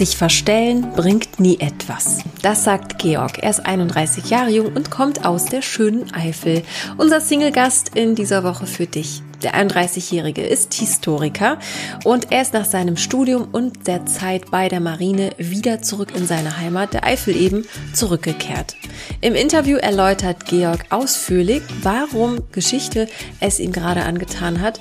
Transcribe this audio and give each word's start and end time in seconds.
Sich 0.00 0.16
verstellen 0.16 0.92
bringt 0.96 1.40
nie 1.40 1.60
etwas. 1.60 2.20
Das 2.40 2.64
sagt 2.64 2.98
Georg. 2.98 3.42
Er 3.42 3.50
ist 3.50 3.66
31 3.66 4.30
Jahre 4.30 4.48
jung 4.48 4.72
und 4.72 4.90
kommt 4.90 5.26
aus 5.26 5.44
der 5.44 5.60
schönen 5.60 6.10
Eifel. 6.14 6.62
Unser 6.96 7.20
Single-Gast 7.20 7.90
in 7.96 8.14
dieser 8.14 8.42
Woche 8.42 8.64
für 8.64 8.86
dich. 8.86 9.22
Der 9.42 9.54
31-Jährige 9.54 10.40
ist 10.40 10.72
Historiker 10.72 11.58
und 12.04 12.32
er 12.32 12.40
ist 12.40 12.54
nach 12.54 12.64
seinem 12.64 12.96
Studium 12.96 13.48
und 13.52 13.86
der 13.86 14.06
Zeit 14.06 14.50
bei 14.50 14.70
der 14.70 14.80
Marine 14.80 15.32
wieder 15.36 15.82
zurück 15.82 16.14
in 16.16 16.26
seine 16.26 16.56
Heimat, 16.56 16.94
der 16.94 17.04
Eifel 17.04 17.36
eben, 17.36 17.66
zurückgekehrt. 17.92 18.76
Im 19.20 19.34
Interview 19.34 19.76
erläutert 19.76 20.46
Georg 20.46 20.86
ausführlich, 20.88 21.60
warum 21.82 22.38
Geschichte 22.52 23.06
es 23.40 23.60
ihm 23.60 23.72
gerade 23.72 24.04
angetan 24.04 24.62
hat 24.62 24.80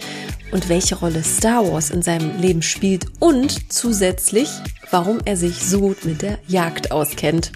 und 0.54 0.70
welche 0.70 0.96
Rolle 0.96 1.24
Star 1.24 1.70
Wars 1.70 1.90
in 1.90 2.02
seinem 2.02 2.40
Leben 2.40 2.62
spielt 2.62 3.06
und 3.20 3.72
zusätzlich, 3.72 4.50
warum 4.92 5.20
er 5.26 5.38
sich 5.38 5.66
so 5.66 5.80
gut 5.80 6.06
mit 6.06 6.22
der 6.22 6.40
Jagd 6.48 6.92
auskennt. 6.92 7.52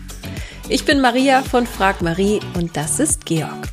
Ich 0.69 0.85
bin 0.85 1.01
Maria 1.01 1.41
von 1.43 1.67
Frag 1.67 2.01
Marie 2.01 2.39
und 2.55 2.77
das 2.77 2.99
ist 2.99 3.25
Georg. 3.25 3.69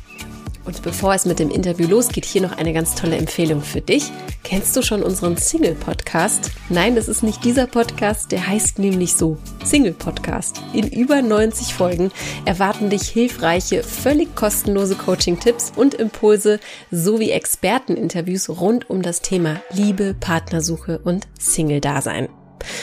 Und 0.63 0.83
bevor 0.83 1.13
es 1.13 1.25
mit 1.25 1.39
dem 1.39 1.49
Interview 1.49 1.87
losgeht, 1.87 2.25
hier 2.25 2.41
noch 2.41 2.57
eine 2.57 2.73
ganz 2.73 2.93
tolle 2.95 3.17
Empfehlung 3.17 3.61
für 3.61 3.81
dich. 3.81 4.11
Kennst 4.43 4.75
du 4.75 4.81
schon 4.81 5.01
unseren 5.01 5.37
Single-Podcast? 5.37 6.51
Nein, 6.69 6.95
das 6.95 7.07
ist 7.07 7.23
nicht 7.23 7.43
dieser 7.43 7.67
Podcast, 7.67 8.31
der 8.31 8.47
heißt 8.47 8.77
nämlich 8.77 9.15
so 9.15 9.37
Single-Podcast. 9.63 10.61
In 10.73 10.87
über 10.87 11.21
90 11.21 11.73
Folgen 11.73 12.11
erwarten 12.45 12.89
dich 12.89 13.03
hilfreiche, 13.09 13.83
völlig 13.83 14.35
kostenlose 14.35 14.95
Coaching-Tipps 14.95 15.73
und 15.75 15.95
Impulse 15.95 16.59
sowie 16.91 17.31
Experteninterviews 17.31 18.49
rund 18.49 18.89
um 18.89 19.01
das 19.01 19.21
Thema 19.21 19.61
Liebe, 19.71 20.15
Partnersuche 20.19 20.99
und 20.99 21.27
Single-Dasein. 21.39 22.29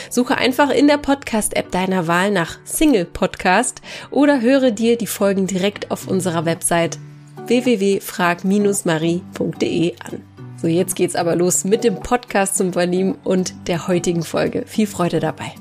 Suche 0.09 0.37
einfach 0.37 0.69
in 0.69 0.87
der 0.87 0.97
Podcast-App 0.97 1.71
deiner 1.71 2.07
Wahl 2.07 2.31
nach 2.31 2.57
Single 2.63 3.05
Podcast 3.05 3.81
oder 4.11 4.41
höre 4.41 4.71
dir 4.71 4.97
die 4.97 5.07
Folgen 5.07 5.47
direkt 5.47 5.91
auf 5.91 6.07
unserer 6.07 6.45
Website 6.45 6.97
www.frag-marie.de 7.45 9.95
an. 9.99 10.23
So, 10.61 10.67
jetzt 10.67 10.95
geht's 10.95 11.15
aber 11.15 11.35
los 11.35 11.63
mit 11.63 11.83
dem 11.83 12.01
Podcast 12.01 12.57
zum 12.57 12.73
Vernehmen 12.73 13.17
und 13.23 13.53
der 13.67 13.87
heutigen 13.87 14.23
Folge. 14.23 14.63
Viel 14.67 14.87
Freude 14.87 15.19
dabei. 15.19 15.53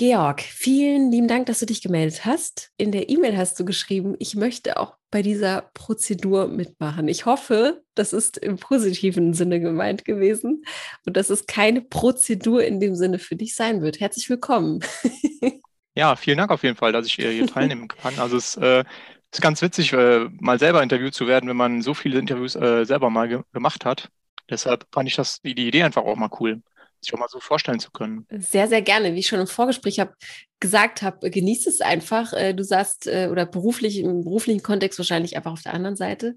Georg, 0.00 0.40
vielen 0.40 1.12
lieben 1.12 1.28
Dank, 1.28 1.44
dass 1.44 1.58
du 1.58 1.66
dich 1.66 1.82
gemeldet 1.82 2.24
hast. 2.24 2.70
In 2.78 2.90
der 2.90 3.10
E-Mail 3.10 3.36
hast 3.36 3.60
du 3.60 3.66
geschrieben, 3.66 4.16
ich 4.18 4.34
möchte 4.34 4.78
auch 4.78 4.96
bei 5.10 5.20
dieser 5.20 5.68
Prozedur 5.74 6.48
mitmachen. 6.48 7.06
Ich 7.06 7.26
hoffe, 7.26 7.82
das 7.94 8.14
ist 8.14 8.38
im 8.38 8.56
positiven 8.56 9.34
Sinne 9.34 9.60
gemeint 9.60 10.06
gewesen 10.06 10.64
und 11.04 11.18
dass 11.18 11.28
es 11.28 11.44
keine 11.44 11.82
Prozedur 11.82 12.64
in 12.64 12.80
dem 12.80 12.94
Sinne 12.96 13.18
für 13.18 13.36
dich 13.36 13.54
sein 13.54 13.82
wird. 13.82 14.00
Herzlich 14.00 14.30
willkommen. 14.30 14.80
Ja, 15.96 16.14
vielen 16.16 16.38
Dank 16.38 16.52
auf 16.52 16.62
jeden 16.62 16.76
Fall, 16.76 16.92
dass 16.92 17.04
ich 17.04 17.14
hier 17.14 17.46
teilnehmen 17.48 17.88
kann. 17.88 18.18
Also 18.20 18.36
es 18.36 18.56
äh, 18.56 18.84
ist 19.30 19.42
ganz 19.42 19.60
witzig, 19.60 19.92
äh, 19.92 20.28
mal 20.38 20.58
selber 20.58 20.82
interviewt 20.82 21.14
zu 21.14 21.26
werden, 21.26 21.50
wenn 21.50 21.56
man 21.56 21.82
so 21.82 21.94
viele 21.94 22.20
Interviews 22.20 22.54
äh, 22.54 22.84
selber 22.84 23.10
mal 23.10 23.28
ge 23.28 23.42
gemacht 23.52 23.84
hat. 23.84 24.08
Deshalb 24.48 24.86
fand 24.92 25.08
ich 25.08 25.16
das 25.16 25.42
die 25.42 25.50
Idee 25.50 25.82
einfach 25.82 26.04
auch 26.04 26.16
mal 26.16 26.30
cool 26.38 26.62
sich 27.00 27.14
auch 27.14 27.18
mal 27.18 27.28
so 27.28 27.40
vorstellen 27.40 27.80
zu 27.80 27.90
können. 27.90 28.26
Sehr, 28.30 28.68
sehr 28.68 28.82
gerne. 28.82 29.14
Wie 29.14 29.20
ich 29.20 29.26
schon 29.26 29.40
im 29.40 29.46
Vorgespräch 29.46 30.00
hab, 30.00 30.14
gesagt 30.60 31.02
habe, 31.02 31.30
genießt 31.30 31.66
es 31.66 31.80
einfach. 31.80 32.32
Äh, 32.32 32.54
du 32.54 32.62
sagst, 32.64 33.06
äh, 33.06 33.28
oder 33.30 33.46
beruflich, 33.46 33.98
im 33.98 34.22
beruflichen 34.22 34.62
Kontext 34.62 34.98
wahrscheinlich 34.98 35.36
einfach 35.36 35.52
auf 35.52 35.62
der 35.62 35.74
anderen 35.74 35.96
Seite. 35.96 36.36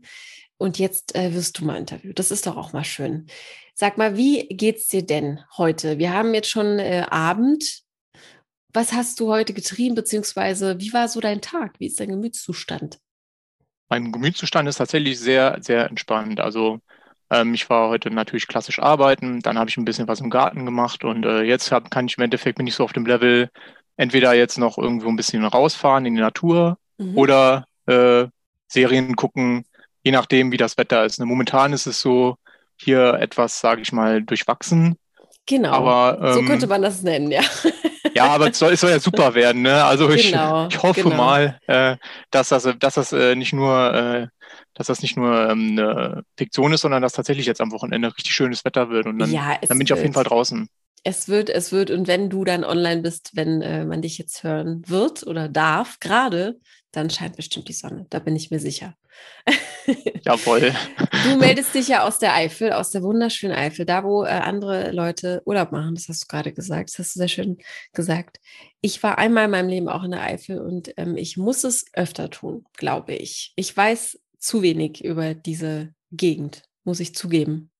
Und 0.57 0.79
jetzt 0.79 1.15
äh, 1.15 1.33
wirst 1.33 1.59
du 1.59 1.65
mal 1.65 1.77
interviewt. 1.77 2.19
Das 2.19 2.31
ist 2.31 2.47
doch 2.47 2.55
auch 2.55 2.73
mal 2.73 2.85
schön. 2.85 3.27
Sag 3.73 3.97
mal, 3.97 4.17
wie 4.17 4.47
geht's 4.47 4.87
dir 4.87 5.05
denn 5.05 5.41
heute? 5.57 5.97
Wir 5.97 6.13
haben 6.13 6.33
jetzt 6.33 6.49
schon 6.49 6.79
äh, 6.79 7.05
Abend. 7.09 7.81
Was 8.71 8.93
hast 8.93 9.19
du 9.19 9.29
heute 9.29 9.53
getrieben, 9.53 9.93
beziehungsweise 9.93 10.79
wie 10.79 10.93
war 10.93 11.07
so 11.07 11.19
dein 11.19 11.41
Tag? 11.41 11.79
Wie 11.79 11.87
ist 11.87 11.99
dein 11.99 12.09
Gemütszustand? 12.09 12.99
Mein 13.89 14.11
Gemütszustand 14.11 14.67
ist 14.69 14.77
tatsächlich 14.77 15.19
sehr, 15.19 15.57
sehr 15.61 15.87
entspannt. 15.89 16.39
Also 16.39 16.79
ähm, 17.33 17.53
ich 17.53 17.69
war 17.69 17.89
heute 17.89 18.11
natürlich 18.11 18.47
klassisch 18.47 18.79
arbeiten, 18.79 19.39
dann 19.41 19.57
habe 19.57 19.69
ich 19.69 19.77
ein 19.77 19.85
bisschen 19.85 20.07
was 20.07 20.21
im 20.21 20.29
Garten 20.29 20.65
gemacht 20.65 21.03
und 21.03 21.25
äh, 21.25 21.41
jetzt 21.41 21.71
hab, 21.71 21.89
kann 21.89 22.05
ich 22.07 22.17
im 22.17 22.23
Endeffekt 22.23 22.57
bin 22.57 22.67
ich 22.67 22.75
so 22.75 22.83
auf 22.83 22.93
dem 22.93 23.05
Level, 23.05 23.49
entweder 23.97 24.33
jetzt 24.33 24.57
noch 24.57 24.77
irgendwo 24.77 25.09
ein 25.09 25.15
bisschen 25.15 25.43
rausfahren 25.43 26.05
in 26.05 26.15
die 26.15 26.21
Natur 26.21 26.77
mhm. 26.97 27.17
oder 27.17 27.65
äh, 27.87 28.25
Serien 28.67 29.15
gucken, 29.15 29.65
je 30.03 30.11
nachdem, 30.11 30.51
wie 30.51 30.57
das 30.57 30.77
Wetter 30.77 31.05
ist. 31.05 31.19
Ne? 31.19 31.25
Momentan 31.25 31.73
ist 31.73 31.87
es 31.87 31.99
so 31.99 32.35
hier 32.75 33.15
etwas, 33.15 33.59
sage 33.59 33.81
ich 33.81 33.91
mal, 33.91 34.21
durchwachsen. 34.21 34.97
Genau. 35.45 35.71
Aber, 35.71 36.19
ähm, 36.21 36.33
so 36.33 36.41
könnte 36.43 36.67
man 36.67 36.81
das 36.81 37.01
nennen, 37.03 37.31
ja. 37.31 37.41
Ja, 38.15 38.27
aber 38.27 38.51
es 38.51 38.59
soll, 38.59 38.73
es 38.73 38.81
soll 38.81 38.91
ja 38.91 38.99
super 38.99 39.33
werden. 39.33 39.63
Ne? 39.63 39.83
Also 39.83 40.07
ich, 40.11 40.31
genau, 40.31 40.67
ich 40.67 40.83
hoffe 40.83 41.01
genau. 41.01 41.15
mal, 41.15 41.59
äh, 41.65 41.95
dass 42.29 42.49
das, 42.49 42.69
dass 42.77 42.93
das 42.93 43.11
äh, 43.11 43.33
nicht 43.35 43.53
nur 43.53 43.91
äh, 43.91 44.27
dass 44.73 44.87
das 44.87 45.01
nicht 45.01 45.17
nur 45.17 45.49
ähm, 45.49 45.71
eine 45.71 46.23
Fiktion 46.37 46.73
ist, 46.73 46.81
sondern 46.81 47.01
dass 47.01 47.13
tatsächlich 47.13 47.45
jetzt 47.45 47.61
am 47.61 47.71
Wochenende 47.71 48.15
richtig 48.15 48.33
schönes 48.33 48.65
Wetter 48.65 48.89
wird. 48.89 49.05
Und 49.05 49.19
dann, 49.19 49.31
ja, 49.31 49.57
dann 49.67 49.77
bin 49.77 49.85
ich 49.85 49.93
auf 49.93 50.01
jeden 50.01 50.13
Fall 50.13 50.23
draußen. 50.23 50.67
Es 51.03 51.27
wird, 51.27 51.49
es 51.49 51.71
wird, 51.71 51.91
und 51.91 52.07
wenn 52.07 52.29
du 52.29 52.45
dann 52.45 52.63
online 52.63 53.01
bist, 53.01 53.31
wenn 53.33 53.61
äh, 53.61 53.85
man 53.85 54.01
dich 54.01 54.17
jetzt 54.17 54.43
hören 54.43 54.83
wird 54.87 55.27
oder 55.27 55.49
darf, 55.49 55.99
gerade, 55.99 56.59
dann 56.93 57.09
scheint 57.09 57.35
bestimmt 57.35 57.67
die 57.67 57.73
Sonne. 57.73 58.05
Da 58.09 58.19
bin 58.19 58.35
ich 58.35 58.51
mir 58.51 58.59
sicher. 58.59 58.95
Jawohl. 60.23 60.73
Du 61.23 61.37
meldest 61.37 61.73
dich 61.75 61.87
ja 61.87 62.07
aus 62.07 62.19
der 62.19 62.33
Eifel, 62.33 62.71
aus 62.71 62.91
der 62.91 63.03
wunderschönen 63.03 63.55
Eifel, 63.55 63.85
da 63.85 64.03
wo 64.03 64.23
äh, 64.23 64.29
andere 64.29 64.91
Leute 64.91 65.41
Urlaub 65.45 65.71
machen. 65.71 65.95
Das 65.95 66.07
hast 66.07 66.23
du 66.23 66.27
gerade 66.27 66.53
gesagt. 66.53 66.89
Das 66.89 66.99
hast 66.99 67.15
du 67.15 67.19
sehr 67.19 67.27
schön 67.27 67.57
gesagt. 67.93 68.39
Ich 68.81 69.01
war 69.03 69.17
einmal 69.17 69.45
in 69.45 69.51
meinem 69.51 69.69
Leben 69.69 69.89
auch 69.89 70.03
in 70.03 70.11
der 70.11 70.21
Eifel 70.21 70.59
und 70.59 70.93
ähm, 70.97 71.17
ich 71.17 71.35
muss 71.35 71.63
es 71.63 71.85
öfter 71.93 72.29
tun, 72.29 72.65
glaube 72.77 73.13
ich. 73.13 73.53
Ich 73.55 73.75
weiß 73.75 74.19
zu 74.43 74.61
wenig 74.61 75.03
über 75.03 75.33
diese 75.33 75.93
Gegend, 76.11 76.63
muss 76.83 76.99
ich 76.99 77.15
zugeben. 77.15 77.71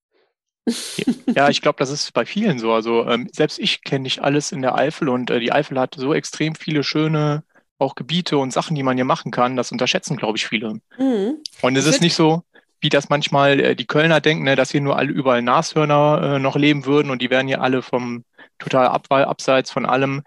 Ja, 1.34 1.50
ich 1.50 1.60
glaube, 1.60 1.76
das 1.78 1.90
ist 1.90 2.12
bei 2.14 2.24
vielen 2.24 2.58
so. 2.58 2.72
Also 2.72 3.06
ähm, 3.06 3.28
selbst 3.32 3.58
ich 3.58 3.82
kenne 3.82 4.04
nicht 4.04 4.20
alles 4.20 4.50
in 4.50 4.62
der 4.62 4.74
Eifel 4.74 5.08
und 5.08 5.30
äh, 5.30 5.40
die 5.40 5.52
Eifel 5.52 5.78
hat 5.78 5.94
so 5.96 6.14
extrem 6.14 6.54
viele 6.54 6.82
schöne 6.82 7.44
auch 7.78 7.96
Gebiete 7.96 8.38
und 8.38 8.52
Sachen, 8.52 8.74
die 8.74 8.82
man 8.82 8.96
hier 8.96 9.04
machen 9.04 9.30
kann. 9.30 9.56
Das 9.56 9.72
unterschätzen, 9.72 10.16
glaube 10.16 10.38
ich, 10.38 10.46
viele. 10.46 10.80
Mhm. 10.98 11.38
Und 11.60 11.76
es 11.76 11.86
ist 11.86 12.00
nicht 12.00 12.14
so, 12.14 12.44
wie 12.80 12.88
das 12.88 13.08
manchmal 13.08 13.60
äh, 13.60 13.76
die 13.76 13.86
Kölner 13.86 14.20
denken, 14.20 14.44
ne, 14.44 14.56
dass 14.56 14.70
hier 14.70 14.80
nur 14.80 14.96
alle 14.96 15.12
überall 15.12 15.42
Nashörner 15.42 16.36
äh, 16.36 16.38
noch 16.38 16.56
leben 16.56 16.86
würden 16.86 17.10
und 17.10 17.20
die 17.20 17.30
wären 17.30 17.46
hier 17.46 17.60
alle 17.60 17.82
vom 17.82 18.24
total 18.58 18.88
ab, 18.88 19.06
abseits 19.10 19.70
von 19.70 19.86
allem. 19.86 20.22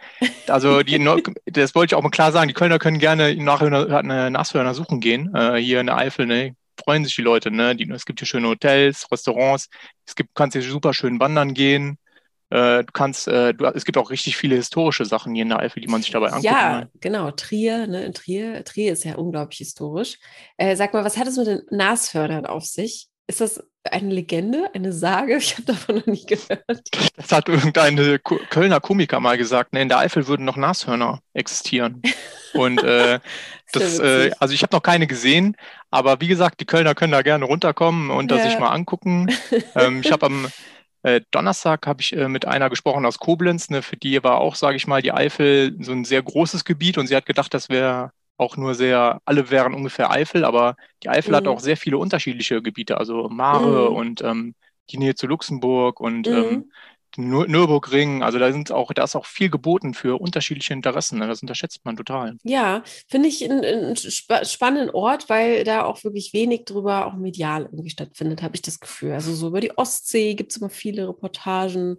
Also 0.47 0.83
die, 0.83 0.97
das 1.45 1.75
wollte 1.75 1.93
ich 1.93 1.97
auch 1.97 2.03
mal 2.03 2.09
klar 2.09 2.31
sagen, 2.31 2.47
die 2.47 2.53
Kölner 2.53 2.79
können 2.79 2.99
gerne 2.99 3.35
nachher 3.35 4.29
Nashörner 4.29 4.73
suchen 4.73 4.99
gehen, 4.99 5.33
äh, 5.35 5.57
hier 5.57 5.79
in 5.79 5.87
der 5.87 5.97
Eifel, 5.97 6.25
ne? 6.25 6.55
freuen 6.79 7.03
sich 7.03 7.15
die 7.15 7.21
Leute, 7.21 7.51
ne? 7.51 7.75
Die, 7.75 7.89
es 7.91 8.05
gibt 8.05 8.19
hier 8.19 8.27
schöne 8.27 8.47
Hotels, 8.47 9.11
Restaurants, 9.11 9.69
es 10.05 10.15
gibt, 10.15 10.35
kannst 10.35 10.53
hier 10.55 10.61
super 10.61 10.93
schön 10.93 11.19
wandern 11.19 11.53
gehen. 11.53 11.97
Äh, 12.49 12.85
du 12.85 12.91
kannst, 12.93 13.27
äh, 13.27 13.53
du, 13.53 13.65
es 13.65 13.83
gibt 13.83 13.97
auch 13.97 14.09
richtig 14.09 14.37
viele 14.37 14.55
historische 14.55 15.03
Sachen 15.03 15.33
hier 15.33 15.41
in 15.41 15.49
der 15.49 15.59
Eifel, 15.59 15.81
die 15.81 15.87
man 15.87 16.01
sich 16.01 16.11
dabei 16.11 16.27
angucken 16.27 16.45
ja, 16.45 16.53
kann. 16.53 16.81
Ja, 16.81 16.89
genau. 17.01 17.31
Trier, 17.31 17.87
ne, 17.87 18.05
in 18.05 18.13
Trier, 18.13 18.63
Trier 18.63 18.93
ist 18.93 19.03
ja 19.03 19.15
unglaublich 19.15 19.57
historisch. 19.57 20.17
Äh, 20.55 20.75
sag 20.75 20.93
mal, 20.93 21.03
was 21.03 21.17
hat 21.17 21.27
es 21.27 21.35
mit 21.35 21.47
den 21.47 21.61
Nashörnern 21.71 22.45
auf 22.45 22.65
sich? 22.65 23.09
Ist 23.29 23.41
das 23.41 23.61
eine 23.83 24.13
Legende, 24.13 24.69
eine 24.73 24.93
Sage? 24.93 25.35
Ich 25.37 25.53
habe 25.53 25.63
davon 25.63 25.95
noch 25.95 26.05
nie 26.05 26.25
gehört. 26.25 26.89
Das 27.17 27.31
hat 27.31 27.49
irgendeine 27.49 28.19
Kölner 28.19 28.79
Komiker 28.79 29.19
mal 29.19 29.37
gesagt. 29.37 29.73
Ne, 29.73 29.81
in 29.81 29.89
der 29.89 29.99
Eifel 29.99 30.27
würden 30.27 30.45
noch 30.45 30.55
Nashörner 30.55 31.19
existieren. 31.33 32.01
Und 32.53 32.81
äh, 32.83 33.19
das, 33.73 33.99
äh, 33.99 34.31
also 34.39 34.53
ich 34.53 34.63
habe 34.63 34.73
noch 34.73 34.81
keine 34.81 35.07
gesehen, 35.07 35.57
aber 35.91 36.21
wie 36.21 36.27
gesagt, 36.27 36.61
die 36.61 36.65
Kölner 36.65 36.95
können 36.95 37.11
da 37.11 37.21
gerne 37.21 37.43
runterkommen 37.43 38.11
und 38.11 38.31
ja. 38.31 38.37
das 38.37 38.49
sich 38.49 38.59
mal 38.59 38.69
angucken. 38.69 39.27
ähm, 39.75 40.01
ich 40.03 40.11
habe 40.13 40.25
am 40.25 40.47
äh, 41.03 41.19
Donnerstag 41.31 41.85
habe 41.85 42.01
ich 42.01 42.15
äh, 42.15 42.29
mit 42.29 42.45
einer 42.45 42.69
gesprochen 42.69 43.05
aus 43.05 43.19
Koblenz. 43.19 43.69
Ne, 43.69 43.81
für 43.81 43.97
die 43.97 44.23
war 44.23 44.37
auch, 44.37 44.55
sage 44.55 44.77
ich 44.77 44.87
mal, 44.87 45.01
die 45.01 45.11
Eifel 45.11 45.75
so 45.81 45.91
ein 45.91 46.05
sehr 46.05 46.23
großes 46.23 46.63
Gebiet 46.63 46.97
und 46.97 47.07
sie 47.07 47.15
hat 47.15 47.25
gedacht, 47.25 47.53
das 47.53 47.67
wäre 47.67 48.11
auch 48.37 48.57
nur 48.57 48.75
sehr, 48.75 49.21
alle 49.25 49.49
wären 49.49 49.73
ungefähr 49.73 50.11
Eifel, 50.11 50.45
aber 50.45 50.75
die 51.03 51.09
Eifel 51.09 51.31
mhm. 51.31 51.35
hat 51.35 51.47
auch 51.47 51.59
sehr 51.59 51.77
viele 51.77 51.97
unterschiedliche 51.97 52.61
Gebiete, 52.61 52.97
also 52.97 53.29
Mare 53.29 53.89
mhm. 53.89 53.95
und 53.95 54.21
ähm, 54.21 54.55
die 54.89 54.97
Nähe 54.97 55.15
zu 55.15 55.27
Luxemburg 55.27 55.99
und 55.99 56.27
mhm. 56.27 56.33
ähm, 56.33 56.71
Nürburgring, 57.17 58.21
also 58.21 58.37
da 58.37 58.51
sind 58.51 58.71
auch, 58.71 58.93
da 58.93 59.03
ist 59.03 59.15
auch 59.15 59.25
viel 59.25 59.49
geboten 59.49 59.95
für 59.95 60.21
unterschiedliche 60.21 60.73
Interessen. 60.73 61.17
Ne? 61.17 61.27
Das 61.27 61.41
unterschätzt 61.41 61.83
man 61.83 61.95
total. 61.95 62.37
Ja, 62.43 62.83
finde 63.07 63.29
ich 63.29 63.43
einen, 63.43 63.95
sp 63.97 64.45
spannenden 64.45 64.93
Ort, 64.93 65.27
weil 65.27 65.63
da 65.63 65.83
auch 65.83 66.03
wirklich 66.03 66.33
wenig 66.33 66.65
drüber 66.65 67.07
auch 67.07 67.13
medial 67.13 67.63
irgendwie 67.63 67.89
stattfindet, 67.89 68.43
habe 68.43 68.55
ich 68.55 68.61
das 68.61 68.79
Gefühl. 68.79 69.13
Also 69.13 69.33
so 69.33 69.47
über 69.47 69.61
die 69.61 69.75
Ostsee 69.77 70.35
gibt 70.35 70.51
es 70.51 70.57
immer 70.57 70.69
viele 70.69 71.07
Reportagen. 71.07 71.97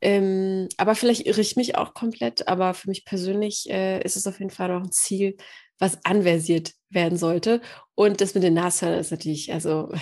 Ähm, 0.00 0.68
aber 0.76 0.94
vielleicht 0.94 1.26
irre 1.26 1.40
ich 1.40 1.56
mich 1.56 1.76
auch 1.76 1.94
komplett, 1.94 2.46
aber 2.46 2.74
für 2.74 2.88
mich 2.88 3.04
persönlich 3.04 3.68
äh, 3.70 4.02
ist 4.02 4.16
es 4.16 4.26
auf 4.26 4.38
jeden 4.38 4.50
Fall 4.50 4.68
noch 4.68 4.82
ein 4.82 4.92
Ziel, 4.92 5.36
was 5.78 5.98
anversiert 6.04 6.72
werden 6.90 7.18
sollte. 7.18 7.60
Und 7.94 8.20
das 8.20 8.34
mit 8.34 8.42
den 8.42 8.54
Nashörnern 8.54 9.00
ist 9.00 9.10
natürlich, 9.10 9.52
also 9.52 9.92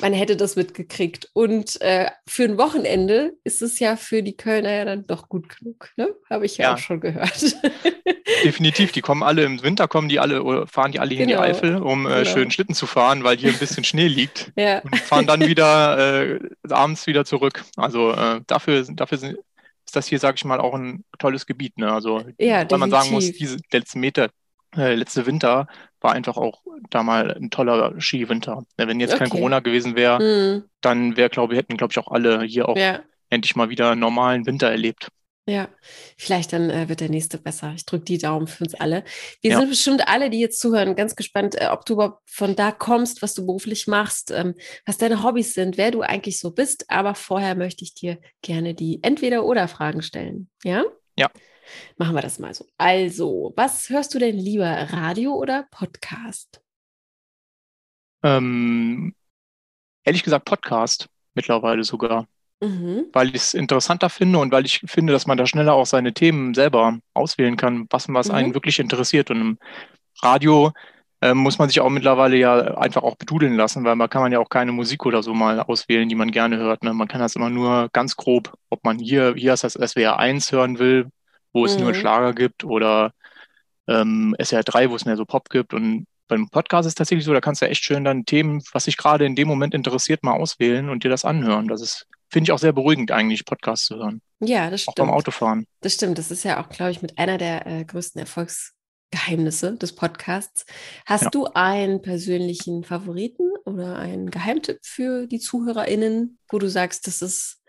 man 0.00 0.12
hätte 0.12 0.36
das 0.36 0.56
mitgekriegt. 0.56 1.30
Und 1.32 1.80
äh, 1.80 2.10
für 2.28 2.44
ein 2.44 2.58
Wochenende 2.58 3.32
ist 3.44 3.62
es 3.62 3.78
ja 3.78 3.96
für 3.96 4.22
die 4.22 4.36
Kölner 4.36 4.70
ja 4.70 4.84
dann 4.84 5.06
doch 5.06 5.28
gut 5.28 5.48
genug, 5.48 5.90
ne? 5.96 6.14
Habe 6.28 6.46
ich 6.46 6.58
ja, 6.58 6.66
ja, 6.66 6.74
auch 6.74 6.78
schon 6.78 7.00
gehört. 7.00 7.56
Definitiv, 8.44 8.92
die 8.92 9.00
kommen 9.00 9.22
alle 9.22 9.44
im 9.44 9.62
Winter, 9.62 9.88
kommen 9.88 10.08
die 10.08 10.20
alle 10.20 10.66
fahren 10.66 10.92
die 10.92 11.00
alle 11.00 11.16
genau. 11.16 11.22
in 11.22 11.28
die 11.28 11.34
genau. 11.34 11.42
Eifel, 11.42 11.76
um 11.76 12.06
äh, 12.06 12.10
genau. 12.10 12.24
schön 12.24 12.50
Schlitten 12.50 12.74
zu 12.74 12.86
fahren, 12.86 13.24
weil 13.24 13.38
hier 13.38 13.50
ein 13.50 13.58
bisschen 13.58 13.84
Schnee 13.84 14.08
liegt. 14.08 14.52
Ja. 14.56 14.80
Und 14.80 14.96
fahren 14.96 15.26
dann 15.26 15.40
wieder 15.40 16.24
äh, 16.24 16.38
abends 16.68 17.06
wieder 17.06 17.24
zurück. 17.24 17.64
Also 17.76 18.12
äh, 18.12 18.40
dafür, 18.46 18.84
dafür 18.90 19.18
sind, 19.18 19.38
ist 19.86 19.96
das 19.96 20.06
hier, 20.06 20.18
sage 20.18 20.36
ich 20.36 20.44
mal, 20.44 20.60
auch 20.60 20.74
ein 20.74 21.04
tolles 21.18 21.46
Gebiet. 21.46 21.78
Ne? 21.78 21.90
Also, 21.90 22.22
ja, 22.38 22.70
weil 22.70 22.78
man 22.78 22.90
sagen 22.90 23.10
muss, 23.10 23.32
diese 23.32 23.56
letzten 23.72 24.00
Meter, 24.00 24.28
äh, 24.78 24.94
letzte 24.94 25.26
Winter 25.26 25.66
war 26.00 26.12
einfach 26.12 26.36
auch 26.36 26.62
da 26.90 27.02
mal 27.02 27.34
ein 27.34 27.50
toller 27.50 27.94
Skiwinter. 28.00 28.64
Wenn 28.76 29.00
jetzt 29.00 29.14
okay. 29.14 29.24
kein 29.24 29.30
Corona 29.30 29.60
gewesen 29.60 29.96
wäre, 29.96 30.18
hm. 30.18 30.64
dann 30.80 31.16
wäre, 31.16 31.28
glaube 31.28 31.54
ich, 31.54 31.58
hätten, 31.58 31.76
glaube 31.76 31.92
ich, 31.92 31.98
auch 31.98 32.10
alle 32.10 32.42
hier 32.42 32.68
auch 32.68 32.76
ja. 32.76 33.00
endlich 33.30 33.56
mal 33.56 33.68
wieder 33.68 33.90
einen 33.90 34.00
normalen 34.00 34.46
Winter 34.46 34.70
erlebt. 34.70 35.08
Ja, 35.48 35.70
vielleicht 36.18 36.52
dann 36.52 36.68
äh, 36.68 36.90
wird 36.90 37.00
der 37.00 37.08
nächste 37.08 37.38
besser. 37.38 37.72
Ich 37.74 37.86
drücke 37.86 38.04
die 38.04 38.18
Daumen 38.18 38.46
für 38.46 38.64
uns 38.64 38.74
alle. 38.74 39.02
Wir 39.40 39.52
ja. 39.52 39.58
sind 39.58 39.70
bestimmt 39.70 40.06
alle, 40.06 40.28
die 40.28 40.40
jetzt 40.40 40.60
zuhören, 40.60 40.94
ganz 40.94 41.16
gespannt, 41.16 41.54
äh, 41.58 41.68
ob 41.68 41.86
du 41.86 41.94
überhaupt 41.94 42.20
von 42.28 42.54
da 42.54 42.70
kommst, 42.70 43.22
was 43.22 43.32
du 43.32 43.46
beruflich 43.46 43.86
machst, 43.86 44.30
ähm, 44.30 44.54
was 44.84 44.98
deine 44.98 45.22
Hobbys 45.22 45.54
sind, 45.54 45.78
wer 45.78 45.90
du 45.90 46.02
eigentlich 46.02 46.38
so 46.38 46.50
bist. 46.50 46.84
Aber 46.90 47.14
vorher 47.14 47.54
möchte 47.54 47.82
ich 47.82 47.94
dir 47.94 48.18
gerne 48.42 48.74
die 48.74 49.02
Entweder-Oder-Fragen 49.02 50.02
stellen. 50.02 50.50
Ja? 50.64 50.84
Ja. 51.16 51.30
Machen 51.96 52.14
wir 52.14 52.22
das 52.22 52.38
mal 52.38 52.54
so. 52.54 52.66
Also, 52.78 53.52
was 53.56 53.88
hörst 53.90 54.14
du 54.14 54.18
denn 54.18 54.36
lieber, 54.36 54.66
Radio 54.92 55.34
oder 55.34 55.66
Podcast? 55.70 56.60
Ähm, 58.22 59.14
ehrlich 60.04 60.22
gesagt, 60.22 60.44
Podcast 60.44 61.08
mittlerweile 61.34 61.84
sogar. 61.84 62.26
Mhm. 62.60 63.06
Weil 63.12 63.28
ich 63.28 63.34
es 63.36 63.54
interessanter 63.54 64.10
finde 64.10 64.40
und 64.40 64.50
weil 64.50 64.66
ich 64.66 64.80
finde, 64.86 65.12
dass 65.12 65.28
man 65.28 65.38
da 65.38 65.46
schneller 65.46 65.74
auch 65.74 65.86
seine 65.86 66.12
Themen 66.12 66.54
selber 66.54 66.98
auswählen 67.14 67.56
kann, 67.56 67.86
was, 67.90 68.08
was 68.08 68.28
mhm. 68.28 68.34
einen 68.34 68.54
wirklich 68.54 68.80
interessiert. 68.80 69.30
Und 69.30 69.40
im 69.40 69.58
Radio 70.22 70.72
äh, 71.20 71.34
muss 71.34 71.58
man 71.58 71.68
sich 71.68 71.80
auch 71.80 71.88
mittlerweile 71.88 72.36
ja 72.36 72.76
einfach 72.78 73.02
auch 73.02 73.16
bedudeln 73.16 73.56
lassen, 73.56 73.84
weil 73.84 73.96
man 73.96 74.10
kann 74.10 74.22
man 74.22 74.32
ja 74.32 74.40
auch 74.40 74.48
keine 74.48 74.72
Musik 74.72 75.06
oder 75.06 75.22
so 75.22 75.34
mal 75.34 75.60
auswählen, 75.60 76.08
die 76.08 76.14
man 76.14 76.32
gerne 76.32 76.56
hört. 76.58 76.82
Ne? 76.82 76.92
Man 76.94 77.08
kann 77.08 77.20
das 77.20 77.36
immer 77.36 77.50
nur 77.50 77.88
ganz 77.92 78.16
grob, 78.16 78.54
ob 78.70 78.84
man 78.84 78.98
hier, 78.98 79.34
hier 79.36 79.52
ist 79.54 79.64
das 79.64 79.74
SWR 79.74 80.18
1 80.18 80.50
hören 80.50 80.78
will, 80.78 81.10
wo 81.52 81.64
es 81.64 81.76
mhm. 81.76 81.84
nur 81.84 81.94
Schlager 81.94 82.34
gibt, 82.34 82.64
oder 82.64 83.12
ähm, 83.86 84.36
SWR 84.42 84.62
3, 84.62 84.90
wo 84.90 84.96
es 84.96 85.04
mehr 85.04 85.16
so 85.16 85.24
Pop 85.24 85.50
gibt. 85.50 85.74
Und 85.74 86.06
beim 86.28 86.48
Podcast 86.48 86.86
ist 86.86 86.92
es 86.92 86.94
tatsächlich 86.96 87.24
so, 87.24 87.32
da 87.32 87.40
kannst 87.40 87.62
du 87.62 87.68
echt 87.68 87.84
schön 87.84 88.04
dann 88.04 88.24
Themen, 88.24 88.62
was 88.72 88.84
dich 88.84 88.96
gerade 88.96 89.24
in 89.24 89.34
dem 89.34 89.48
Moment 89.48 89.74
interessiert, 89.74 90.22
mal 90.22 90.32
auswählen 90.32 90.88
und 90.90 91.04
dir 91.04 91.10
das 91.10 91.24
anhören. 91.24 91.68
Das 91.68 91.80
ist 91.80 92.06
finde 92.30 92.48
ich 92.48 92.52
auch 92.52 92.58
sehr 92.58 92.72
beruhigend 92.72 93.10
eigentlich, 93.10 93.44
Podcasts 93.44 93.86
zu 93.86 93.96
hören. 93.96 94.20
Ja, 94.40 94.70
das 94.70 94.82
stimmt. 94.82 95.00
Auch 95.00 95.06
beim 95.06 95.14
Autofahren. 95.14 95.66
Das 95.80 95.94
stimmt. 95.94 96.18
Das 96.18 96.30
ist 96.30 96.44
ja 96.44 96.62
auch, 96.62 96.68
glaube 96.68 96.90
ich, 96.90 97.02
mit 97.02 97.18
einer 97.18 97.38
der 97.38 97.66
äh, 97.66 97.84
größten 97.84 98.20
Erfolgsgeheimnisse 98.20 99.76
des 99.76 99.94
Podcasts. 99.94 100.64
Hast 101.06 101.24
ja. 101.24 101.30
du 101.30 101.46
einen 101.54 102.02
persönlichen 102.02 102.84
Favoriten 102.84 103.50
oder 103.64 103.96
einen 103.96 104.30
Geheimtipp 104.30 104.78
für 104.82 105.26
die 105.26 105.40
ZuhörerInnen, 105.40 106.38
wo 106.50 106.58
du 106.58 106.68
sagst, 106.68 107.06
das 107.06 107.22
ist 107.22 107.62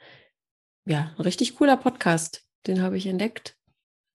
ja 0.85 1.13
ein 1.17 1.23
richtig 1.23 1.55
cooler 1.55 1.77
Podcast? 1.77 2.43
Den 2.67 2.81
habe 2.81 2.97
ich 2.97 3.07
entdeckt. 3.07 3.55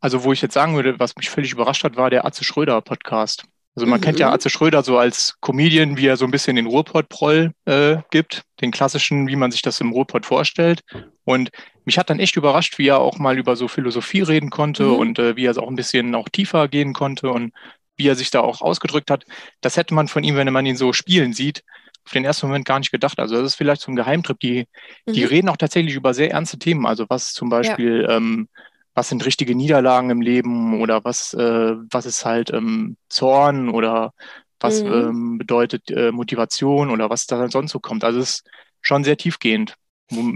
Also, 0.05 0.23
wo 0.23 0.35
ich 0.35 0.43
jetzt 0.43 0.53
sagen 0.53 0.75
würde, 0.75 1.01
was 1.01 1.17
mich 1.17 1.31
völlig 1.31 1.53
überrascht 1.53 1.83
hat, 1.83 1.97
war 1.97 2.11
der 2.11 2.27
Atze 2.27 2.45
Schröder 2.45 2.79
Podcast. 2.83 3.47
Also 3.75 3.87
man 3.87 4.01
mhm. 4.01 4.05
kennt 4.05 4.19
ja 4.19 4.29
mhm. 4.29 4.35
Atze 4.35 4.51
Schröder 4.51 4.83
so 4.83 4.99
als 4.99 5.39
Comedian, 5.41 5.97
wie 5.97 6.07
er 6.09 6.19
so 6.19 6.27
ein 6.27 6.31
bisschen 6.31 6.57
den 6.57 6.67
Ruhrpott-Proll 6.67 7.53
äh, 7.65 7.97
gibt, 8.11 8.43
den 8.61 8.71
klassischen, 8.71 9.29
wie 9.29 9.37
man 9.37 9.51
sich 9.51 9.63
das 9.63 9.81
im 9.81 9.93
Ruhrpott 9.93 10.27
vorstellt. 10.27 10.83
Und 11.25 11.49
mich 11.87 11.97
hat 11.97 12.11
dann 12.11 12.21
echt 12.21 12.37
überrascht, 12.37 12.77
wie 12.77 12.89
er 12.89 12.99
auch 12.99 13.17
mal 13.17 13.39
über 13.39 13.57
so 13.57 13.67
Philosophie 13.67 14.21
reden 14.21 14.51
konnte 14.51 14.83
mhm. 14.83 14.93
und 14.93 15.19
äh, 15.19 15.37
wie 15.37 15.47
er 15.47 15.57
auch 15.57 15.69
ein 15.69 15.75
bisschen 15.75 16.15
auch 16.15 16.29
tiefer 16.29 16.69
gehen 16.69 16.93
konnte 16.93 17.31
und 17.31 17.55
wie 17.97 18.07
er 18.07 18.15
sich 18.15 18.31
da 18.31 18.41
auch 18.41 18.61
ausgedrückt 18.61 19.11
hat. 19.11 19.25
Das 19.63 19.79
hätte 19.79 19.95
man 19.95 20.09
von 20.09 20.23
ihm, 20.23 20.37
wenn 20.37 20.53
man 20.53 20.67
ihn 20.67 20.77
so 20.77 20.93
spielen 20.93 21.33
sieht, 21.33 21.65
auf 22.05 22.13
den 22.13 22.27
ersten 22.27 22.47
Moment 22.47 22.67
gar 22.67 22.79
nicht 22.79 22.93
gedacht. 22.93 23.19
Also 23.19 23.37
das 23.37 23.53
ist 23.53 23.55
vielleicht 23.55 23.81
so 23.81 23.91
ein 23.91 23.97
Geheimtrip. 23.97 24.39
Die, 24.41 24.67
mhm. 25.07 25.13
die 25.15 25.25
reden 25.25 25.49
auch 25.49 25.57
tatsächlich 25.57 25.95
über 25.95 26.13
sehr 26.13 26.31
ernste 26.31 26.59
Themen. 26.59 26.85
Also 26.85 27.07
was 27.09 27.33
zum 27.33 27.49
Beispiel 27.49 28.03
ja. 28.03 28.19
ähm, 28.19 28.49
was 28.95 29.09
sind 29.09 29.27
richtige 29.27 29.55
Niederlagen 29.55 30.11
im 30.11 30.21
Leben 30.21 30.81
oder 30.81 31.05
was, 31.05 31.35
äh, 31.35 31.75
was 31.91 32.07
ist 32.07 32.25
halt 32.25 32.51
ähm, 32.53 32.97
Zorn 33.09 33.69
oder 33.69 34.13
was 34.61 34.83
mhm. 34.83 34.93
ähm, 34.93 35.39
bedeutet 35.39 35.91
äh, 35.91 36.13
Motivation 36.13 36.91
oder 36.91 37.11
was 37.11 37.27
da 37.27 37.49
sonst 37.51 37.73
so 37.73 37.81
kommt. 37.81 38.05
Also 38.05 38.21
es 38.21 38.37
ist 38.37 38.47
schon 38.81 39.05
sehr 39.05 39.17
tiefgehend. 39.17 39.77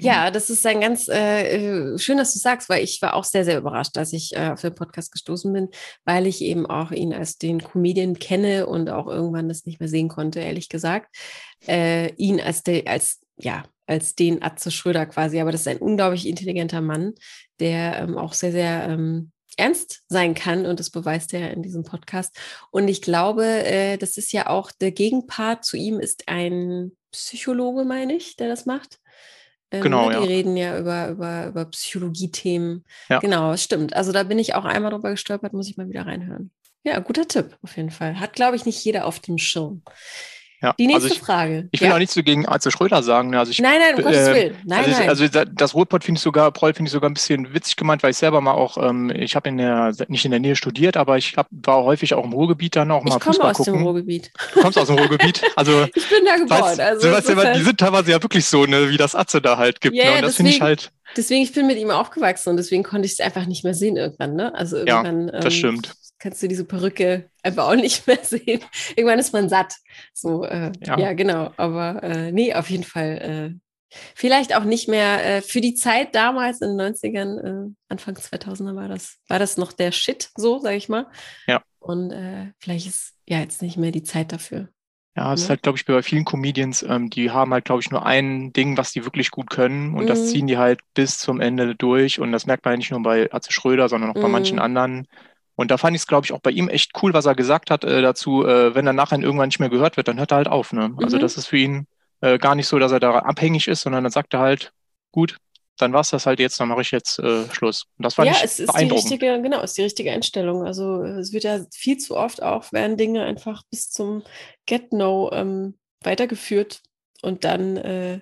Ja, 0.01 0.31
das 0.31 0.49
ist 0.49 0.67
ein 0.67 0.81
ganz 0.81 1.09
äh, 1.09 1.93
äh, 1.93 1.99
schön, 1.99 2.17
dass 2.17 2.33
du 2.33 2.39
sagst, 2.39 2.71
weil 2.71 2.83
ich 2.83 3.03
war 3.03 3.15
auch 3.15 3.25
sehr, 3.25 3.45
sehr 3.45 3.59
überrascht, 3.59 3.97
dass 3.97 4.15
ich 4.15 4.35
äh, 4.35 4.49
auf 4.49 4.63
den 4.63 4.75
Podcast 4.75 5.13
gestoßen 5.13 5.53
bin, 5.53 5.69
weil 6.05 6.27
ich 6.27 6.41
eben 6.41 6.67
auch 6.67 6.91
ihn 6.91 7.13
als 7.13 7.37
den 7.37 7.63
Comedian 7.63 8.19
kenne 8.19 8.67
und 8.67 8.89
auch 8.89 9.07
irgendwann 9.07 9.49
das 9.49 9.67
nicht 9.67 9.79
mehr 9.79 9.89
sehen 9.89 10.09
konnte, 10.09 10.41
ehrlich 10.41 10.71
gesagt. 10.71 11.15
Äh, 11.67 12.15
ihn 12.15 12.41
als, 12.41 12.63
de, 12.63 12.87
als 12.87 13.21
ja, 13.37 13.63
als 13.89 14.15
den 14.15 14.43
Atze 14.43 14.71
Schröder 14.71 15.07
quasi. 15.07 15.41
Aber 15.41 15.53
das 15.53 15.63
ist 15.63 15.69
ein 15.69 15.79
unglaublich 15.79 16.27
intelligenter 16.27 16.81
Mann, 16.81 17.15
der 17.61 17.99
ähm, 17.99 18.17
auch 18.17 18.35
sehr, 18.35 18.53
sehr 18.53 18.89
ähm, 18.89 19.33
ernst 19.57 20.03
sein 20.09 20.35
kann 20.35 20.67
und 20.67 20.79
das 20.79 20.91
beweist 20.91 21.35
er 21.35 21.51
in 21.51 21.63
diesem 21.63 21.83
Podcast. 21.83 22.37
Und 22.71 22.89
ich 22.89 23.03
glaube, 23.03 23.45
äh, 23.45 23.97
das 23.99 24.17
ist 24.17 24.33
ja 24.33 24.47
auch 24.49 24.71
der 24.71 24.93
Gegenpart 24.93 25.65
zu 25.65 25.77
ihm 25.77 25.99
ist 25.99 26.29
ein 26.29 26.93
Psychologe, 27.11 27.85
meine 27.85 28.15
ich, 28.15 28.37
der 28.37 28.49
das 28.49 28.67
macht. 28.67 29.01
Ähm, 29.71 29.83
genau, 29.83 30.09
ne, 30.09 30.17
die 30.17 30.23
ja. 30.23 30.29
reden 30.29 30.57
ja 30.57 30.79
über, 30.79 31.09
über, 31.09 31.47
über 31.49 31.65
Psychologie-Themen. 31.67 32.85
Ja. 33.09 33.19
Genau, 33.19 33.57
stimmt. 33.57 33.95
Also 33.95 34.13
da 34.13 34.23
bin 34.23 34.39
ich 34.39 34.55
auch 34.55 34.65
einmal 34.65 34.93
drüber 34.93 35.11
gestolpert, 35.11 35.53
muss 35.53 35.69
ich 35.69 35.77
mal 35.77 35.89
wieder 35.89 36.07
reinhören. 36.07 36.51
Ja, 36.85 37.01
guter 37.01 37.27
Tipp 37.27 37.59
auf 37.63 37.77
jeden 37.77 37.91
Fall. 37.91 38.21
Hat, 38.21 38.35
glaube 38.35 38.57
ich, 38.57 38.65
nicht 38.65 38.83
jeder 38.85 39.05
auf 39.05 39.19
dem 39.19 39.37
Schirm. 39.37 39.83
Ja, 40.61 40.75
die 40.77 40.89
nächste 40.89 41.05
also 41.05 41.15
ich, 41.15 41.21
Frage. 41.21 41.69
Ich 41.71 41.81
will 41.81 41.89
ja. 41.89 41.95
auch 41.95 41.99
nichts 41.99 42.15
so 42.15 42.23
gegen 42.23 42.47
Arze 42.47 42.73
Schröder 42.73 43.03
sagen. 43.05 43.31
Ne? 43.31 43.39
Also 43.39 43.53
ich, 43.53 43.61
nein, 43.61 43.79
nein, 43.79 43.95
um 43.95 44.03
Gottes 44.03 44.27
äh, 44.27 44.35
Willen. 44.35 44.57
Nein, 44.65 44.85
also, 44.85 44.99
nein. 44.99 45.09
also 45.09 45.27
das 45.55 45.75
Ruhrpott 45.75 46.03
finde 46.03 46.19
ich 46.19 46.23
sogar, 46.23 46.51
Proll 46.51 46.75
finde 46.75 46.89
ich 46.89 46.93
sogar 46.93 47.09
ein 47.09 47.15
bisschen 47.15 47.55
witzig 47.55 47.77
gemeint, 47.77 48.03
weil 48.03 48.11
ich 48.11 48.17
selber 48.17 48.41
mal 48.41 48.53
auch, 48.53 48.77
ähm, 48.77 49.11
ich 49.11 49.37
habe 49.37 49.49
in 49.49 49.59
der, 49.59 49.93
nicht 50.09 50.25
in 50.25 50.33
der 50.33 50.41
Nähe 50.41 50.57
studiert, 50.57 50.97
aber 50.97 51.17
ich 51.17 51.37
hab, 51.37 51.47
war 51.51 51.85
häufig 51.85 52.15
auch 52.15 52.25
im 52.25 52.33
Ruhrgebiet 52.33 52.75
dann 52.75 52.91
auch 52.91 53.05
mal 53.05 53.19
ich 53.19 53.23
Fußball 53.23 53.53
gucken. 53.53 53.63
Ich 53.63 53.67
komme 53.67 53.77
aus 53.77 53.83
dem 53.83 53.87
Ruhrgebiet. 53.87 54.33
Du 54.55 54.61
kommst 54.61 54.79
aus 54.79 54.87
dem 54.89 54.99
Ruhrgebiet? 54.99 55.43
Also, 55.57 55.87
ich 55.93 56.09
bin 56.09 56.25
da 56.25 56.37
geboren. 56.37 56.61
Weißt, 56.61 56.81
also, 56.81 57.11
weißt, 57.11 57.29
ja, 57.31 57.55
die 57.55 57.63
sind 57.63 57.81
teilweise 57.81 58.13
ja 58.13 58.23
wirklich 58.23 58.45
so, 58.45 58.65
ne, 58.65 58.91
wie 58.91 58.97
das 58.97 59.15
Atze 59.15 59.41
da 59.41 59.57
halt 59.57 59.81
gibt. 59.81 59.97
Yeah, 59.97 60.11
ne? 60.11 60.17
Und 60.17 60.23
das 60.23 60.37
finde 60.37 60.53
ich 60.53 60.61
halt. 60.61 60.93
Deswegen, 61.17 61.43
ich 61.43 61.53
bin 61.53 61.67
mit 61.67 61.79
ihm 61.79 61.91
aufgewachsen 61.91 62.51
und 62.51 62.59
deswegen 62.59 62.85
konnte 62.85 63.07
ich 63.07 63.13
es 63.13 63.21
einfach 63.21 63.47
nicht 63.47 63.65
mehr 63.65 63.75
sehen 63.75 63.97
irgendwann. 63.97 64.35
Ne? 64.35 64.55
Also 64.55 64.77
irgendwann. 64.77 65.29
Ja, 65.29 65.41
das 65.41 65.47
ähm, 65.47 65.51
stimmt 65.51 65.93
kannst 66.19 66.43
du 66.43 66.49
diese 66.49 66.65
Perücke 66.65 67.31
einfach 67.43 67.69
auch 67.69 67.77
nicht 67.77 68.07
mehr 68.07 68.23
sehen. 68.23 68.61
Irgendwann 68.97 69.19
ist 69.19 69.33
man 69.33 69.49
satt. 69.49 69.75
So, 70.13 70.45
äh, 70.45 70.73
ja. 70.85 70.99
ja. 70.99 71.13
genau. 71.13 71.53
Aber 71.57 72.03
äh, 72.03 72.33
nee, 72.33 72.55
auf 72.55 72.71
jeden 72.71 72.85
Fall. 72.85 73.55
Äh, 73.55 73.59
vielleicht 74.15 74.55
auch 74.55 74.65
nicht 74.65 74.89
mehr 74.89 75.25
äh, 75.25 75.43
für 75.43 75.61
die 75.61 75.75
Zeit 75.75 76.15
damals 76.15 76.61
in 76.61 76.77
den 76.77 76.95
90ern, 76.95 77.69
äh, 77.69 77.71
Anfang 77.89 78.15
2000er 78.15 78.77
war 78.77 78.89
das, 78.89 79.19
war 79.29 79.39
das 79.39 79.57
noch 79.57 79.73
der 79.73 79.93
Shit, 79.93 80.31
so 80.37 80.59
sage 80.59 80.77
ich 80.77 80.89
mal. 80.89 81.07
Ja. 81.47 81.63
Und 81.79 82.11
äh, 82.11 82.53
vielleicht 82.59 82.87
ist 82.87 83.15
ja 83.27 83.39
jetzt 83.39 83.63
nicht 83.63 83.77
mehr 83.77 83.91
die 83.91 84.03
Zeit 84.03 84.33
dafür. 84.33 84.69
Ja, 85.17 85.33
es 85.33 85.43
ist 85.43 85.51
halt, 85.51 85.63
glaube 85.63 85.77
ich, 85.77 85.85
bei 85.85 86.01
vielen 86.03 86.25
Comedians, 86.25 86.85
ähm, 86.85 87.11
die 87.11 87.33
haben 87.33 87.53
halt, 87.53 87.65
glaube 87.65 87.81
ich, 87.81 87.91
nur 87.91 88.07
ein 88.07 88.53
Ding, 88.53 88.77
was 88.77 88.93
die 88.93 89.05
wirklich 89.05 89.33
gut 89.33 89.51
können 89.51 89.95
und 89.95 90.05
mhm. 90.05 90.07
das 90.07 90.29
ziehen 90.29 90.47
die 90.47 90.59
halt 90.59 90.81
bis 90.95 91.19
zum 91.19 91.41
Ende 91.41 91.75
durch 91.75 92.21
und 92.21 92.31
das 92.31 92.47
merkt 92.47 92.65
man 92.65 92.75
ja 92.75 92.77
nicht 92.77 92.93
nur 92.93 93.03
bei 93.03 93.33
Atze 93.33 93.53
Schröder, 93.53 93.89
sondern 93.89 94.11
auch 94.11 94.15
mhm. 94.15 94.23
bei 94.23 94.29
manchen 94.29 94.59
anderen 94.61 95.09
und 95.59 95.73
da 95.73 95.77
fand 95.77 95.97
ich 95.97 96.03
es, 96.03 96.07
glaube 96.07 96.25
ich, 96.25 96.33
auch 96.33 96.39
bei 96.39 96.53
ihm 96.53 96.69
echt 96.69 96.93
cool, 97.03 97.13
was 97.15 97.27
er 97.27 97.35
gesagt 97.35 97.73
hat 97.73 97.83
äh, 97.83 98.01
dazu, 98.01 98.47
äh, 98.47 98.77
wenn 98.77 98.87
er 98.87 98.93
nachher 98.93 99.19
irgendwann 99.19 99.49
nicht 99.49 99.59
mehr 99.59 99.69
gehört 99.69 99.97
wird, 99.97 100.07
dann 100.07 100.17
hört 100.17 100.31
er 100.31 100.37
halt 100.37 100.47
auf. 100.47 100.73
Ne? 100.73 100.95
Also 100.99 101.17
mhm. 101.17 101.21
das 101.21 101.37
ist 101.37 101.49
für 101.49 101.57
ihn 101.59 101.89
äh, 102.21 102.39
gar 102.39 102.55
nicht 102.55 102.69
so, 102.69 102.79
dass 102.79 102.93
er 102.93 103.01
da 103.01 103.11
abhängig 103.19 103.67
ist, 103.67 103.81
sondern 103.81 104.05
dann 104.05 104.13
sagt 104.13 104.35
er 104.35 104.41
halt, 104.41 104.73
gut, 105.11 105.39
dann 105.77 105.93
war 105.93 106.03
es 106.03 106.11
das 106.11 106.27
halt 106.27 106.39
jetzt, 106.39 106.61
dann 106.61 106.69
mache 106.69 106.83
ich 106.83 106.93
jetzt 106.93 107.19
äh, 107.19 107.53
Schluss. 107.53 107.87
Und 107.99 108.05
das 108.05 108.15
fand 108.15 108.29
ja, 108.29 108.35
ich 108.37 108.45
es 108.45 108.61
ist 108.61 108.73
die 108.73 108.85
richtige, 108.85 109.43
genau, 109.43 109.61
ist 109.61 109.77
die 109.77 109.83
richtige 109.83 110.13
Einstellung. 110.13 110.65
Also 110.65 111.03
es 111.03 111.33
wird 111.33 111.43
ja 111.43 111.59
viel 111.75 111.99
zu 111.99 112.17
oft 112.17 112.41
auch, 112.41 112.71
werden 112.71 112.97
Dinge 112.97 113.25
einfach 113.25 113.65
bis 113.69 113.91
zum 113.91 114.23
Get-No 114.67 115.33
ähm, 115.33 115.77
weitergeführt 116.05 116.83
und 117.23 117.43
dann 117.43 117.77
äh, 117.79 118.21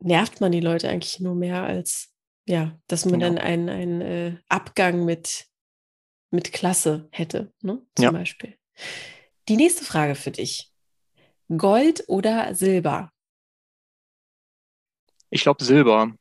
nervt 0.00 0.40
man 0.40 0.52
die 0.52 0.60
Leute 0.60 0.88
eigentlich 0.88 1.20
nur 1.20 1.34
mehr 1.34 1.64
als 1.64 2.14
ja, 2.46 2.78
dass 2.86 3.04
man 3.04 3.20
genau. 3.20 3.34
dann 3.34 3.38
einen, 3.38 3.68
einen 3.68 4.00
äh, 4.00 4.36
Abgang 4.48 5.04
mit 5.04 5.46
mit 6.34 6.52
Klasse 6.52 7.08
hätte, 7.10 7.52
ne? 7.62 7.80
zum 7.94 8.04
ja. 8.04 8.10
Beispiel. 8.10 8.56
Die 9.48 9.56
nächste 9.56 9.84
Frage 9.84 10.14
für 10.14 10.30
dich. 10.30 10.70
Gold 11.56 12.04
oder 12.08 12.54
Silber? 12.54 13.10
Ich 15.30 15.42
glaube 15.42 15.64
Silber, 15.64 16.12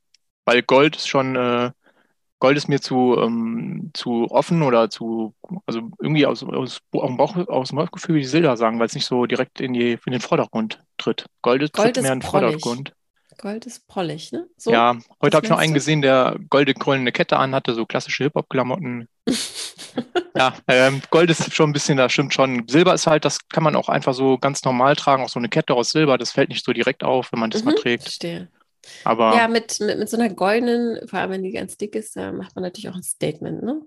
weil 0.45 0.63
Gold 0.63 0.97
ist 0.97 1.07
schon, 1.07 1.35
äh, 1.35 1.71
Gold 2.39 2.57
ist 2.57 2.67
mir 2.67 2.81
zu, 2.81 3.17
ähm, 3.17 3.91
zu 3.93 4.29
offen 4.29 4.63
oder 4.63 4.89
zu, 4.89 5.33
also 5.65 5.89
irgendwie 5.99 6.25
aus, 6.25 6.43
aus, 6.43 6.79
Bauch, 6.91 7.35
aus 7.47 7.69
dem 7.69 7.77
Bauchgefühl 7.77 8.15
wie 8.15 8.25
Silber 8.25 8.57
sagen, 8.57 8.79
weil 8.79 8.87
es 8.87 8.95
nicht 8.95 9.05
so 9.05 9.25
direkt 9.25 9.61
in, 9.61 9.73
die, 9.73 9.97
in 10.05 10.11
den 10.11 10.21
Vordergrund 10.21 10.83
tritt. 10.97 11.25
Gold, 11.41 11.61
Gold 11.61 11.73
tritt 11.73 11.97
ist 11.97 12.03
mehr 12.03 12.13
in 12.13 12.19
den. 12.19 12.29
Vordergrund. 12.29 12.93
Gold 13.37 13.65
ist 13.65 13.87
prollig, 13.87 14.31
ne? 14.31 14.47
So? 14.57 14.71
ja, 14.71 14.97
heute 15.21 15.37
habe 15.37 15.45
ich 15.45 15.49
noch 15.49 15.57
einen 15.57 15.73
du? 15.73 15.79
gesehen, 15.79 16.01
der 16.01 16.37
golde 16.49 16.73
goldene 16.73 17.11
Kette 17.11 17.37
anhatte, 17.37 17.73
so 17.73 17.85
klassische 17.85 18.23
Hip-Hop-Klamotten. 18.25 19.07
ja, 20.35 20.55
ähm, 20.67 21.01
Gold 21.11 21.29
ist 21.29 21.53
schon 21.53 21.69
ein 21.69 21.73
bisschen, 21.73 21.97
das 21.97 22.11
stimmt 22.11 22.33
schon. 22.33 22.67
Silber 22.67 22.93
ist 22.93 23.07
halt, 23.07 23.25
das 23.25 23.47
kann 23.49 23.63
man 23.63 23.75
auch 23.75 23.89
einfach 23.89 24.13
so 24.13 24.37
ganz 24.37 24.63
normal 24.63 24.95
tragen, 24.95 25.23
auch 25.23 25.29
so 25.29 25.39
eine 25.39 25.49
Kette 25.49 25.73
aus 25.75 25.91
Silber, 25.91 26.17
das 26.17 26.31
fällt 26.31 26.49
nicht 26.49 26.65
so 26.65 26.73
direkt 26.73 27.03
auf, 27.03 27.31
wenn 27.31 27.39
man 27.39 27.49
das 27.51 27.63
mal 27.63 27.71
Mhm, 27.71 27.75
trägt. 27.75 28.03
Verstehe. 28.03 28.49
Aber 29.03 29.35
Ja, 29.35 29.47
mit, 29.47 29.79
mit, 29.79 29.97
mit 29.99 30.09
so 30.09 30.17
einer 30.17 30.29
goldenen, 30.33 31.07
vor 31.07 31.19
allem 31.19 31.31
wenn 31.31 31.43
die 31.43 31.51
ganz 31.51 31.77
dick 31.77 31.95
ist, 31.95 32.15
da 32.15 32.31
macht 32.31 32.55
man 32.55 32.63
natürlich 32.63 32.89
auch 32.89 32.95
ein 32.95 33.03
Statement, 33.03 33.63
ne? 33.63 33.81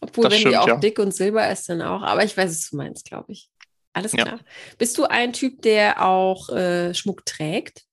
Obwohl, 0.00 0.24
Das 0.24 0.32
wenn 0.34 0.40
die 0.40 0.56
stimmt, 0.56 0.56
auch 0.56 0.66
ja. 0.68 0.76
dick 0.76 0.98
und 0.98 1.14
silber 1.14 1.48
ist, 1.50 1.68
dann 1.68 1.80
auch. 1.82 2.02
Aber 2.02 2.24
ich 2.24 2.36
weiß, 2.36 2.50
was 2.50 2.70
du 2.70 2.76
meinst, 2.76 3.04
glaube 3.06 3.32
ich. 3.32 3.48
Alles 3.92 4.12
Ja. 4.12 4.24
klar. 4.24 4.40
Bist 4.78 4.98
du 4.98 5.04
ein 5.04 5.32
Typ, 5.32 5.62
der 5.62 6.04
auch 6.04 6.48
äh, 6.48 6.92
Schmuck 6.94 7.24
trägt? 7.24 7.84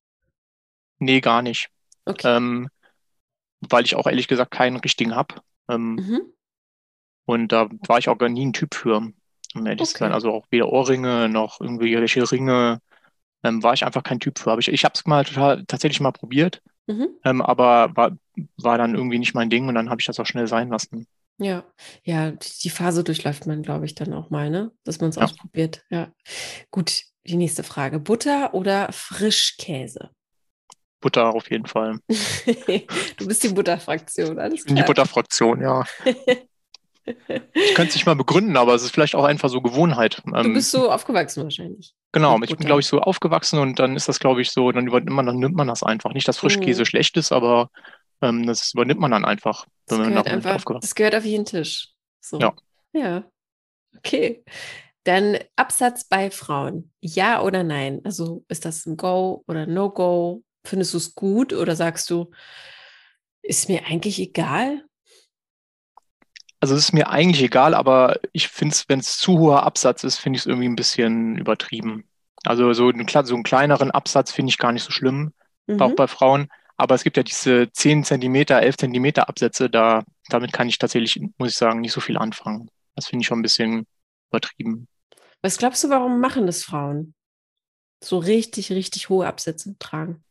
Nee, 0.99 1.21
gar 1.21 1.41
nicht. 1.41 1.69
Okay. 2.05 2.35
Ähm, 2.37 2.69
weil 3.61 3.85
ich 3.85 3.95
auch 3.95 4.07
ehrlich 4.07 4.27
gesagt 4.27 4.51
keinen 4.51 4.77
richtigen 4.77 5.15
habe. 5.15 5.35
Ähm, 5.67 5.95
Mhm. 5.95 6.21
Und 7.25 7.51
da 7.51 7.69
war 7.87 7.99
ich 7.99 8.09
auch 8.09 8.17
gar 8.17 8.29
nie 8.29 8.45
ein 8.45 8.53
Typ 8.53 8.73
für, 8.73 8.95
um 9.53 9.65
ehrlich 9.65 9.87
zu 9.87 9.97
sein. 9.97 10.11
Also 10.13 10.31
auch 10.31 10.47
weder 10.49 10.69
Ohrringe 10.69 11.29
noch 11.29 11.61
irgendwelche 11.61 12.31
Ringe. 12.31 12.81
Ähm, 13.43 13.61
war 13.63 13.73
ich 13.73 13.85
einfach 13.85 14.03
kein 14.03 14.19
Typ 14.19 14.39
für. 14.39 14.51
Aber 14.51 14.59
ich, 14.59 14.67
ich 14.67 14.83
habe 14.83 14.93
es 14.95 15.05
mal 15.05 15.23
total, 15.23 15.63
tatsächlich 15.65 15.99
mal 16.01 16.11
probiert, 16.11 16.61
Mhm. 16.87 17.09
ähm, 17.23 17.41
aber 17.41 17.95
war, 17.95 18.17
war 18.57 18.77
dann 18.79 18.95
irgendwie 18.95 19.19
nicht 19.19 19.35
mein 19.35 19.49
Ding 19.51 19.67
und 19.67 19.75
dann 19.75 19.89
habe 19.91 20.01
ich 20.01 20.07
das 20.07 20.19
auch 20.19 20.25
schnell 20.25 20.47
sein 20.47 20.69
lassen. 20.69 21.05
Ja, 21.37 21.63
ja, 22.03 22.31
die 22.31 22.49
die 22.63 22.69
Phase 22.69 23.03
durchläuft 23.03 23.45
man, 23.45 23.61
glaube 23.61 23.85
ich, 23.85 23.95
dann 23.95 24.13
auch 24.13 24.29
mal, 24.29 24.49
ne? 24.49 24.71
Dass 24.83 24.99
man 24.99 25.11
es 25.11 25.15
Ja. 25.15 25.23
ausprobiert. 25.23 25.83
Ja. 25.89 26.11
Gut, 26.71 27.03
die 27.25 27.37
nächste 27.37 27.63
Frage. 27.63 27.99
Butter 27.99 28.53
oder 28.53 28.89
Frischkäse? 28.91 30.09
Butter 31.01 31.33
auf 31.33 31.49
jeden 31.49 31.65
Fall. 31.67 31.99
Du 33.17 33.27
bist 33.27 33.43
die 33.43 33.49
Butterfraktion, 33.49 34.39
alles 34.39 34.61
Ich 34.61 34.65
bin 34.65 34.75
die 34.75 34.81
klar. 34.81 34.87
Butterfraktion, 34.87 35.61
ja. 35.61 35.83
Ich 37.53 37.73
könnte 37.73 37.89
es 37.89 37.95
nicht 37.95 38.05
mal 38.05 38.15
begründen, 38.15 38.55
aber 38.55 38.75
es 38.75 38.83
ist 38.83 38.91
vielleicht 38.91 39.15
auch 39.15 39.23
einfach 39.23 39.49
so 39.49 39.61
Gewohnheit. 39.61 40.21
Du 40.25 40.35
Ähm, 40.35 40.53
bist 40.53 40.69
so 40.69 40.91
aufgewachsen 40.91 41.43
wahrscheinlich. 41.43 41.93
Genau, 42.11 42.39
ich 42.43 42.55
bin, 42.55 42.65
glaube 42.67 42.81
ich, 42.81 42.87
so 42.87 42.99
aufgewachsen 43.01 43.57
und 43.59 43.79
dann 43.79 43.95
ist 43.95 44.07
das, 44.07 44.19
glaube 44.19 44.41
ich, 44.41 44.51
so, 44.51 44.71
dann 44.71 44.85
übernimmt 44.87 45.15
man, 45.15 45.25
dann 45.25 45.37
nimmt 45.37 45.55
man 45.55 45.67
das 45.67 45.81
einfach. 45.81 46.13
Nicht, 46.13 46.27
dass 46.27 46.37
Frischkäse 46.37 46.81
Mhm. 46.81 46.85
schlecht 46.85 47.17
ist, 47.17 47.31
aber 47.31 47.71
ähm, 48.21 48.45
das 48.45 48.73
übernimmt 48.73 48.99
man 48.99 49.09
dann 49.11 49.25
einfach, 49.25 49.65
Das 49.87 49.97
gehört 49.97 50.27
einfach, 50.27 50.63
das 50.81 50.93
gehört 50.93 51.15
auf 51.15 51.25
jeden 51.25 51.45
Tisch. 51.45 51.89
So. 52.21 52.37
Ja. 52.39 52.53
Ja. 52.93 53.23
Okay. 53.97 54.43
Dann 55.03 55.39
Absatz 55.55 56.03
bei 56.03 56.29
Frauen. 56.29 56.91
Ja 57.01 57.41
oder 57.41 57.63
nein? 57.63 58.01
Also 58.03 58.43
ist 58.49 58.65
das 58.65 58.85
ein 58.85 58.97
Go 58.97 59.43
oder 59.47 59.65
No-Go? 59.65 60.43
Findest 60.65 60.93
du 60.93 60.97
es 60.97 61.15
gut 61.15 61.53
oder 61.53 61.75
sagst 61.75 62.09
du, 62.09 62.31
ist 63.41 63.67
mir 63.69 63.85
eigentlich 63.85 64.19
egal? 64.19 64.85
Also 66.59 66.75
es 66.75 66.81
ist 66.85 66.93
mir 66.93 67.09
eigentlich 67.09 67.41
egal, 67.43 67.73
aber 67.73 68.19
ich 68.33 68.49
finde 68.49 68.73
es, 68.73 68.89
wenn 68.89 68.99
es 68.99 69.17
zu 69.17 69.39
hoher 69.39 69.63
Absatz 69.63 70.03
ist, 70.03 70.17
finde 70.17 70.37
ich 70.37 70.43
es 70.43 70.45
irgendwie 70.45 70.67
ein 70.67 70.75
bisschen 70.75 71.37
übertrieben. 71.37 72.03
Also 72.45 72.73
so, 72.73 72.89
ein, 72.89 73.05
kle- 73.07 73.25
so 73.25 73.35
einen 73.35 73.43
kleineren 73.43 73.91
Absatz 73.91 74.31
finde 74.31 74.49
ich 74.49 74.57
gar 74.57 74.71
nicht 74.73 74.83
so 74.83 74.91
schlimm, 74.91 75.33
auch 75.77 75.93
Mhm. 75.93 75.95
bei 75.95 76.07
Frauen. 76.07 76.49
Aber 76.77 76.95
es 76.95 77.03
gibt 77.03 77.17
ja 77.17 77.23
diese 77.23 77.71
10 77.71 78.03
Zentimeter, 78.03 78.61
11 78.61 78.77
Zentimeter 78.77 79.29
Absätze, 79.29 79.69
da, 79.69 80.03
damit 80.29 80.51
kann 80.53 80.67
ich 80.69 80.77
tatsächlich, 80.77 81.19
muss 81.37 81.49
ich 81.51 81.55
sagen, 81.57 81.81
nicht 81.81 81.91
so 81.93 82.01
viel 82.01 82.17
anfangen. 82.17 82.69
Das 82.95 83.07
finde 83.07 83.21
ich 83.23 83.27
schon 83.27 83.39
ein 83.39 83.43
bisschen 83.43 83.85
übertrieben. 84.29 84.87
Was 85.41 85.57
glaubst 85.57 85.83
du, 85.83 85.89
warum 85.89 86.19
machen 86.19 86.45
das 86.45 86.63
Frauen? 86.63 87.13
So 88.03 88.19
richtig, 88.19 88.71
richtig 88.71 89.09
hohe 89.09 89.27
Absätze 89.27 89.77
tragen. 89.79 90.23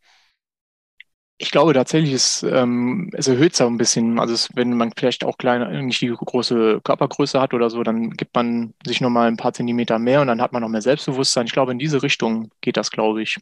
Ich 1.41 1.53
glaube 1.53 1.73
tatsächlich, 1.73 2.13
es, 2.13 2.43
ähm, 2.43 3.11
es 3.15 3.29
erhöht 3.29 3.55
es 3.55 3.61
auch 3.61 3.69
ein 3.69 3.77
bisschen. 3.79 4.19
Also 4.19 4.35
es, 4.35 4.49
wenn 4.57 4.73
man 4.77 4.93
vielleicht 4.97 5.23
auch 5.25 5.39
kleine, 5.39 5.83
nicht 5.85 6.01
die 6.01 6.09
große 6.09 6.81
Körpergröße 6.83 7.41
hat 7.41 7.55
oder 7.55 7.71
so, 7.71 7.83
dann 7.85 8.11
gibt 8.11 8.35
man 8.35 8.75
sich 8.85 9.01
nochmal 9.01 9.29
ein 9.29 9.37
paar 9.37 9.53
Zentimeter 9.53 10.01
mehr 10.01 10.21
und 10.21 10.27
dann 10.27 10.41
hat 10.43 10.53
man 10.53 10.63
noch 10.63 10.69
mehr 10.69 10.83
Selbstbewusstsein. 10.83 11.47
Ich 11.47 11.53
glaube, 11.53 11.71
in 11.71 11.79
diese 11.79 12.03
Richtung 12.03 12.51
geht 12.61 12.77
das, 12.77 12.91
glaube 12.91 13.23
ich. 13.23 13.37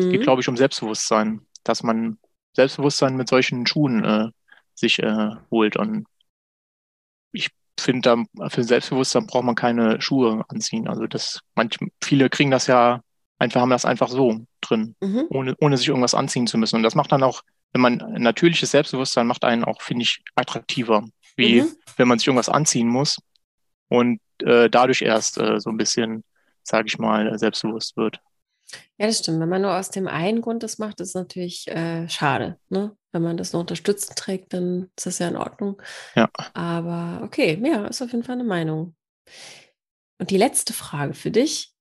Es 0.00 0.08
Mhm. 0.08 0.10
geht, 0.10 0.22
glaube 0.22 0.42
ich, 0.42 0.48
um 0.48 0.56
Selbstbewusstsein, 0.56 1.42
dass 1.64 1.82
man 1.82 2.18
Selbstbewusstsein 2.54 3.16
mit 3.16 3.28
solchen 3.28 3.66
Schuhen 3.66 4.04
äh, 4.04 4.28
sich 4.74 5.00
äh, 5.00 5.30
holt. 5.50 5.76
Und 5.76 6.06
ich 7.32 7.50
finde, 7.78 8.26
da 8.40 8.48
für 8.50 8.64
Selbstbewusstsein 8.64 9.26
braucht 9.26 9.44
man 9.44 9.54
keine 9.54 10.00
Schuhe 10.00 10.44
anziehen. 10.48 10.88
Also 10.88 11.06
das, 11.06 11.40
manch, 11.54 11.76
viele 12.02 12.28
kriegen 12.30 12.50
das 12.50 12.66
ja 12.66 13.02
einfach, 13.38 13.60
haben 13.60 13.70
das 13.70 13.84
einfach 13.84 14.08
so 14.08 14.40
drin 14.60 14.94
Mhm. 15.00 15.26
ohne, 15.30 15.56
ohne 15.60 15.76
sich 15.76 15.88
irgendwas 15.88 16.14
anziehen 16.14 16.46
zu 16.46 16.58
müssen. 16.58 16.76
Und 16.76 16.82
das 16.82 16.94
macht 16.94 17.12
dann 17.12 17.22
auch, 17.22 17.42
wenn 17.72 17.80
man 17.82 17.96
natürliches 18.18 18.70
Selbstbewusstsein 18.70 19.26
macht 19.26 19.44
einen 19.44 19.64
auch, 19.64 19.82
finde 19.82 20.02
ich, 20.02 20.22
attraktiver, 20.34 21.04
wie 21.36 21.62
Mhm. 21.62 21.76
wenn 21.96 22.08
man 22.08 22.18
sich 22.18 22.26
irgendwas 22.26 22.48
anziehen 22.48 22.88
muss 22.88 23.18
und 23.88 24.20
äh, 24.42 24.68
dadurch 24.70 25.02
erst 25.02 25.38
äh, 25.38 25.60
so 25.60 25.70
ein 25.70 25.76
bisschen, 25.76 26.24
sage 26.62 26.86
ich 26.86 26.98
mal, 26.98 27.38
selbstbewusst 27.38 27.96
wird. 27.96 28.20
Ja, 28.98 29.06
das 29.06 29.20
stimmt. 29.20 29.40
Wenn 29.40 29.48
man 29.48 29.62
nur 29.62 29.74
aus 29.76 29.90
dem 29.90 30.08
einen 30.08 30.42
Grund 30.42 30.62
das 30.62 30.78
macht, 30.78 31.00
ist 31.00 31.08
es 31.08 31.14
natürlich 31.14 31.68
äh, 31.68 32.08
schade. 32.08 32.58
Ne? 32.68 32.94
Wenn 33.12 33.22
man 33.22 33.36
das 33.38 33.52
nur 33.52 33.60
unterstützend 33.60 34.18
trägt, 34.18 34.52
dann 34.52 34.90
ist 34.96 35.06
das 35.06 35.18
ja 35.18 35.28
in 35.28 35.36
Ordnung. 35.36 35.80
Ja. 36.14 36.28
Aber 36.52 37.22
okay, 37.24 37.58
ja, 37.64 37.86
ist 37.86 38.02
auf 38.02 38.12
jeden 38.12 38.24
Fall 38.24 38.34
eine 38.34 38.44
Meinung. 38.44 38.94
Und 40.18 40.30
die 40.30 40.36
letzte 40.36 40.72
Frage 40.74 41.14
für 41.14 41.30
dich, 41.30 41.72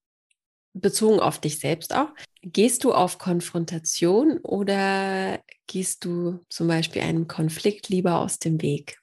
bezogen 0.81 1.19
auf 1.19 1.39
dich 1.39 1.60
selbst 1.60 1.93
auch. 1.93 2.10
Gehst 2.41 2.84
du 2.84 2.93
auf 2.93 3.17
Konfrontation 3.17 4.39
oder 4.39 5.39
gehst 5.67 6.05
du 6.05 6.46
zum 6.50 6.67
Beispiel 6.67 7.01
einem 7.01 7.27
Konflikt 7.27 7.89
lieber 7.89 8.19
aus 8.19 8.39
dem 8.39 8.62
Weg? 8.62 9.00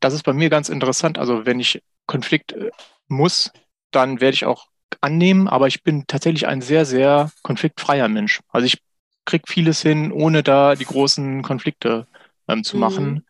Das 0.00 0.14
ist 0.14 0.24
bei 0.24 0.32
mir 0.32 0.50
ganz 0.50 0.68
interessant. 0.68 1.18
Also 1.18 1.46
wenn 1.46 1.60
ich 1.60 1.82
Konflikt 2.06 2.52
äh, 2.52 2.70
muss, 3.08 3.50
dann 3.90 4.20
werde 4.20 4.34
ich 4.34 4.44
auch 4.44 4.66
annehmen, 5.00 5.48
aber 5.48 5.68
ich 5.68 5.82
bin 5.82 6.06
tatsächlich 6.06 6.46
ein 6.46 6.60
sehr, 6.60 6.84
sehr 6.84 7.30
konfliktfreier 7.42 8.08
Mensch. 8.08 8.40
Also 8.48 8.66
ich 8.66 8.78
kriege 9.24 9.44
vieles 9.46 9.80
hin, 9.82 10.12
ohne 10.12 10.42
da 10.42 10.74
die 10.74 10.84
großen 10.84 11.42
Konflikte 11.42 12.06
ähm, 12.48 12.64
zu 12.64 12.76
Mhm. 12.76 12.80
machen. 12.80 13.24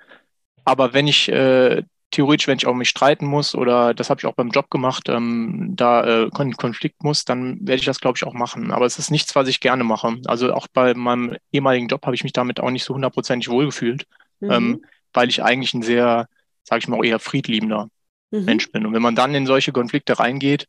Aber 0.65 0.95
wenn 0.95 1.07
ich 1.09 1.29
äh, 1.31 1.83
theoretisch, 2.13 2.49
wenn 2.49 2.59
ich 2.59 2.67
auch 2.69 2.75
mich 2.75 2.91
streiten 2.91 3.27
muss 3.27 3.55
oder 3.57 3.95
das 3.95 4.11
habe 4.11 4.21
ich 4.21 4.27
auch 4.27 4.35
beim 4.35 4.51
Job 4.51 4.71
gemacht, 4.71 5.09
ähm, 5.11 5.73
da 5.77 6.25
äh, 6.27 6.31
Kon 6.31 6.53
Konflikt 6.57 7.03
muss, 7.05 7.25
dann 7.25 7.59
werde 7.61 7.81
ich 7.81 7.87
das, 7.87 8.01
glaube 8.01 8.19
ich, 8.19 8.25
auch 8.27 8.35
machen. 8.35 8.73
Aber 8.73 8.87
es 8.87 8.99
ist 9.01 9.11
nichts, 9.11 9.35
was 9.37 9.49
ich 9.49 9.61
gerne 9.61 9.85
mache. 9.85 10.17
Also 10.27 10.55
auch 10.55 10.69
bei 10.73 10.95
meinem 10.95 11.37
ehemaligen 11.53 11.89
Job 11.89 12.07
habe 12.07 12.15
ich 12.17 12.25
mich 12.25 12.33
damit 12.35 12.61
auch 12.61 12.71
nicht 12.71 12.85
so 12.85 12.95
hundertprozentig 12.95 13.49
wohlgefühlt, 13.51 14.07
ähm, 14.49 14.71
Mhm. 14.71 14.83
weil 15.15 15.29
ich 15.31 15.43
eigentlich 15.43 15.75
ein 15.75 15.83
sehr, 15.83 16.29
sage 16.65 16.81
ich 16.81 16.89
mal, 16.89 16.99
auch 16.99 17.05
eher 17.05 17.19
friedliebender 17.19 17.89
Mhm. 18.31 18.45
Mensch 18.47 18.71
bin. 18.73 18.87
Und 18.87 18.95
wenn 18.95 19.03
man 19.03 19.17
dann 19.17 19.35
in 19.35 19.47
solche 19.47 19.73
Konflikte 19.73 20.19
reingeht, 20.19 20.69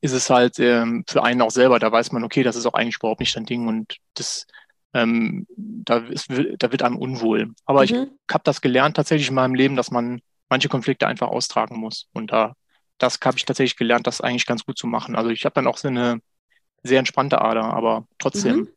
ist 0.00 0.12
es 0.12 0.30
halt 0.30 0.58
ähm, 0.58 1.04
für 1.08 1.22
einen 1.22 1.42
auch 1.42 1.50
selber, 1.50 1.78
da 1.78 1.90
weiß 1.90 2.12
man, 2.12 2.24
okay, 2.24 2.42
das 2.42 2.56
ist 2.56 2.66
auch 2.66 2.74
eigentlich 2.74 2.96
überhaupt 2.96 3.20
nicht 3.20 3.34
dein 3.36 3.46
Ding 3.46 3.66
und 3.66 3.96
das, 4.14 4.46
ähm, 4.94 5.46
da, 5.56 5.98
ist, 5.98 6.30
da 6.30 6.72
wird 6.72 6.82
einem 6.82 6.96
unwohl. 6.96 7.52
Aber 7.64 7.84
ich 7.84 7.92
Mhm. 7.92 8.10
habe 8.30 8.44
das 8.44 8.60
gelernt 8.60 8.96
tatsächlich 8.96 9.28
in 9.28 9.34
meinem 9.34 9.54
Leben, 9.54 9.76
dass 9.76 9.90
man 9.90 10.20
manche 10.50 10.68
Konflikte 10.68 11.06
einfach 11.06 11.28
austragen 11.28 11.78
muss. 11.78 12.08
Und 12.12 12.32
da, 12.32 12.54
das 12.98 13.18
habe 13.24 13.36
ich 13.38 13.44
tatsächlich 13.44 13.76
gelernt, 13.76 14.06
das 14.06 14.20
eigentlich 14.20 14.46
ganz 14.46 14.64
gut 14.64 14.78
zu 14.78 14.86
machen. 14.86 15.16
Also 15.16 15.30
ich 15.30 15.44
habe 15.44 15.54
dann 15.54 15.66
auch 15.66 15.78
so 15.78 15.88
eine 15.88 16.20
sehr 16.84 17.00
entspannte 17.00 17.40
Ader, 17.42 17.64
aber 17.64 18.06
trotzdem 18.18 18.60
Mhm. 18.60 18.74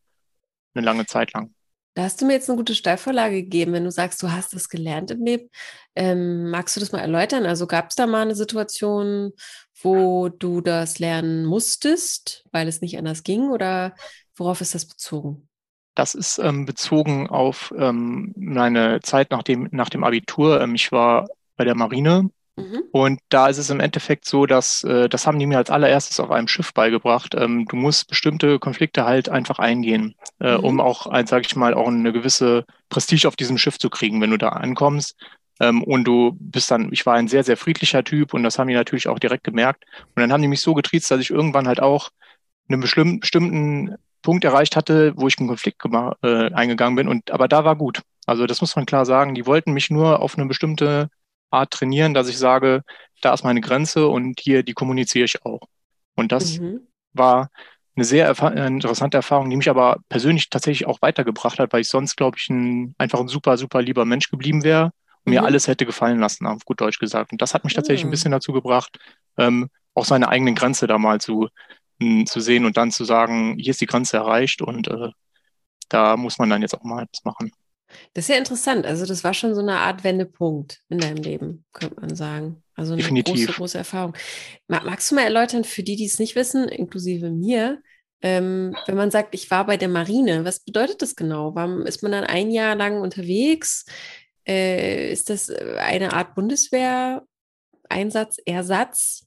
eine 0.75 0.85
lange 0.85 1.05
Zeit 1.07 1.33
lang. 1.33 1.53
Da 1.93 2.03
hast 2.03 2.21
du 2.21 2.25
mir 2.25 2.33
jetzt 2.33 2.49
eine 2.49 2.55
gute 2.57 2.73
Steilvorlage 2.73 3.43
gegeben, 3.43 3.73
wenn 3.73 3.83
du 3.83 3.91
sagst, 3.91 4.23
du 4.23 4.31
hast 4.31 4.53
das 4.53 4.69
gelernt 4.69 5.11
im 5.11 5.25
Leben. 5.25 5.49
Ähm, 5.95 6.49
magst 6.49 6.75
du 6.75 6.79
das 6.79 6.93
mal 6.93 6.99
erläutern? 7.01 7.45
Also 7.45 7.67
gab 7.67 7.89
es 7.89 7.95
da 7.97 8.07
mal 8.07 8.21
eine 8.21 8.35
Situation, 8.35 9.33
wo 9.81 10.29
du 10.29 10.61
das 10.61 10.99
lernen 10.99 11.45
musstest, 11.45 12.45
weil 12.51 12.69
es 12.69 12.79
nicht 12.81 12.97
anders 12.97 13.23
ging? 13.23 13.49
Oder 13.49 13.93
worauf 14.37 14.61
ist 14.61 14.73
das 14.73 14.85
bezogen? 14.87 15.49
Das 15.95 16.15
ist 16.15 16.37
ähm, 16.39 16.65
bezogen 16.65 17.27
auf 17.29 17.73
ähm, 17.77 18.33
meine 18.37 19.01
Zeit 19.01 19.29
nach 19.31 19.43
dem, 19.43 19.67
nach 19.71 19.89
dem 19.89 20.03
Abitur. 20.03 20.61
Ähm, 20.61 20.73
ich 20.75 20.91
war 20.91 21.27
bei 21.57 21.65
der 21.65 21.75
Marine 21.75 22.29
Mhm. 22.57 22.83
und 22.91 23.19
da 23.29 23.47
ist 23.47 23.57
es 23.57 23.69
im 23.69 23.79
Endeffekt 23.79 24.25
so, 24.25 24.45
dass 24.45 24.83
äh, 24.83 25.07
das 25.07 25.25
haben 25.25 25.39
die 25.39 25.45
mir 25.45 25.57
als 25.57 25.69
allererstes 25.69 26.19
auf 26.19 26.31
einem 26.31 26.49
Schiff 26.49 26.73
beigebracht. 26.73 27.33
Ähm, 27.33 27.65
du 27.65 27.77
musst 27.77 28.09
bestimmte 28.09 28.59
Konflikte 28.59 29.05
halt 29.05 29.29
einfach 29.29 29.57
eingehen, 29.57 30.15
äh, 30.39 30.57
Mhm. 30.57 30.63
um 30.65 30.79
auch, 30.81 31.11
äh, 31.13 31.23
sag 31.25 31.45
ich 31.45 31.55
mal, 31.55 31.73
auch 31.73 31.87
eine 31.87 32.11
gewisse 32.11 32.65
Prestige 32.89 33.27
auf 33.29 33.37
diesem 33.37 33.57
Schiff 33.57 33.79
zu 33.79 33.89
kriegen, 33.89 34.19
wenn 34.19 34.31
du 34.31 34.37
da 34.37 34.49
ankommst. 34.49 35.15
Ähm, 35.61 35.81
und 35.81 36.03
du 36.03 36.35
bist 36.39 36.69
dann, 36.71 36.91
ich 36.91 37.05
war 37.05 37.15
ein 37.15 37.29
sehr, 37.29 37.45
sehr 37.45 37.55
friedlicher 37.55 38.03
Typ 38.03 38.33
und 38.33 38.43
das 38.43 38.59
haben 38.59 38.67
die 38.67 38.73
natürlich 38.73 39.07
auch 39.07 39.19
direkt 39.19 39.45
gemerkt. 39.45 39.85
Und 40.15 40.19
dann 40.19 40.33
haben 40.33 40.41
die 40.41 40.49
mich 40.49 40.61
so 40.61 40.73
getriezt, 40.73 41.09
dass 41.09 41.21
ich 41.21 41.29
irgendwann 41.29 41.67
halt 41.69 41.81
auch 41.81 42.09
einen 42.67 42.83
bestimm- 42.83 43.21
bestimmten 43.21 43.95
Punkt 44.21 44.43
erreicht 44.43 44.75
hatte, 44.75 45.13
wo 45.15 45.27
ich 45.27 45.39
einen 45.39 45.47
Konflikt 45.47 45.81
äh, 46.21 46.51
eingegangen 46.53 46.95
bin. 46.97 47.07
Und 47.07 47.31
aber 47.31 47.47
da 47.47 47.63
war 47.63 47.77
gut. 47.77 48.01
Also 48.25 48.45
das 48.45 48.59
muss 48.59 48.75
man 48.75 48.85
klar 48.85 49.05
sagen. 49.05 49.35
Die 49.35 49.45
wollten 49.45 49.71
mich 49.71 49.89
nur 49.89 50.19
auf 50.19 50.37
eine 50.37 50.47
bestimmte 50.47 51.09
Art 51.51 51.71
trainieren, 51.71 52.13
dass 52.13 52.27
ich 52.27 52.37
sage, 52.37 52.83
da 53.21 53.33
ist 53.33 53.43
meine 53.43 53.61
Grenze 53.61 54.07
und 54.07 54.39
hier, 54.39 54.63
die 54.63 54.73
kommuniziere 54.73 55.25
ich 55.25 55.45
auch. 55.45 55.61
Und 56.15 56.31
das 56.31 56.59
mhm. 56.59 56.87
war 57.13 57.49
eine 57.95 58.05
sehr 58.05 58.25
erfa 58.25 58.49
interessante 58.49 59.17
Erfahrung, 59.17 59.49
die 59.49 59.57
mich 59.57 59.69
aber 59.69 59.97
persönlich 60.09 60.49
tatsächlich 60.49 60.87
auch 60.87 61.01
weitergebracht 61.01 61.59
hat, 61.59 61.73
weil 61.73 61.81
ich 61.81 61.89
sonst, 61.89 62.15
glaube 62.15 62.37
ich, 62.39 62.49
ein, 62.49 62.95
einfach 62.97 63.19
ein 63.19 63.27
super, 63.27 63.57
super 63.57 63.81
lieber 63.81 64.05
Mensch 64.05 64.29
geblieben 64.29 64.63
wäre 64.63 64.85
und 64.85 64.93
mhm. 65.25 65.33
mir 65.33 65.43
alles 65.43 65.67
hätte 65.67 65.85
gefallen 65.85 66.19
lassen, 66.19 66.47
auf 66.47 66.65
gut 66.65 66.81
Deutsch 66.81 66.99
gesagt. 66.99 67.31
Und 67.31 67.41
das 67.41 67.53
hat 67.53 67.63
mich 67.63 67.73
tatsächlich 67.73 68.03
mhm. 68.03 68.09
ein 68.09 68.11
bisschen 68.11 68.31
dazu 68.31 68.53
gebracht, 68.53 68.97
ähm, 69.37 69.69
auch 69.93 70.05
seine 70.05 70.29
eigenen 70.29 70.55
Grenze 70.55 70.87
da 70.87 70.97
mal 70.97 71.19
zu, 71.19 71.49
m, 71.99 72.25
zu 72.25 72.39
sehen 72.39 72.65
und 72.65 72.77
dann 72.77 72.91
zu 72.91 73.03
sagen, 73.03 73.57
hier 73.59 73.71
ist 73.71 73.81
die 73.81 73.87
Grenze 73.87 74.17
erreicht 74.17 74.61
und 74.61 74.87
äh, 74.87 75.09
da 75.89 76.15
muss 76.15 76.39
man 76.39 76.49
dann 76.49 76.61
jetzt 76.61 76.73
auch 76.73 76.83
mal 76.83 77.05
was 77.11 77.25
machen. 77.25 77.51
Das 78.13 78.25
ist 78.25 78.29
ja 78.29 78.37
interessant. 78.37 78.85
Also, 78.85 79.05
das 79.05 79.23
war 79.23 79.33
schon 79.33 79.55
so 79.55 79.61
eine 79.61 79.77
Art 79.77 80.03
Wendepunkt 80.03 80.81
in 80.89 80.99
deinem 80.99 81.23
Leben, 81.23 81.65
könnte 81.73 81.99
man 81.99 82.15
sagen. 82.15 82.63
Also 82.75 82.93
eine 82.93 83.01
Definitiv. 83.01 83.45
große, 83.45 83.57
große 83.57 83.77
Erfahrung. 83.77 84.13
Magst 84.67 85.11
du 85.11 85.15
mal 85.15 85.23
erläutern, 85.23 85.63
für 85.63 85.83
die, 85.83 85.95
die 85.95 86.05
es 86.05 86.19
nicht 86.19 86.35
wissen, 86.35 86.67
inklusive 86.67 87.29
mir, 87.29 87.81
ähm, 88.21 88.75
wenn 88.85 88.97
man 88.97 89.11
sagt, 89.11 89.35
ich 89.35 89.51
war 89.51 89.65
bei 89.65 89.77
der 89.77 89.87
Marine, 89.87 90.43
was 90.45 90.59
bedeutet 90.59 91.01
das 91.01 91.15
genau? 91.15 91.55
Warum 91.55 91.87
ist 91.87 92.03
man 92.03 92.11
dann 92.11 92.25
ein 92.25 92.51
Jahr 92.51 92.75
lang 92.75 93.01
unterwegs? 93.01 93.85
Äh, 94.47 95.11
ist 95.11 95.29
das 95.29 95.49
eine 95.49 96.13
Art 96.13 96.35
Bundeswehr-Einsatz, 96.35 98.37
Ersatz? 98.45 99.25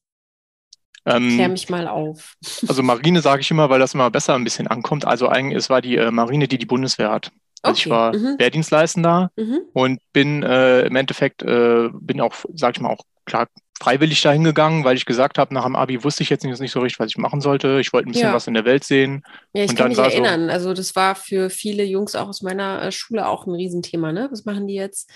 Ähm, 1.06 1.34
Klär 1.34 1.48
mich 1.48 1.68
mal 1.68 1.88
auf. 1.88 2.36
Also 2.66 2.82
Marine 2.82 3.20
sage 3.20 3.42
ich 3.42 3.50
immer, 3.50 3.68
weil 3.68 3.80
das 3.80 3.92
immer 3.94 4.10
besser 4.10 4.34
ein 4.34 4.44
bisschen 4.44 4.68
ankommt. 4.68 5.04
Also 5.04 5.28
eigentlich, 5.28 5.58
es 5.58 5.68
war 5.68 5.82
die 5.82 5.96
äh, 5.96 6.10
Marine, 6.10 6.48
die 6.48 6.56
die 6.58 6.66
Bundeswehr 6.66 7.10
hat. 7.10 7.30
Also 7.64 7.70
okay. 7.70 7.80
ich 7.80 7.90
war 7.90 8.14
mhm. 8.14 8.38
Wehrdienstleistender 8.38 9.30
mhm. 9.36 9.60
und 9.72 10.00
bin 10.12 10.42
äh, 10.42 10.82
im 10.82 10.96
Endeffekt, 10.96 11.42
äh, 11.42 11.88
bin 11.92 12.20
auch, 12.20 12.34
sag 12.54 12.76
ich 12.76 12.80
mal, 12.80 12.90
auch 12.90 13.04
klar 13.24 13.48
freiwillig 13.80 14.20
dahin 14.22 14.44
gegangen, 14.44 14.84
weil 14.84 14.96
ich 14.96 15.04
gesagt 15.04 15.36
habe, 15.36 15.52
nach 15.52 15.64
dem 15.64 15.76
Abi 15.76 16.04
wusste 16.04 16.22
ich 16.22 16.30
jetzt 16.30 16.44
nicht, 16.44 16.60
nicht 16.60 16.72
so 16.72 16.80
richtig, 16.80 17.00
was 17.00 17.08
ich 17.08 17.18
machen 17.18 17.40
sollte. 17.40 17.80
Ich 17.80 17.92
wollte 17.92 18.08
ein 18.08 18.12
bisschen 18.12 18.28
ja. 18.28 18.34
was 18.34 18.46
in 18.46 18.54
der 18.54 18.64
Welt 18.64 18.84
sehen. 18.84 19.22
Ja, 19.52 19.64
ich 19.64 19.70
und 19.70 19.76
kann 19.76 19.88
mich 19.88 19.98
erinnern. 19.98 20.46
So, 20.46 20.52
also 20.52 20.74
das 20.74 20.94
war 20.94 21.14
für 21.14 21.50
viele 21.50 21.84
Jungs 21.84 22.14
auch 22.14 22.28
aus 22.28 22.42
meiner 22.42 22.82
äh, 22.82 22.92
Schule 22.92 23.26
auch 23.26 23.46
ein 23.46 23.54
Riesenthema. 23.54 24.12
Ne? 24.12 24.28
Was 24.30 24.44
machen 24.44 24.68
die 24.68 24.74
jetzt? 24.74 25.10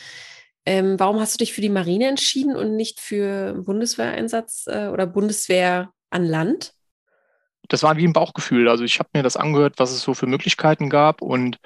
Ähm, 0.66 0.98
warum 0.98 1.20
hast 1.20 1.34
du 1.34 1.38
dich 1.38 1.52
für 1.52 1.60
die 1.60 1.70
Marine 1.70 2.08
entschieden 2.08 2.56
und 2.56 2.76
nicht 2.76 3.00
für 3.00 3.54
Bundeswehreinsatz 3.54 4.66
äh, 4.66 4.88
oder 4.88 5.06
Bundeswehr 5.06 5.90
an 6.10 6.24
Land? 6.24 6.72
Das 7.68 7.82
war 7.82 7.96
wie 7.96 8.06
ein 8.06 8.12
Bauchgefühl. 8.12 8.68
Also 8.68 8.84
ich 8.84 8.98
habe 8.98 9.10
mir 9.14 9.22
das 9.22 9.36
angehört, 9.36 9.74
was 9.76 9.92
es 9.92 10.02
so 10.02 10.14
für 10.14 10.26
Möglichkeiten 10.26 10.90
gab 10.90 11.22
und 11.22 11.58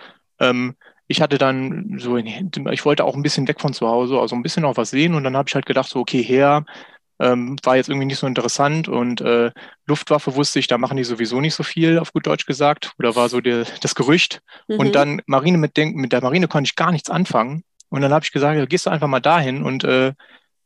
ähm, 0.43 0.75
ich 1.09 1.21
hatte 1.21 1.39
dann 1.39 1.97
so, 1.99 2.17
ich 2.17 2.85
wollte 2.85 3.05
auch 3.05 3.15
ein 3.15 3.23
bisschen 3.23 3.49
weg 3.49 3.61
von 3.61 3.75
zu 3.75 3.87
Hause, 3.87 4.19
also 4.19 4.35
ein 4.35 4.43
bisschen 4.43 4.65
auch 4.65 4.77
was 4.77 4.91
sehen 4.91 5.15
und 5.15 5.25
dann 5.25 5.37
habe 5.37 5.49
ich 5.49 5.55
halt 5.55 5.67
gedacht, 5.67 5.89
so, 5.89 6.01
okay, 6.01 6.23
her, 6.23 6.65
ähm, 7.19 7.57
war 7.63 7.77
jetzt 7.77 7.89
irgendwie 7.89 8.07
nicht 8.07 8.19
so 8.19 8.27
interessant 8.27 8.89
und 8.89 9.21
äh, 9.21 9.53
Luftwaffe 9.87 10.35
wusste 10.35 10.59
ich, 10.59 10.67
da 10.67 10.79
machen 10.79 10.97
die 10.97 11.05
sowieso 11.05 11.41
nicht 11.41 11.55
so 11.55 11.63
viel, 11.63 11.99
auf 11.99 12.13
gut 12.13 12.27
Deutsch 12.27 12.47
gesagt, 12.47 12.93
oder 12.99 13.15
war 13.15 13.29
so 13.29 13.41
der, 13.41 13.65
das 13.81 13.95
Gerücht. 13.95 14.41
Mhm. 14.69 14.79
Und 14.79 14.95
dann 14.95 15.23
Marine 15.27 15.59
mit, 15.59 15.77
mit 15.77 16.13
der 16.13 16.23
Marine 16.23 16.49
konnte 16.49 16.69
ich 16.69 16.77
gar 16.77 16.91
nichts 16.91 17.11
anfangen. 17.11 17.63
Und 17.91 18.01
dann 18.01 18.13
habe 18.13 18.25
ich 18.25 18.33
gesagt, 18.33 18.59
ja, 18.59 18.65
gehst 18.65 18.87
du 18.87 18.91
einfach 18.91 19.07
mal 19.07 19.21
dahin 19.21 19.63
und 19.63 19.85
äh, 19.85 20.15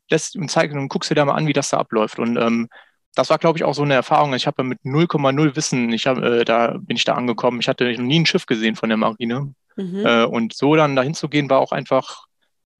lässt 0.09 0.35
und 0.35 0.49
zeig 0.49 0.71
und 0.71 0.87
guckst 0.87 1.11
dir 1.11 1.15
da 1.15 1.25
mal 1.25 1.35
an, 1.35 1.45
wie 1.45 1.53
das 1.53 1.69
da 1.69 1.77
abläuft. 1.77 2.17
Und 2.19 2.37
ähm, 2.37 2.69
das 3.13 3.29
war, 3.29 3.37
glaube 3.37 3.59
ich, 3.59 3.63
auch 3.63 3.73
so 3.73 3.83
eine 3.83 3.95
Erfahrung. 3.95 4.33
Ich 4.33 4.47
habe 4.47 4.63
mit 4.63 4.79
0,0 4.83 5.55
Wissen, 5.55 5.91
ich 5.91 6.07
hab, 6.07 6.17
äh, 6.19 6.45
da 6.45 6.75
bin 6.79 6.95
ich 6.95 7.03
da 7.03 7.15
angekommen. 7.15 7.59
Ich 7.59 7.67
hatte 7.67 7.91
noch 7.91 7.99
nie 7.99 8.19
ein 8.19 8.25
Schiff 8.25 8.45
gesehen 8.45 8.75
von 8.75 8.89
der 8.89 8.97
Marine. 8.97 9.53
Mhm. 9.77 10.05
Äh, 10.05 10.25
und 10.25 10.53
so 10.53 10.75
dann 10.75 10.95
dahin 10.95 11.13
zu 11.13 11.29
gehen, 11.29 11.49
war 11.49 11.59
auch 11.59 11.71
einfach, 11.71 12.25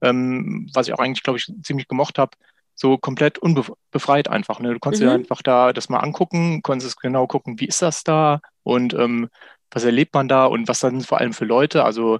ähm, 0.01 0.69
was 0.73 0.87
ich 0.87 0.93
auch 0.93 0.99
eigentlich, 0.99 1.23
glaube 1.23 1.39
ich, 1.39 1.51
ziemlich 1.63 1.87
gemocht 1.87 2.17
habe, 2.17 2.31
so 2.75 2.97
komplett 2.97 3.39
unbefreit 3.39 4.27
einfach. 4.27 4.59
Ne? 4.59 4.73
Du 4.73 4.79
konntest 4.79 5.03
mhm. 5.03 5.07
dir 5.07 5.13
einfach 5.13 5.41
da 5.41 5.73
das 5.73 5.89
mal 5.89 5.99
angucken, 5.99 6.61
konntest 6.61 6.99
genau 6.99 7.25
gucken, 7.27 7.59
wie 7.59 7.67
ist 7.67 7.81
das 7.81 8.03
da 8.03 8.41
und 8.63 8.93
ähm, 8.93 9.29
was 9.71 9.83
erlebt 9.83 10.13
man 10.13 10.27
da 10.27 10.45
und 10.45 10.67
was 10.67 10.79
dann 10.79 11.01
vor 11.01 11.19
allem 11.19 11.33
für 11.33 11.45
Leute. 11.45 11.83
Also 11.83 12.19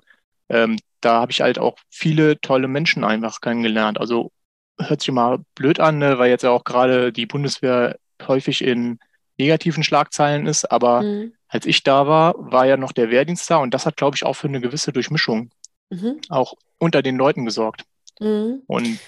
ähm, 0.49 0.77
da 1.01 1.21
habe 1.21 1.31
ich 1.31 1.41
halt 1.41 1.59
auch 1.59 1.77
viele 1.89 2.39
tolle 2.41 2.67
Menschen 2.67 3.03
einfach 3.03 3.41
kennengelernt. 3.41 3.99
Also 3.99 4.31
hört 4.79 5.01
sich 5.01 5.11
mal 5.11 5.39
blöd 5.55 5.79
an, 5.79 5.99
ne? 5.99 6.17
weil 6.17 6.29
jetzt 6.29 6.43
ja 6.43 6.51
auch 6.51 6.63
gerade 6.63 7.11
die 7.11 7.25
Bundeswehr 7.25 7.97
häufig 8.27 8.63
in 8.63 8.99
negativen 9.37 9.83
Schlagzeilen 9.83 10.47
ist, 10.47 10.71
aber 10.71 11.03
mhm 11.03 11.33
als 11.47 11.65
ich 11.65 11.83
da 11.83 12.07
war, 12.07 12.35
war 12.37 12.65
ja 12.65 12.77
noch 12.77 12.91
der 12.91 13.09
Wehrdienst 13.09 13.49
da 13.49 13.57
und 13.57 13.73
das 13.73 13.85
hat, 13.85 13.97
glaube 13.97 14.15
ich, 14.15 14.25
auch 14.25 14.33
für 14.33 14.47
eine 14.47 14.61
gewisse 14.61 14.91
Durchmischung 14.91 15.49
mhm. 15.89 16.19
auch 16.29 16.53
unter 16.77 17.01
den 17.01 17.15
Leuten 17.15 17.45
gesorgt. 17.45 17.85
Mhm. 18.19 18.63
Und 18.67 18.99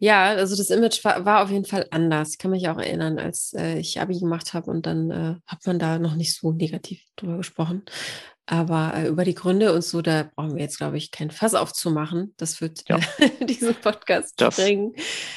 ja, 0.00 0.26
also 0.26 0.56
das 0.56 0.70
Image 0.70 1.04
war, 1.04 1.24
war, 1.24 1.42
auf 1.42 1.50
jeden 1.50 1.64
Fall 1.64 1.86
anders. 1.90 2.30
Ich 2.30 2.38
kann 2.38 2.52
mich 2.52 2.68
auch 2.68 2.78
erinnern, 2.78 3.18
als 3.18 3.52
äh, 3.54 3.78
ich 3.78 4.00
Abi 4.00 4.18
gemacht 4.18 4.54
habe 4.54 4.70
und 4.70 4.86
dann 4.86 5.10
äh, 5.10 5.34
hat 5.46 5.66
man 5.66 5.80
da 5.80 5.98
noch 5.98 6.14
nicht 6.14 6.36
so 6.36 6.52
negativ 6.52 7.02
drüber 7.16 7.38
gesprochen. 7.38 7.82
Aber 8.50 8.94
äh, 8.96 9.08
über 9.08 9.26
die 9.26 9.34
Gründe 9.34 9.74
und 9.74 9.84
so, 9.84 10.00
da 10.00 10.30
brauchen 10.34 10.54
wir 10.54 10.62
jetzt, 10.62 10.78
glaube 10.78 10.96
ich, 10.96 11.10
kein 11.10 11.30
Fass 11.30 11.54
aufzumachen. 11.54 12.32
Das 12.38 12.62
wird 12.62 12.82
ja. 12.88 12.98
äh, 13.18 13.44
diesen 13.44 13.74
Podcast 13.74 14.40
das 14.40 14.54
sprengen. 14.54 14.94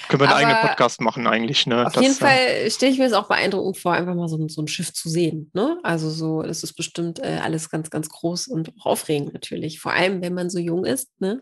Können 0.08 0.22
wir 0.22 0.30
einen 0.30 0.30
Aber 0.30 0.36
eigenen 0.38 0.62
Podcast 0.62 1.02
machen 1.02 1.28
eigentlich. 1.28 1.68
Ne? 1.68 1.86
Auf 1.86 1.92
das, 1.92 2.04
jeden 2.04 2.16
Fall 2.16 2.72
stelle 2.72 2.94
ich 2.94 3.00
mir 3.00 3.08
es 3.08 3.12
auch 3.12 3.28
beeindruckend 3.28 3.78
vor, 3.78 3.92
einfach 3.92 4.16
mal 4.16 4.30
so, 4.30 4.48
so 4.48 4.62
ein 4.62 4.70
Schiff 4.70 4.94
zu 4.94 5.10
sehen. 5.10 5.52
Ne? 5.54 5.78
Also 5.84 6.10
so, 6.10 6.42
das 6.42 6.64
ist 6.64 6.72
bestimmt 6.74 7.20
äh, 7.20 7.40
alles 7.44 7.70
ganz, 7.70 7.90
ganz 7.90 8.08
groß 8.08 8.48
und 8.48 8.72
auch 8.80 8.86
aufregend 8.86 9.34
natürlich. 9.34 9.82
Vor 9.82 9.92
allem, 9.92 10.22
wenn 10.22 10.34
man 10.34 10.50
so 10.50 10.60
jung 10.60 10.86
ist. 10.86 11.10
Ne? 11.20 11.42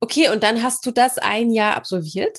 Okay, 0.00 0.30
und 0.30 0.42
dann 0.42 0.62
hast 0.62 0.86
du 0.86 0.92
das 0.92 1.18
ein 1.18 1.50
Jahr 1.50 1.76
absolviert? 1.76 2.38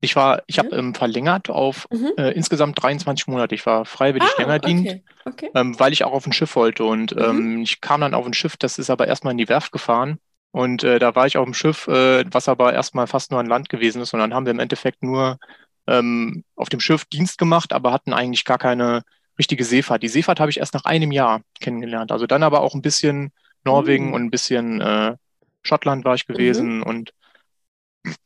Ich 0.00 0.14
war, 0.14 0.42
ich 0.46 0.58
habe 0.58 0.76
ähm, 0.76 0.94
verlängert 0.94 1.48
auf 1.48 1.88
mhm. 1.90 2.12
äh, 2.18 2.30
insgesamt 2.32 2.80
23 2.82 3.28
Monate. 3.28 3.54
Ich 3.54 3.64
war 3.64 3.84
freiwillig 3.86 4.28
ah, 4.36 4.42
länger 4.42 4.56
okay. 4.56 5.02
okay. 5.24 5.50
Ähm, 5.54 5.78
weil 5.80 5.92
ich 5.92 6.04
auch 6.04 6.12
auf 6.12 6.26
ein 6.26 6.32
Schiff 6.32 6.54
wollte. 6.54 6.84
Und 6.84 7.16
mhm. 7.16 7.22
ähm, 7.22 7.62
ich 7.62 7.80
kam 7.80 8.02
dann 8.02 8.14
auf 8.14 8.26
ein 8.26 8.34
Schiff, 8.34 8.56
das 8.56 8.78
ist 8.78 8.90
aber 8.90 9.08
erstmal 9.08 9.32
in 9.32 9.38
die 9.38 9.48
Werft 9.48 9.72
gefahren. 9.72 10.18
Und 10.52 10.84
äh, 10.84 10.98
da 10.98 11.14
war 11.14 11.26
ich 11.26 11.36
auf 11.36 11.44
dem 11.44 11.54
Schiff, 11.54 11.88
äh, 11.88 12.24
was 12.30 12.48
aber 12.48 12.72
erstmal 12.72 13.06
fast 13.06 13.30
nur 13.30 13.40
an 13.40 13.46
Land 13.46 13.68
gewesen 13.68 14.00
ist. 14.02 14.12
Und 14.12 14.20
dann 14.20 14.34
haben 14.34 14.46
wir 14.46 14.52
im 14.52 14.58
Endeffekt 14.58 15.02
nur 15.02 15.38
ähm, 15.86 16.44
auf 16.54 16.68
dem 16.68 16.80
Schiff 16.80 17.04
Dienst 17.06 17.38
gemacht, 17.38 17.72
aber 17.72 17.92
hatten 17.92 18.12
eigentlich 18.12 18.44
gar 18.44 18.58
keine 18.58 19.02
richtige 19.38 19.64
Seefahrt. 19.64 20.02
Die 20.02 20.08
Seefahrt 20.08 20.40
habe 20.40 20.50
ich 20.50 20.58
erst 20.58 20.74
nach 20.74 20.84
einem 20.84 21.12
Jahr 21.12 21.42
kennengelernt. 21.60 22.12
Also 22.12 22.26
dann 22.26 22.42
aber 22.42 22.60
auch 22.60 22.74
ein 22.74 22.82
bisschen 22.82 23.32
Norwegen 23.64 24.08
mhm. 24.08 24.14
und 24.14 24.24
ein 24.24 24.30
bisschen 24.30 24.80
äh, 24.80 25.16
Schottland 25.62 26.04
war 26.04 26.14
ich 26.14 26.26
gewesen 26.26 26.78
mhm. 26.78 26.82
und 26.84 27.12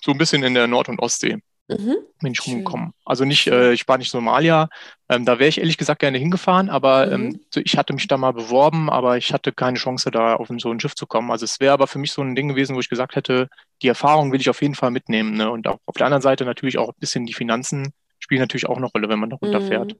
so 0.03 0.13
ein 0.13 0.19
bisschen 0.19 0.43
in 0.43 0.55
der 0.55 0.67
Nord- 0.67 0.89
und 0.89 1.01
Ostsee. 1.01 1.39
Mhm. 1.79 1.97
Bin 2.21 2.33
ich 2.33 2.47
rumgekommen. 2.47 2.93
Also 3.05 3.25
nicht, 3.25 3.47
äh, 3.47 3.73
ich 3.73 3.87
war 3.87 3.99
nicht 3.99 4.11
Somalia. 4.11 4.69
Ähm, 5.09 5.25
da 5.25 5.39
wäre 5.39 5.49
ich 5.49 5.59
ehrlich 5.59 5.79
gesagt 5.79 6.01
gerne 6.01 6.19
hingefahren, 6.19 6.69
aber 6.69 7.07
mhm. 7.07 7.41
ähm, 7.55 7.63
ich 7.65 7.77
hatte 7.77 7.93
mich 7.93 8.09
da 8.09 8.17
mal 8.17 8.33
beworben, 8.33 8.91
aber 8.91 9.17
ich 9.17 9.33
hatte 9.33 9.53
keine 9.53 9.79
Chance, 9.79 10.11
da 10.11 10.35
auf 10.35 10.49
so 10.59 10.71
ein 10.71 10.81
Schiff 10.81 10.95
zu 10.95 11.07
kommen. 11.07 11.31
Also 11.31 11.45
es 11.45 11.61
wäre 11.61 11.73
aber 11.73 11.87
für 11.87 11.99
mich 11.99 12.13
so 12.13 12.23
ein 12.23 12.35
Ding 12.35 12.49
gewesen, 12.49 12.77
wo 12.77 12.81
ich 12.81 12.89
gesagt 12.89 13.17
hätte, 13.17 13.49
die 13.83 13.89
Erfahrung 13.89 14.33
will 14.33 14.41
ich 14.41 14.51
auf 14.51 14.63
jeden 14.63 14.75
Fall 14.75 14.91
mitnehmen. 14.91 15.37
Ne? 15.37 15.51
Und 15.51 15.67
auch 15.69 15.79
auf 15.87 15.95
der 15.97 16.07
anderen 16.07 16.23
Seite 16.23 16.45
natürlich 16.45 16.79
auch 16.79 16.89
ein 16.89 16.99
bisschen 16.99 17.27
die 17.27 17.35
Finanzen 17.35 17.93
spielen 18.19 18.41
natürlich 18.41 18.69
auch 18.69 18.77
eine 18.77 18.87
Rolle, 18.87 19.09
wenn 19.09 19.19
man 19.19 19.31
da 19.31 19.37
runterfährt. 19.37 19.95
Mhm. 19.95 19.99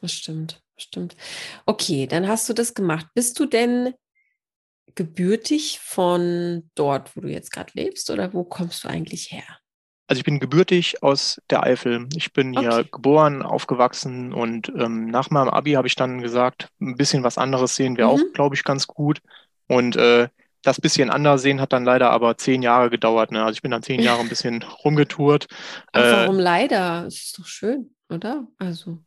Das 0.00 0.12
stimmt, 0.12 0.62
stimmt. 0.76 1.16
Okay, 1.66 2.06
dann 2.06 2.28
hast 2.28 2.48
du 2.48 2.52
das 2.52 2.74
gemacht. 2.74 3.06
Bist 3.14 3.38
du 3.38 3.46
denn 3.46 3.94
gebürtig 4.94 5.78
von 5.80 6.70
dort, 6.74 7.14
wo 7.16 7.20
du 7.20 7.28
jetzt 7.28 7.52
gerade 7.52 7.72
lebst, 7.74 8.10
oder 8.10 8.32
wo 8.32 8.44
kommst 8.44 8.84
du 8.84 8.88
eigentlich 8.88 9.30
her? 9.30 9.58
Also 10.10 10.18
ich 10.18 10.24
bin 10.24 10.40
gebürtig 10.40 11.04
aus 11.04 11.40
der 11.50 11.62
Eifel. 11.62 12.08
Ich 12.16 12.32
bin 12.32 12.58
okay. 12.58 12.68
hier 12.68 12.84
geboren, 12.90 13.42
aufgewachsen 13.42 14.32
und 14.32 14.68
ähm, 14.76 15.06
nach 15.06 15.30
meinem 15.30 15.50
Abi 15.50 15.74
habe 15.74 15.86
ich 15.86 15.94
dann 15.94 16.20
gesagt, 16.20 16.68
ein 16.80 16.96
bisschen 16.96 17.22
was 17.22 17.38
anderes 17.38 17.76
sehen 17.76 17.96
wäre 17.96 18.08
mhm. 18.08 18.14
auch, 18.14 18.32
glaube 18.34 18.56
ich, 18.56 18.64
ganz 18.64 18.88
gut. 18.88 19.20
Und 19.68 19.94
äh, 19.94 20.26
das 20.62 20.80
bisschen 20.80 21.10
anders 21.10 21.42
sehen 21.42 21.60
hat 21.60 21.72
dann 21.72 21.84
leider 21.84 22.10
aber 22.10 22.36
zehn 22.36 22.60
Jahre 22.60 22.90
gedauert. 22.90 23.30
Ne? 23.30 23.44
Also 23.44 23.52
ich 23.52 23.62
bin 23.62 23.70
dann 23.70 23.84
zehn 23.84 24.00
Jahre 24.02 24.20
ein 24.20 24.28
bisschen 24.28 24.64
rumgetourt. 24.84 25.46
Aber 25.92 26.04
äh, 26.04 26.12
warum 26.12 26.40
leider? 26.40 27.04
Das 27.04 27.14
ist 27.14 27.38
doch 27.38 27.46
schön, 27.46 27.94
oder? 28.08 28.48
Also. 28.58 28.98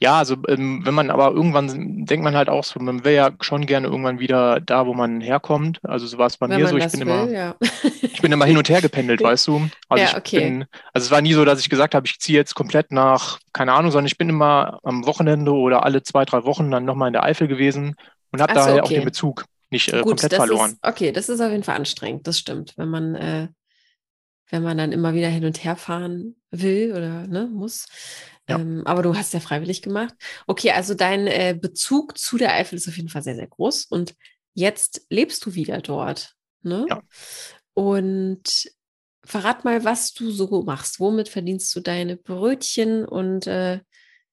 Ja, 0.00 0.18
also 0.18 0.36
ähm, 0.46 0.82
wenn 0.84 0.94
man 0.94 1.10
aber 1.10 1.32
irgendwann 1.32 2.06
denkt 2.06 2.22
man 2.22 2.36
halt 2.36 2.48
auch 2.48 2.62
so, 2.62 2.78
man 2.78 3.04
wäre 3.04 3.16
ja 3.16 3.30
schon 3.40 3.66
gerne 3.66 3.88
irgendwann 3.88 4.20
wieder 4.20 4.60
da, 4.60 4.86
wo 4.86 4.94
man 4.94 5.20
herkommt. 5.20 5.80
Also 5.82 6.06
so 6.06 6.18
war 6.18 6.28
es 6.28 6.36
bei 6.36 6.48
wenn 6.48 6.60
mir 6.60 6.68
so. 6.68 6.76
Ich 6.76 6.86
bin 6.92 7.00
will, 7.00 7.08
immer, 7.08 7.28
ja. 7.28 7.56
ich 8.02 8.22
bin 8.22 8.30
immer 8.30 8.44
hin 8.44 8.56
und 8.56 8.68
her 8.68 8.80
gependelt, 8.80 9.20
weißt 9.22 9.48
du. 9.48 9.68
Also 9.88 10.04
ja, 10.04 10.16
okay. 10.16 10.40
Bin, 10.40 10.66
also 10.92 11.06
es 11.06 11.10
war 11.10 11.20
nie 11.20 11.32
so, 11.32 11.44
dass 11.44 11.58
ich 11.58 11.68
gesagt 11.68 11.96
habe, 11.96 12.06
ich 12.06 12.20
ziehe 12.20 12.38
jetzt 12.38 12.54
komplett 12.54 12.92
nach, 12.92 13.40
keine 13.52 13.72
Ahnung, 13.72 13.90
sondern 13.90 14.06
ich 14.06 14.18
bin 14.18 14.28
immer 14.28 14.78
am 14.84 15.04
Wochenende 15.04 15.52
oder 15.52 15.84
alle 15.84 16.04
zwei, 16.04 16.24
drei 16.24 16.44
Wochen 16.44 16.70
dann 16.70 16.84
nochmal 16.84 17.08
in 17.08 17.14
der 17.14 17.24
Eifel 17.24 17.48
gewesen 17.48 17.96
und 18.30 18.40
habe 18.40 18.52
so, 18.52 18.60
daher 18.60 18.74
okay. 18.74 18.82
auch 18.82 18.88
den 18.88 19.04
Bezug 19.04 19.46
nicht 19.70 19.88
äh, 19.88 19.98
Gut, 20.02 20.20
komplett 20.20 20.34
verloren. 20.34 20.70
Ist, 20.72 20.78
okay, 20.82 21.10
das 21.10 21.28
ist 21.28 21.40
auf 21.40 21.50
jeden 21.50 21.64
Fall 21.64 21.76
anstrengend, 21.76 22.26
das 22.26 22.38
stimmt. 22.38 22.74
Wenn 22.76 22.88
man, 22.88 23.14
äh, 23.16 23.48
wenn 24.50 24.62
man 24.62 24.78
dann 24.78 24.92
immer 24.92 25.14
wieder 25.14 25.28
hin 25.28 25.44
und 25.44 25.64
her 25.64 25.74
fahren 25.76 26.36
will 26.50 26.92
oder 26.92 27.26
ne, 27.26 27.48
muss. 27.52 27.86
Ja. 28.48 28.58
Ähm, 28.58 28.82
aber 28.86 29.02
du 29.02 29.14
hast 29.14 29.34
ja 29.34 29.40
freiwillig 29.40 29.82
gemacht. 29.82 30.14
Okay, 30.46 30.70
also 30.70 30.94
dein 30.94 31.26
äh, 31.26 31.56
Bezug 31.60 32.18
zu 32.18 32.38
der 32.38 32.54
Eifel 32.54 32.76
ist 32.76 32.88
auf 32.88 32.96
jeden 32.96 33.08
Fall 33.08 33.22
sehr, 33.22 33.36
sehr 33.36 33.46
groß. 33.46 33.86
Und 33.86 34.14
jetzt 34.54 35.06
lebst 35.10 35.44
du 35.46 35.54
wieder 35.54 35.80
dort. 35.80 36.34
Ne? 36.62 36.86
Ja. 36.88 37.02
Und 37.74 38.70
verrat 39.24 39.64
mal, 39.64 39.84
was 39.84 40.12
du 40.14 40.30
so 40.30 40.62
machst. 40.62 41.00
Womit 41.00 41.28
verdienst 41.28 41.74
du 41.76 41.80
deine 41.80 42.16
Brötchen 42.16 43.04
und 43.04 43.46
äh, 43.46 43.80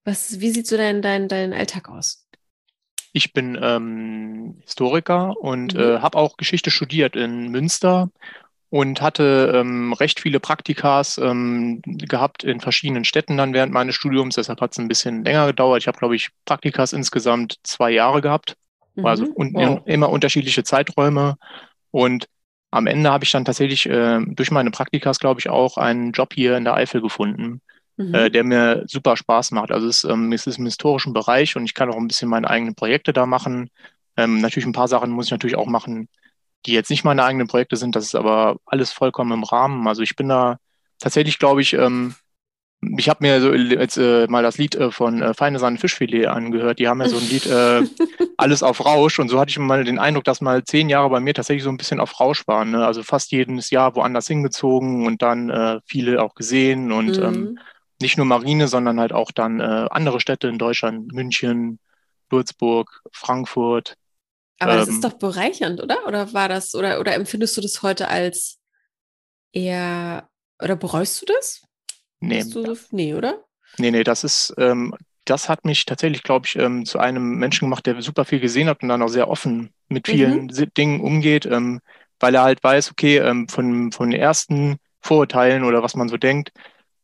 was, 0.04 0.40
wie 0.40 0.52
sieht 0.52 0.68
so 0.68 0.78
dein, 0.78 1.02
dein, 1.02 1.28
dein 1.28 1.54
Alltag 1.54 1.90
aus? 1.90 2.28
Ich 3.12 3.34
bin 3.34 3.58
ähm, 3.62 4.60
Historiker 4.64 5.38
und 5.40 5.74
mhm. 5.74 5.80
äh, 5.80 6.00
habe 6.00 6.18
auch 6.18 6.38
Geschichte 6.38 6.72
studiert 6.72 7.16
in 7.16 7.50
Münster 7.50 8.10
und 8.76 9.02
hatte 9.02 9.54
ähm, 9.56 9.94
recht 9.94 10.20
viele 10.20 10.42
Praktikas 10.42 11.18
ähm, 11.18 11.82
gehabt 11.86 12.44
in 12.44 12.60
verschiedenen 12.60 13.06
Städten 13.06 13.38
dann 13.38 13.54
während 13.54 13.72
meines 13.72 13.96
Studiums. 13.96 14.36
Deshalb 14.36 14.60
hat 14.60 14.74
es 14.74 14.80
ein 14.80 14.90
bisschen 14.90 15.24
länger 15.24 15.48
gedauert. 15.48 15.82
Ich 15.82 15.88
habe, 15.88 15.98
glaube 15.98 16.18
ich, 16.18 16.32
Praktikas 16.44 16.92
insgesamt 16.92 17.56
zwei 17.64 17.92
Jahre 17.92 18.20
gehabt. 18.20 18.58
Mhm. 18.96 19.06
Also 19.06 19.28
un 19.34 19.54
wow. 19.54 19.82
immer 19.86 20.10
unterschiedliche 20.10 20.66
Zeiträume. 20.66 21.38
Und 21.92 22.28
am 22.70 22.86
Ende 22.86 23.10
habe 23.14 23.24
ich 23.24 23.32
dann 23.32 23.46
tatsächlich 23.46 23.86
äh, 23.86 24.20
durch 24.26 24.52
meine 24.52 24.72
Praktikas, 24.72 25.20
glaube 25.20 25.40
ich, 25.40 25.48
auch 25.48 25.78
einen 25.78 26.12
Job 26.12 26.34
hier 26.34 26.58
in 26.58 26.66
der 26.66 26.74
Eifel 26.74 27.00
gefunden, 27.00 27.62
mhm. 27.96 28.14
äh, 28.14 28.30
der 28.30 28.44
mir 28.44 28.84
super 28.88 29.16
Spaß 29.16 29.52
macht. 29.52 29.72
Also 29.72 29.88
es, 29.88 30.04
ähm, 30.04 30.34
es 30.34 30.48
ist 30.48 30.58
im 30.58 30.66
historischen 30.66 31.14
Bereich 31.14 31.56
und 31.56 31.64
ich 31.64 31.76
kann 31.76 31.90
auch 31.90 31.98
ein 31.98 32.10
bisschen 32.10 32.28
meine 32.28 32.50
eigenen 32.50 32.76
Projekte 32.76 33.14
da 33.14 33.26
machen. 33.26 33.70
Ähm, 34.18 34.42
natürlich 34.42 34.68
ein 34.68 34.74
paar 34.74 34.90
Sachen 34.90 35.12
muss 35.12 35.28
ich 35.28 35.32
natürlich 35.32 35.56
auch 35.56 35.66
machen, 35.66 36.10
die 36.66 36.74
jetzt 36.74 36.90
nicht 36.90 37.04
meine 37.04 37.24
eigenen 37.24 37.48
Projekte 37.48 37.76
sind. 37.76 37.96
Das 37.96 38.06
ist 38.06 38.16
aber 38.16 38.58
alles 38.66 38.92
vollkommen 38.92 39.32
im 39.32 39.44
Rahmen. 39.44 39.88
Also 39.88 40.02
ich 40.02 40.16
bin 40.16 40.30
da 40.30 40.58
tatsächlich, 41.00 41.40
glaube 41.40 41.62
ich, 41.62 41.74
ähm, 41.74 42.16
ich 42.98 43.10
habe 43.10 43.26
mir 43.26 43.42
so 43.42 43.54
jetzt 43.54 43.98
äh, 43.98 44.28
mal 44.28 44.44
das 44.44 44.58
Lied 44.58 44.76
äh, 44.76 44.92
von 44.92 45.22
äh, 45.22 45.34
Feine 45.34 45.60
Sahne 45.60 45.78
Fischfilet 45.78 46.28
angehört. 46.28 46.80
Die 46.80 46.88
haben 46.88 47.02
ja 47.02 47.10
so 47.10 47.18
ein 47.18 47.28
Lied 47.28 47.46
äh, 47.48 47.84
Alles 48.38 48.64
auf 48.64 48.84
Rausch 48.84 49.20
und 49.20 49.30
so 49.30 49.40
hatte 49.40 49.52
ich 49.52 49.60
mal 49.60 49.86
den 49.86 49.98
Eindruck, 49.98 50.26
dass 50.26 50.42
mal 50.42 50.64
zehn 50.64 50.90
Jahre 50.90 51.10
bei 51.10 51.20
mir 51.20 51.34
tatsächlich 51.34 51.64
so 51.64 51.70
ein 51.70 51.78
bisschen 51.78 52.02
auf 52.02 52.20
Rausch 52.20 52.48
waren. 52.48 52.72
Ne? 52.72 52.86
Also 52.86 53.02
fast 53.02 53.32
jedes 53.32 53.70
Jahr 53.70 53.96
woanders 53.96 54.28
hingezogen 54.28 55.06
und 55.06 55.22
dann 55.22 55.50
äh, 55.50 55.80
viele 55.86 56.22
auch 56.22 56.36
gesehen 56.36 56.92
und 56.92 57.18
mhm. 57.18 57.24
ähm, 57.24 57.60
nicht 58.02 58.18
nur 58.18 58.26
Marine, 58.26 58.68
sondern 58.68 59.00
halt 59.00 59.14
auch 59.14 59.32
dann 59.32 59.62
äh, 59.62 59.88
andere 59.90 60.20
Städte 60.20 60.50
in 60.50 60.58
Deutschland, 60.58 61.14
München, 61.14 61.80
Würzburg, 62.30 63.02
Frankfurt. 63.12 63.96
Aber 64.60 64.74
ähm, 64.74 64.80
das 64.80 64.90
ist 64.90 64.96
ähm, 64.96 65.02
doch 65.02 65.14
bereichernd, 65.14 65.82
oder? 65.82 66.06
Oder 66.08 66.34
war 66.34 66.50
das, 66.50 66.76
oder, 66.76 67.00
oder 67.00 67.14
empfindest 67.14 67.58
du 67.58 67.62
das 67.62 67.82
heute 67.82 68.08
als 68.08 68.60
eher, 69.52 70.30
oder 70.62 70.76
bereust 70.76 71.22
du 71.22 71.26
das? 71.26 71.64
Nee. 72.20 72.44
Du, 72.44 72.76
nee, 72.92 73.14
oder? 73.14 73.44
Nee, 73.78 73.92
nee, 73.92 74.04
das 74.04 74.24
ist, 74.24 74.54
ähm, 74.58 74.96
das 75.26 75.50
hat 75.50 75.66
mich 75.66 75.86
tatsächlich, 75.86 76.24
glaube 76.24 76.46
ich, 76.48 76.56
ähm, 76.56 76.86
zu 76.86 77.00
einem 77.00 77.36
Menschen 77.36 77.66
gemacht, 77.66 77.86
der 77.86 78.02
super 78.02 78.26
viel 78.26 78.40
gesehen 78.40 78.70
hat 78.70 78.82
und 78.84 78.90
dann 78.90 79.02
auch 79.02 79.10
sehr 79.10 79.30
offen 79.30 79.74
mit 79.88 80.08
vielen 80.08 80.46
mhm. 80.46 80.74
Dingen 80.78 81.02
umgeht, 81.02 81.46
ähm, 81.46 81.82
weil 82.20 82.36
er 82.36 82.44
halt 82.44 82.64
weiß, 82.64 82.92
okay, 82.92 83.18
ähm, 83.18 83.50
von, 83.50 83.92
von 83.92 84.12
den 84.12 84.20
ersten 84.20 84.78
Vorurteilen 85.02 85.64
oder 85.64 85.84
was 85.84 85.96
man 85.96 86.10
so 86.10 86.18
denkt, 86.18 86.52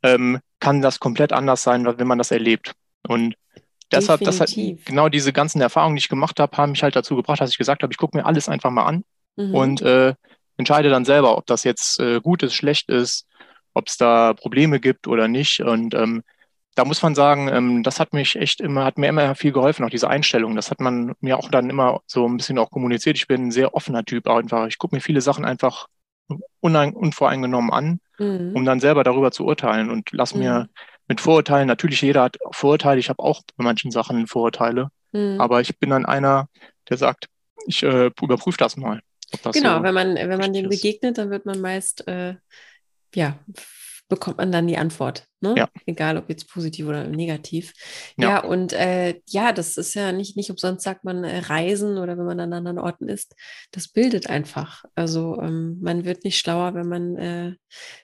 kann 0.03 0.81
das 0.81 0.99
komplett 0.99 1.31
anders 1.31 1.61
sein, 1.61 1.85
wenn 1.85 2.07
man 2.07 2.17
das 2.17 2.31
erlebt. 2.31 2.71
Und 3.07 3.35
deshalb, 3.91 4.21
das 4.21 4.39
hat, 4.39 4.53
genau 4.85 5.09
diese 5.09 5.33
ganzen 5.33 5.61
Erfahrungen, 5.61 5.95
die 5.95 6.01
ich 6.01 6.09
gemacht 6.09 6.39
habe, 6.39 6.55
haben 6.57 6.71
mich 6.71 6.83
halt 6.83 6.95
dazu 6.95 7.15
gebracht, 7.15 7.41
dass 7.41 7.51
ich 7.51 7.57
gesagt 7.57 7.83
habe, 7.83 7.93
ich 7.93 7.97
gucke 7.97 8.17
mir 8.17 8.25
alles 8.25 8.49
einfach 8.49 8.71
mal 8.71 8.85
an 8.85 9.03
mhm. 9.35 9.55
und 9.55 9.81
äh, 9.81 10.13
entscheide 10.57 10.89
dann 10.89 11.05
selber, 11.05 11.37
ob 11.37 11.45
das 11.45 11.63
jetzt 11.63 11.99
äh, 11.99 12.19
gut 12.21 12.43
ist, 12.43 12.53
schlecht 12.53 12.89
ist, 12.89 13.27
ob 13.73 13.87
es 13.87 13.97
da 13.97 14.33
Probleme 14.33 14.79
gibt 14.79 15.07
oder 15.07 15.27
nicht. 15.27 15.61
Und 15.61 15.93
ähm, 15.93 16.23
da 16.75 16.85
muss 16.85 17.01
man 17.01 17.15
sagen, 17.15 17.49
ähm, 17.49 17.83
das 17.83 17.99
hat 17.99 18.13
mich 18.13 18.35
echt 18.35 18.61
immer, 18.61 18.85
hat 18.85 18.97
mir 18.97 19.07
immer 19.07 19.35
viel 19.35 19.51
geholfen, 19.51 19.85
auch 19.85 19.89
diese 19.89 20.09
Einstellung. 20.09 20.55
Das 20.55 20.71
hat 20.71 20.79
man 20.79 21.13
mir 21.19 21.37
auch 21.37 21.49
dann 21.49 21.69
immer 21.69 22.01
so 22.05 22.27
ein 22.27 22.37
bisschen 22.37 22.57
auch 22.57 22.71
kommuniziert. 22.71 23.17
Ich 23.17 23.27
bin 23.27 23.47
ein 23.47 23.51
sehr 23.51 23.73
offener 23.73 24.05
Typ 24.05 24.27
einfach. 24.27 24.67
Ich 24.67 24.77
gucke 24.77 24.95
mir 24.95 25.01
viele 25.01 25.21
Sachen 25.21 25.45
einfach 25.45 25.87
unvoreingenommen 26.61 27.71
an, 27.71 27.99
mhm. 28.17 28.53
um 28.55 28.63
dann 28.63 28.79
selber 28.79 29.03
darüber 29.03 29.31
zu 29.31 29.45
urteilen 29.45 29.89
und 29.89 30.09
lass 30.11 30.33
mhm. 30.33 30.39
mir 30.41 30.69
mit 31.11 31.19
Vorurteilen, 31.19 31.67
natürlich 31.67 32.01
jeder 32.01 32.23
hat 32.23 32.37
Vorurteile, 32.51 33.01
ich 33.01 33.09
habe 33.09 33.21
auch 33.21 33.41
bei 33.57 33.65
manchen 33.65 33.91
Sachen 33.91 34.27
Vorurteile, 34.27 34.91
mhm. 35.11 35.41
aber 35.41 35.59
ich 35.59 35.77
bin 35.77 35.89
dann 35.89 36.05
einer, 36.05 36.47
der 36.89 36.95
sagt, 36.95 37.27
ich 37.67 37.83
äh, 37.83 38.11
überprüfe 38.21 38.57
das 38.57 38.77
mal. 38.77 39.01
Das 39.43 39.53
genau, 39.53 39.79
so 39.79 39.83
wenn 39.83 39.93
man, 39.93 40.15
wenn 40.15 40.39
man 40.39 40.53
dem 40.53 40.69
begegnet, 40.69 41.17
dann 41.17 41.29
wird 41.29 41.45
man 41.45 41.59
meist 41.59 42.07
äh, 42.07 42.35
ja, 43.13 43.37
bekommt 44.07 44.37
man 44.37 44.53
dann 44.53 44.67
die 44.67 44.77
Antwort. 44.77 45.25
Ne? 45.41 45.53
Ja. 45.57 45.69
Egal 45.85 46.17
ob 46.17 46.29
jetzt 46.29 46.49
positiv 46.49 46.87
oder 46.87 47.05
negativ. 47.05 47.73
Ja, 48.17 48.29
ja 48.29 48.43
und 48.43 48.71
äh, 48.71 49.19
ja, 49.27 49.51
das 49.51 49.75
ist 49.75 49.93
ja 49.93 50.13
nicht, 50.13 50.37
nicht 50.37 50.49
umsonst 50.49 50.85
sagt 50.85 51.03
man 51.03 51.25
äh, 51.25 51.39
Reisen 51.39 51.97
oder 51.97 52.17
wenn 52.17 52.25
man 52.25 52.39
an 52.39 52.53
anderen 52.53 52.79
Orten 52.79 53.09
ist. 53.09 53.35
Das 53.71 53.89
bildet 53.89 54.29
einfach. 54.29 54.85
Also 54.95 55.39
ähm, 55.41 55.77
man 55.81 56.05
wird 56.05 56.23
nicht 56.23 56.39
schlauer, 56.39 56.73
wenn 56.73 56.87
man 56.87 57.15
äh, 57.17 57.53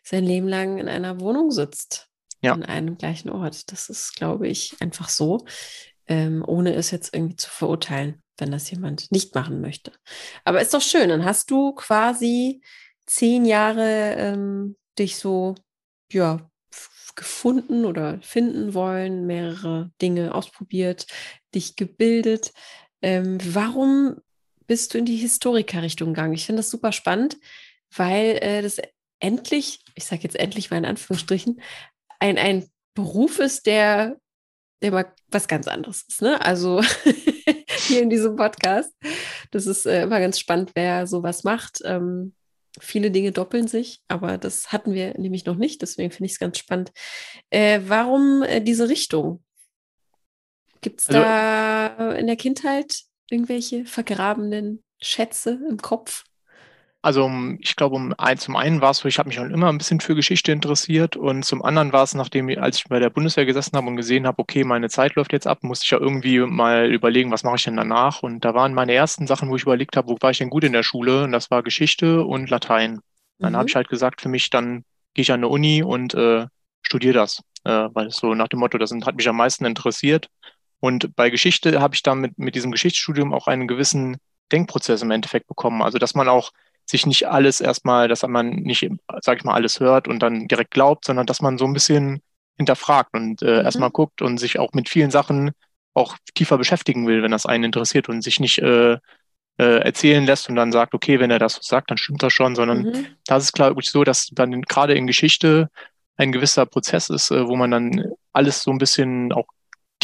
sein 0.03 0.25
Leben 0.25 0.47
lang 0.47 0.77
in 0.77 0.89
einer 0.89 1.21
Wohnung 1.21 1.51
sitzt. 1.51 2.09
Ja. 2.41 2.53
An 2.53 2.63
einem 2.63 2.97
gleichen 2.97 3.29
Ort. 3.29 3.71
Das 3.71 3.89
ist, 3.89 4.15
glaube 4.15 4.47
ich, 4.47 4.75
einfach 4.79 5.09
so. 5.09 5.45
Ähm, 6.07 6.43
ohne 6.47 6.73
es 6.73 6.91
jetzt 6.91 7.13
irgendwie 7.13 7.35
zu 7.35 7.49
verurteilen, 7.49 8.21
wenn 8.37 8.51
das 8.51 8.69
jemand 8.71 9.11
nicht 9.11 9.35
machen 9.35 9.59
möchte. 9.59 9.91
Aber 10.45 10.61
ist 10.61 10.73
doch 10.73 10.81
schön, 10.81 11.09
dann 11.09 11.25
hast 11.25 11.51
du 11.51 11.73
quasi 11.73 12.61
zehn 13.05 13.45
Jahre 13.45 14.15
ähm, 14.17 14.77
dich 14.97 15.17
so 15.17 15.55
ja, 16.11 16.49
gefunden 17.17 17.83
oder 17.83 18.21
finden 18.21 18.73
wollen, 18.73 19.25
mehrere 19.25 19.91
Dinge 20.01 20.33
ausprobiert, 20.33 21.07
dich 21.53 21.75
gebildet. 21.75 22.53
Ähm, 23.01 23.39
warum 23.43 24.21
bist 24.67 24.93
du 24.93 24.99
in 24.99 25.05
die 25.05 25.17
Historikerrichtung 25.17 26.13
gegangen? 26.13 26.33
Ich 26.33 26.45
finde 26.45 26.59
das 26.59 26.69
super 26.69 26.93
spannend, 26.93 27.37
weil 27.95 28.37
äh, 28.41 28.61
das 28.61 28.77
endlich, 29.19 29.79
ich 29.95 30.05
sage 30.05 30.23
jetzt 30.23 30.37
endlich 30.37 30.69
mal 30.69 30.77
in 30.77 30.85
Anführungsstrichen, 30.85 31.59
ein, 32.19 32.37
ein 32.37 32.69
Beruf 32.93 33.39
ist, 33.39 33.65
der, 33.65 34.17
der 34.81 34.91
mal 34.91 35.13
was 35.29 35.47
ganz 35.47 35.67
anderes 35.67 36.05
ist. 36.07 36.21
Ne? 36.21 36.41
Also 36.41 36.81
hier 37.87 38.01
in 38.01 38.09
diesem 38.09 38.35
Podcast. 38.35 38.91
Das 39.51 39.67
ist 39.67 39.85
äh, 39.85 40.03
immer 40.03 40.19
ganz 40.19 40.39
spannend, 40.39 40.71
wer 40.75 41.07
sowas 41.07 41.43
macht. 41.43 41.81
Ähm, 41.85 42.33
viele 42.79 43.11
Dinge 43.11 43.31
doppeln 43.31 43.67
sich, 43.67 44.01
aber 44.07 44.37
das 44.37 44.71
hatten 44.71 44.93
wir 44.93 45.17
nämlich 45.17 45.45
noch 45.45 45.55
nicht, 45.55 45.81
deswegen 45.81 46.11
finde 46.11 46.27
ich 46.27 46.33
es 46.33 46.39
ganz 46.39 46.57
spannend. 46.57 46.91
Äh, 47.49 47.81
warum 47.85 48.43
äh, 48.43 48.61
diese 48.61 48.89
Richtung? 48.89 49.43
Gibt 50.81 51.01
es 51.01 51.07
also, 51.07 51.19
da 51.19 52.11
in 52.13 52.27
der 52.27 52.35
Kindheit 52.35 53.01
irgendwelche 53.29 53.85
vergrabenen 53.85 54.83
Schätze 55.01 55.59
im 55.69 55.77
Kopf? 55.77 56.23
Also 57.01 57.31
ich 57.59 57.75
glaube, 57.75 57.95
um 57.95 58.13
ein, 58.17 58.37
zum 58.37 58.55
einen 58.55 58.81
war 58.81 58.91
es 58.91 58.97
so, 58.97 59.07
ich 59.07 59.19
habe 59.19 59.29
mich 59.29 59.35
schon 59.35 59.53
immer 59.53 59.69
ein 59.69 59.77
bisschen 59.77 59.99
für 59.99 60.15
Geschichte 60.15 60.51
interessiert 60.51 61.15
und 61.15 61.43
zum 61.43 61.63
anderen 61.63 61.93
war 61.93 62.03
es, 62.03 62.15
nachdem, 62.15 62.49
als 62.57 62.77
ich 62.77 62.83
bei 62.85 62.99
der 62.99 63.11
Bundeswehr 63.11 63.45
gesessen 63.45 63.77
habe 63.77 63.87
und 63.87 63.95
gesehen 63.95 64.25
habe, 64.25 64.39
okay, 64.39 64.63
meine 64.63 64.89
Zeit 64.89 65.15
läuft 65.15 65.31
jetzt 65.31 65.47
ab, 65.47 65.63
musste 65.63 65.85
ich 65.85 65.91
ja 65.91 65.99
irgendwie 65.99 66.39
mal 66.39 66.91
überlegen, 66.91 67.31
was 67.31 67.43
mache 67.43 67.57
ich 67.57 67.63
denn 67.63 67.77
danach? 67.77 68.23
Und 68.23 68.43
da 68.43 68.53
waren 68.55 68.73
meine 68.73 68.93
ersten 68.93 69.27
Sachen, 69.27 69.49
wo 69.49 69.55
ich 69.55 69.61
überlegt 69.61 69.95
habe, 69.95 70.09
wo 70.09 70.17
war 70.19 70.31
ich 70.31 70.39
denn 70.39 70.49
gut 70.49 70.63
in 70.63 70.73
der 70.73 70.83
Schule? 70.83 71.23
Und 71.23 71.31
das 71.31 71.51
war 71.51 71.63
Geschichte 71.63 72.25
und 72.25 72.49
Latein. 72.49 72.99
Dann 73.37 73.53
mhm. 73.53 73.57
habe 73.57 73.69
ich 73.69 73.75
halt 73.75 73.89
gesagt, 73.89 74.21
für 74.21 74.29
mich, 74.29 74.49
dann 74.49 74.83
gehe 75.13 75.21
ich 75.21 75.31
an 75.31 75.39
eine 75.39 75.49
Uni 75.49 75.83
und 75.83 76.13
äh, 76.15 76.47
studiere 76.81 77.13
das, 77.13 77.41
äh, 77.63 77.89
weil 77.93 78.09
so 78.11 78.33
nach 78.33 78.47
dem 78.47 78.59
Motto, 78.59 78.77
das 78.77 78.91
hat 78.91 79.15
mich 79.15 79.29
am 79.29 79.37
meisten 79.37 79.65
interessiert. 79.65 80.27
Und 80.79 81.15
bei 81.15 81.29
Geschichte 81.29 81.79
habe 81.79 81.95
ich 81.95 82.03
dann 82.03 82.19
mit, 82.19 82.37
mit 82.37 82.55
diesem 82.55 82.71
Geschichtsstudium 82.71 83.33
auch 83.33 83.47
einen 83.47 83.67
gewissen 83.67 84.17
Denkprozess 84.51 85.01
im 85.01 85.11
Endeffekt 85.11 85.47
bekommen. 85.47 85.81
Also, 85.81 85.97
dass 85.97 86.15
man 86.15 86.27
auch 86.27 86.51
sich 86.89 87.05
nicht 87.05 87.27
alles 87.27 87.61
erstmal, 87.61 88.07
dass 88.07 88.25
man 88.25 88.49
nicht, 88.49 88.89
sag 89.21 89.37
ich 89.37 89.43
mal, 89.43 89.53
alles 89.53 89.79
hört 89.79 90.07
und 90.07 90.19
dann 90.19 90.47
direkt 90.47 90.71
glaubt, 90.71 91.05
sondern 91.05 91.25
dass 91.25 91.41
man 91.41 91.57
so 91.57 91.65
ein 91.65 91.73
bisschen 91.73 92.21
hinterfragt 92.57 93.13
und 93.13 93.41
äh, 93.41 93.59
mhm. 93.59 93.65
erstmal 93.65 93.91
guckt 93.91 94.21
und 94.21 94.37
sich 94.37 94.57
auch 94.57 94.73
mit 94.73 94.89
vielen 94.89 95.11
Sachen 95.11 95.51
auch 95.93 96.15
tiefer 96.33 96.57
beschäftigen 96.57 97.07
will, 97.07 97.23
wenn 97.23 97.31
das 97.31 97.45
einen 97.45 97.65
interessiert 97.65 98.07
und 98.09 98.21
sich 98.21 98.39
nicht 98.39 98.59
äh, 98.59 98.97
äh, 99.57 99.79
erzählen 99.79 100.25
lässt 100.25 100.49
und 100.49 100.55
dann 100.55 100.71
sagt, 100.71 100.93
okay, 100.93 101.19
wenn 101.19 101.31
er 101.31 101.39
das 101.39 101.59
sagt, 101.61 101.91
dann 101.91 101.97
stimmt 101.97 102.23
das 102.23 102.33
schon, 102.33 102.55
sondern 102.55 102.83
mhm. 102.83 103.05
das 103.25 103.45
ist 103.45 103.53
klar 103.53 103.73
so, 103.81 104.03
dass 104.03 104.29
dann 104.31 104.61
gerade 104.61 104.93
in 104.93 105.07
Geschichte 105.07 105.69
ein 106.15 106.31
gewisser 106.31 106.65
Prozess 106.65 107.09
ist, 107.09 107.31
äh, 107.31 107.47
wo 107.47 107.55
man 107.55 107.71
dann 107.71 108.03
alles 108.33 108.61
so 108.63 108.71
ein 108.71 108.77
bisschen 108.77 109.33
auch 109.33 109.47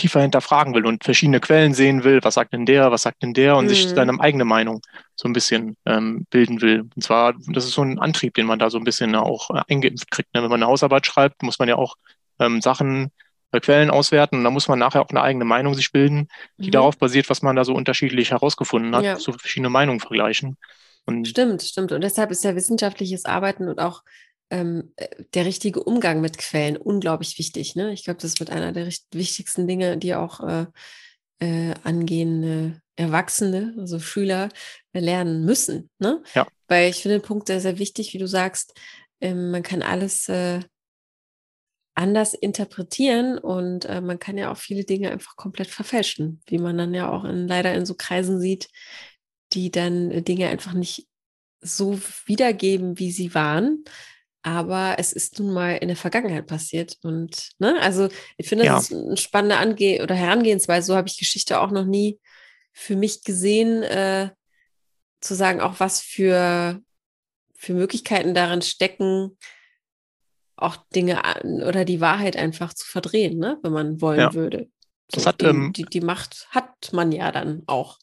tiefer 0.03 0.21
hinterfragen 0.21 0.73
will 0.73 0.85
und 0.85 1.05
verschiedene 1.05 1.39
Quellen 1.39 1.73
sehen 1.73 2.03
will, 2.03 2.19
was 2.23 2.33
sagt 2.33 2.51
denn 2.51 2.65
der, 2.65 2.91
was 2.91 3.03
sagt 3.03 3.23
denn 3.23 3.33
der 3.33 3.55
und 3.55 3.65
mhm. 3.65 3.69
sich 3.69 3.87
seine 3.87 4.19
eigene 4.19 4.43
Meinung 4.43 4.81
so 5.15 5.29
ein 5.29 5.33
bisschen 5.33 5.77
ähm, 5.85 6.27
bilden 6.29 6.61
will. 6.61 6.89
Und 6.93 7.01
zwar, 7.01 7.33
das 7.47 7.63
ist 7.63 7.71
so 7.71 7.83
ein 7.83 7.99
Antrieb, 7.99 8.33
den 8.33 8.45
man 8.45 8.59
da 8.59 8.69
so 8.69 8.77
ein 8.77 8.83
bisschen 8.83 9.15
auch 9.15 9.49
äh, 9.49 9.61
eingeimpft 9.69 10.11
kriegt. 10.11 10.33
Ne? 10.33 10.43
Wenn 10.43 10.49
man 10.49 10.61
eine 10.61 10.69
Hausarbeit 10.69 11.05
schreibt, 11.05 11.41
muss 11.41 11.57
man 11.57 11.69
ja 11.69 11.77
auch 11.77 11.95
ähm, 12.39 12.59
Sachen, 12.59 13.11
äh, 13.53 13.61
Quellen 13.61 13.89
auswerten 13.89 14.39
und 14.39 14.43
da 14.43 14.49
muss 14.49 14.67
man 14.67 14.77
nachher 14.77 15.01
auch 15.01 15.09
eine 15.09 15.21
eigene 15.21 15.45
Meinung 15.45 15.73
sich 15.73 15.93
bilden, 15.93 16.27
die 16.57 16.67
mhm. 16.67 16.71
darauf 16.71 16.97
basiert, 16.97 17.29
was 17.29 17.41
man 17.41 17.55
da 17.55 17.63
so 17.63 17.73
unterschiedlich 17.73 18.31
herausgefunden 18.31 18.93
hat, 18.93 19.05
ja. 19.05 19.15
so 19.15 19.31
verschiedene 19.31 19.69
Meinungen 19.69 20.01
vergleichen. 20.01 20.57
Und 21.05 21.29
stimmt, 21.29 21.61
stimmt. 21.61 21.93
Und 21.93 22.01
deshalb 22.01 22.29
ist 22.31 22.43
ja 22.43 22.55
wissenschaftliches 22.55 23.23
Arbeiten 23.23 23.69
und 23.69 23.79
auch 23.79 24.03
ähm, 24.49 24.93
äh, 24.95 25.07
der 25.33 25.45
richtige 25.45 25.83
Umgang 25.83 26.21
mit 26.21 26.37
Quellen 26.37 26.77
unglaublich 26.77 27.37
wichtig. 27.37 27.75
Ne? 27.75 27.93
Ich 27.93 28.03
glaube, 28.03 28.21
das 28.21 28.39
wird 28.39 28.49
einer 28.49 28.71
der 28.71 28.87
wichtigsten 29.13 29.67
Dinge, 29.67 29.97
die 29.97 30.15
auch 30.15 30.39
äh, 30.41 30.65
äh, 31.39 31.73
angehende 31.83 32.81
Erwachsene, 32.95 33.75
also 33.77 33.99
Schüler, 33.99 34.49
lernen 34.93 35.45
müssen. 35.45 35.89
Ne? 35.99 36.21
Ja. 36.35 36.47
Weil 36.67 36.89
ich 36.89 37.01
finde 37.01 37.19
den 37.19 37.25
Punkt 37.25 37.47
sehr, 37.47 37.59
sehr 37.59 37.79
wichtig, 37.79 38.13
wie 38.13 38.19
du 38.19 38.27
sagst, 38.27 38.73
ähm, 39.21 39.51
man 39.51 39.63
kann 39.63 39.81
alles 39.81 40.29
äh, 40.29 40.59
anders 41.95 42.33
interpretieren 42.33 43.37
und 43.37 43.85
äh, 43.85 44.01
man 44.01 44.19
kann 44.19 44.37
ja 44.37 44.51
auch 44.51 44.57
viele 44.57 44.83
Dinge 44.83 45.11
einfach 45.11 45.35
komplett 45.35 45.67
verfälschen, 45.67 46.41
wie 46.47 46.57
man 46.57 46.77
dann 46.77 46.93
ja 46.93 47.09
auch 47.09 47.23
in, 47.23 47.47
leider 47.47 47.73
in 47.73 47.85
so 47.85 47.95
Kreisen 47.95 48.39
sieht, 48.39 48.69
die 49.53 49.71
dann 49.71 50.11
äh, 50.11 50.21
Dinge 50.21 50.49
einfach 50.49 50.73
nicht 50.73 51.07
so 51.61 51.99
wiedergeben, 52.25 52.99
wie 52.99 53.11
sie 53.11 53.33
waren. 53.33 53.83
Aber 54.43 54.95
es 54.99 55.13
ist 55.13 55.39
nun 55.39 55.53
mal 55.53 55.77
in 55.77 55.87
der 55.87 55.97
Vergangenheit 55.97 56.47
passiert. 56.47 56.97
Und, 57.01 57.51
ne, 57.59 57.79
also 57.81 58.09
ich 58.37 58.49
finde, 58.49 58.65
das 58.65 58.89
ja. 58.89 58.97
ist 58.97 59.03
eine 59.05 59.17
spannende 59.17 59.57
Ange 59.57 60.03
oder 60.03 60.15
Herangehensweise. 60.15 60.87
So 60.87 60.95
habe 60.95 61.07
ich 61.07 61.17
Geschichte 61.17 61.59
auch 61.59 61.71
noch 61.71 61.85
nie 61.85 62.19
für 62.73 62.95
mich 62.95 63.23
gesehen, 63.23 63.83
äh, 63.83 64.31
zu 65.21 65.35
sagen, 65.35 65.61
auch 65.61 65.79
was 65.79 66.01
für, 66.01 66.81
für 67.55 67.73
Möglichkeiten 67.73 68.33
darin 68.33 68.61
stecken, 68.61 69.37
auch 70.57 70.77
Dinge 70.93 71.21
oder 71.65 71.85
die 71.85 72.01
Wahrheit 72.01 72.35
einfach 72.35 72.73
zu 72.73 72.85
verdrehen, 72.85 73.39
ne? 73.39 73.57
wenn 73.63 73.71
man 73.71 74.01
wollen 74.01 74.19
ja. 74.19 74.33
würde. 74.33 74.69
So, 75.09 75.15
das 75.15 75.25
hat, 75.25 75.41
die, 75.41 75.45
ähm, 75.45 75.73
die, 75.73 75.83
die 75.83 76.01
Macht 76.01 76.47
hat 76.51 76.91
man 76.91 77.11
ja 77.11 77.31
dann 77.31 77.63
auch. 77.67 77.99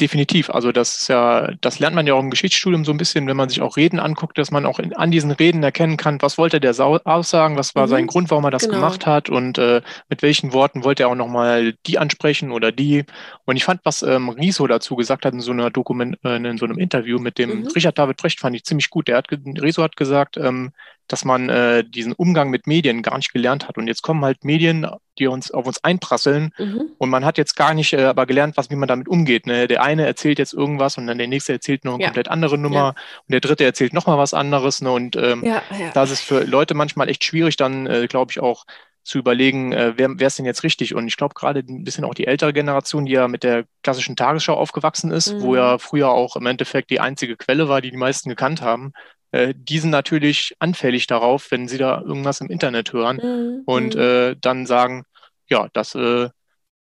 Definitiv. 0.00 0.48
Also 0.48 0.72
das 0.72 1.02
ist 1.02 1.08
ja, 1.08 1.50
das 1.60 1.78
lernt 1.78 1.94
man 1.94 2.06
ja 2.06 2.14
auch 2.14 2.20
im 2.20 2.30
Geschichtsstudium 2.30 2.86
so 2.86 2.92
ein 2.92 2.96
bisschen, 2.96 3.26
wenn 3.26 3.36
man 3.36 3.50
sich 3.50 3.60
auch 3.60 3.76
Reden 3.76 4.00
anguckt, 4.00 4.38
dass 4.38 4.50
man 4.50 4.64
auch 4.64 4.78
in, 4.78 4.96
an 4.96 5.10
diesen 5.10 5.30
Reden 5.30 5.62
erkennen 5.62 5.98
kann, 5.98 6.22
was 6.22 6.38
wollte 6.38 6.58
der 6.58 6.72
Sau 6.72 6.96
aussagen, 7.04 7.58
was 7.58 7.74
war 7.74 7.84
mhm. 7.84 7.90
sein 7.90 8.06
Grund, 8.06 8.30
warum 8.30 8.44
er 8.44 8.50
das 8.50 8.62
genau. 8.62 8.76
gemacht 8.76 9.04
hat 9.04 9.28
und 9.28 9.58
äh, 9.58 9.82
mit 10.08 10.22
welchen 10.22 10.54
Worten 10.54 10.84
wollte 10.84 11.02
er 11.02 11.10
auch 11.10 11.14
nochmal 11.14 11.74
die 11.86 11.98
ansprechen 11.98 12.50
oder 12.50 12.72
die. 12.72 13.04
Und 13.44 13.56
ich 13.56 13.64
fand, 13.64 13.82
was 13.84 14.02
ähm, 14.02 14.30
Riso 14.30 14.66
dazu 14.66 14.96
gesagt 14.96 15.26
hat 15.26 15.34
in 15.34 15.40
so 15.40 15.52
einer 15.52 15.70
Dokument, 15.70 16.16
äh, 16.24 16.36
in 16.36 16.56
so 16.56 16.64
einem 16.64 16.78
Interview 16.78 17.18
mit 17.18 17.36
dem 17.36 17.60
mhm. 17.60 17.66
Richard 17.68 17.98
David 17.98 18.16
Precht, 18.16 18.40
fand 18.40 18.56
ich 18.56 18.64
ziemlich 18.64 18.88
gut. 18.88 19.06
Der 19.08 19.18
hat, 19.18 19.26
Riso 19.30 19.82
hat 19.82 19.96
gesagt, 19.96 20.38
ähm, 20.38 20.72
dass 21.10 21.24
man 21.24 21.48
äh, 21.48 21.82
diesen 21.82 22.12
Umgang 22.12 22.50
mit 22.50 22.68
Medien 22.68 23.02
gar 23.02 23.16
nicht 23.16 23.32
gelernt 23.32 23.66
hat. 23.66 23.76
Und 23.78 23.88
jetzt 23.88 24.02
kommen 24.02 24.24
halt 24.24 24.44
Medien, 24.44 24.86
die 25.18 25.26
uns 25.26 25.50
auf 25.50 25.66
uns 25.66 25.82
einprasseln. 25.82 26.54
Mhm. 26.56 26.92
Und 26.98 27.10
man 27.10 27.24
hat 27.24 27.36
jetzt 27.36 27.56
gar 27.56 27.74
nicht 27.74 27.92
äh, 27.92 28.04
aber 28.04 28.26
gelernt, 28.26 28.56
was, 28.56 28.70
wie 28.70 28.76
man 28.76 28.88
damit 28.88 29.08
umgeht. 29.08 29.46
Ne? 29.46 29.66
Der 29.66 29.82
eine 29.82 30.06
erzählt 30.06 30.38
jetzt 30.38 30.52
irgendwas 30.52 30.98
und 30.98 31.08
dann 31.08 31.18
der 31.18 31.26
nächste 31.26 31.52
erzählt 31.52 31.84
noch 31.84 31.94
eine 31.94 32.04
ja. 32.04 32.08
komplett 32.10 32.28
andere 32.28 32.56
Nummer 32.56 32.76
ja. 32.76 32.88
und 32.88 33.32
der 33.32 33.40
dritte 33.40 33.64
erzählt 33.64 33.92
nochmal 33.92 34.18
was 34.18 34.34
anderes. 34.34 34.82
Ne? 34.82 34.92
Und 34.92 35.16
ähm, 35.16 35.44
ja, 35.44 35.62
ja. 35.76 35.90
da 35.92 36.04
ist 36.04 36.12
es 36.12 36.20
für 36.20 36.44
Leute 36.44 36.74
manchmal 36.74 37.08
echt 37.08 37.24
schwierig, 37.24 37.56
dann, 37.56 37.88
äh, 37.88 38.06
glaube 38.06 38.30
ich, 38.30 38.38
auch 38.38 38.64
zu 39.02 39.18
überlegen, 39.18 39.72
äh, 39.72 39.94
wer, 39.96 40.10
wer 40.12 40.28
ist 40.28 40.38
denn 40.38 40.46
jetzt 40.46 40.62
richtig? 40.62 40.94
Und 40.94 41.08
ich 41.08 41.16
glaube 41.16 41.34
gerade 41.34 41.64
ein 41.68 41.82
bisschen 41.82 42.04
auch 42.04 42.14
die 42.14 42.28
ältere 42.28 42.52
Generation, 42.52 43.06
die 43.06 43.12
ja 43.12 43.26
mit 43.26 43.42
der 43.42 43.64
klassischen 43.82 44.14
Tagesschau 44.14 44.54
aufgewachsen 44.54 45.10
ist, 45.10 45.32
mhm. 45.32 45.42
wo 45.42 45.56
ja 45.56 45.78
früher 45.78 46.10
auch 46.10 46.36
im 46.36 46.46
Endeffekt 46.46 46.90
die 46.90 47.00
einzige 47.00 47.36
Quelle 47.36 47.68
war, 47.68 47.80
die 47.80 47.90
die 47.90 47.96
meisten 47.96 48.28
gekannt 48.28 48.62
haben, 48.62 48.92
äh, 49.32 49.54
die 49.56 49.78
sind 49.78 49.90
natürlich 49.90 50.56
anfällig 50.58 51.06
darauf, 51.06 51.50
wenn 51.50 51.68
sie 51.68 51.78
da 51.78 52.00
irgendwas 52.00 52.40
im 52.40 52.48
Internet 52.48 52.92
hören 52.92 53.16
mhm. 53.16 53.62
und 53.64 53.94
mhm. 53.94 54.00
äh, 54.00 54.36
dann 54.40 54.66
sagen, 54.66 55.04
ja, 55.48 55.68
das, 55.72 55.94
äh, 55.94 56.28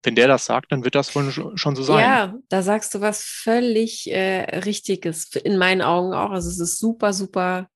wenn 0.02 0.14
der 0.14 0.28
das 0.28 0.46
sagt, 0.46 0.72
dann 0.72 0.84
wird 0.84 0.94
das 0.94 1.14
wohl 1.14 1.30
schon 1.30 1.76
so 1.76 1.82
sein. 1.82 2.00
Ja, 2.00 2.34
da 2.48 2.62
sagst 2.62 2.94
du 2.94 3.00
was 3.00 3.22
völlig 3.22 4.10
äh, 4.10 4.60
Richtiges, 4.60 5.34
in 5.34 5.58
meinen 5.58 5.82
Augen 5.82 6.14
auch. 6.14 6.30
Also 6.30 6.48
es 6.48 6.60
ist 6.60 6.78
super, 6.78 7.12
super 7.12 7.68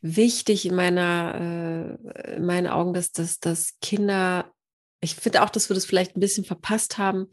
wichtig 0.00 0.66
in 0.66 0.74
meiner, 0.74 1.98
äh, 2.14 2.36
in 2.36 2.46
meinen 2.46 2.66
Augen, 2.66 2.94
dass, 2.94 3.12
dass, 3.12 3.38
dass 3.38 3.78
Kinder, 3.80 4.50
ich 5.00 5.14
finde 5.14 5.42
auch, 5.42 5.50
dass 5.50 5.70
wir 5.70 5.74
das 5.74 5.86
vielleicht 5.86 6.16
ein 6.16 6.20
bisschen 6.20 6.44
verpasst 6.44 6.98
haben, 6.98 7.26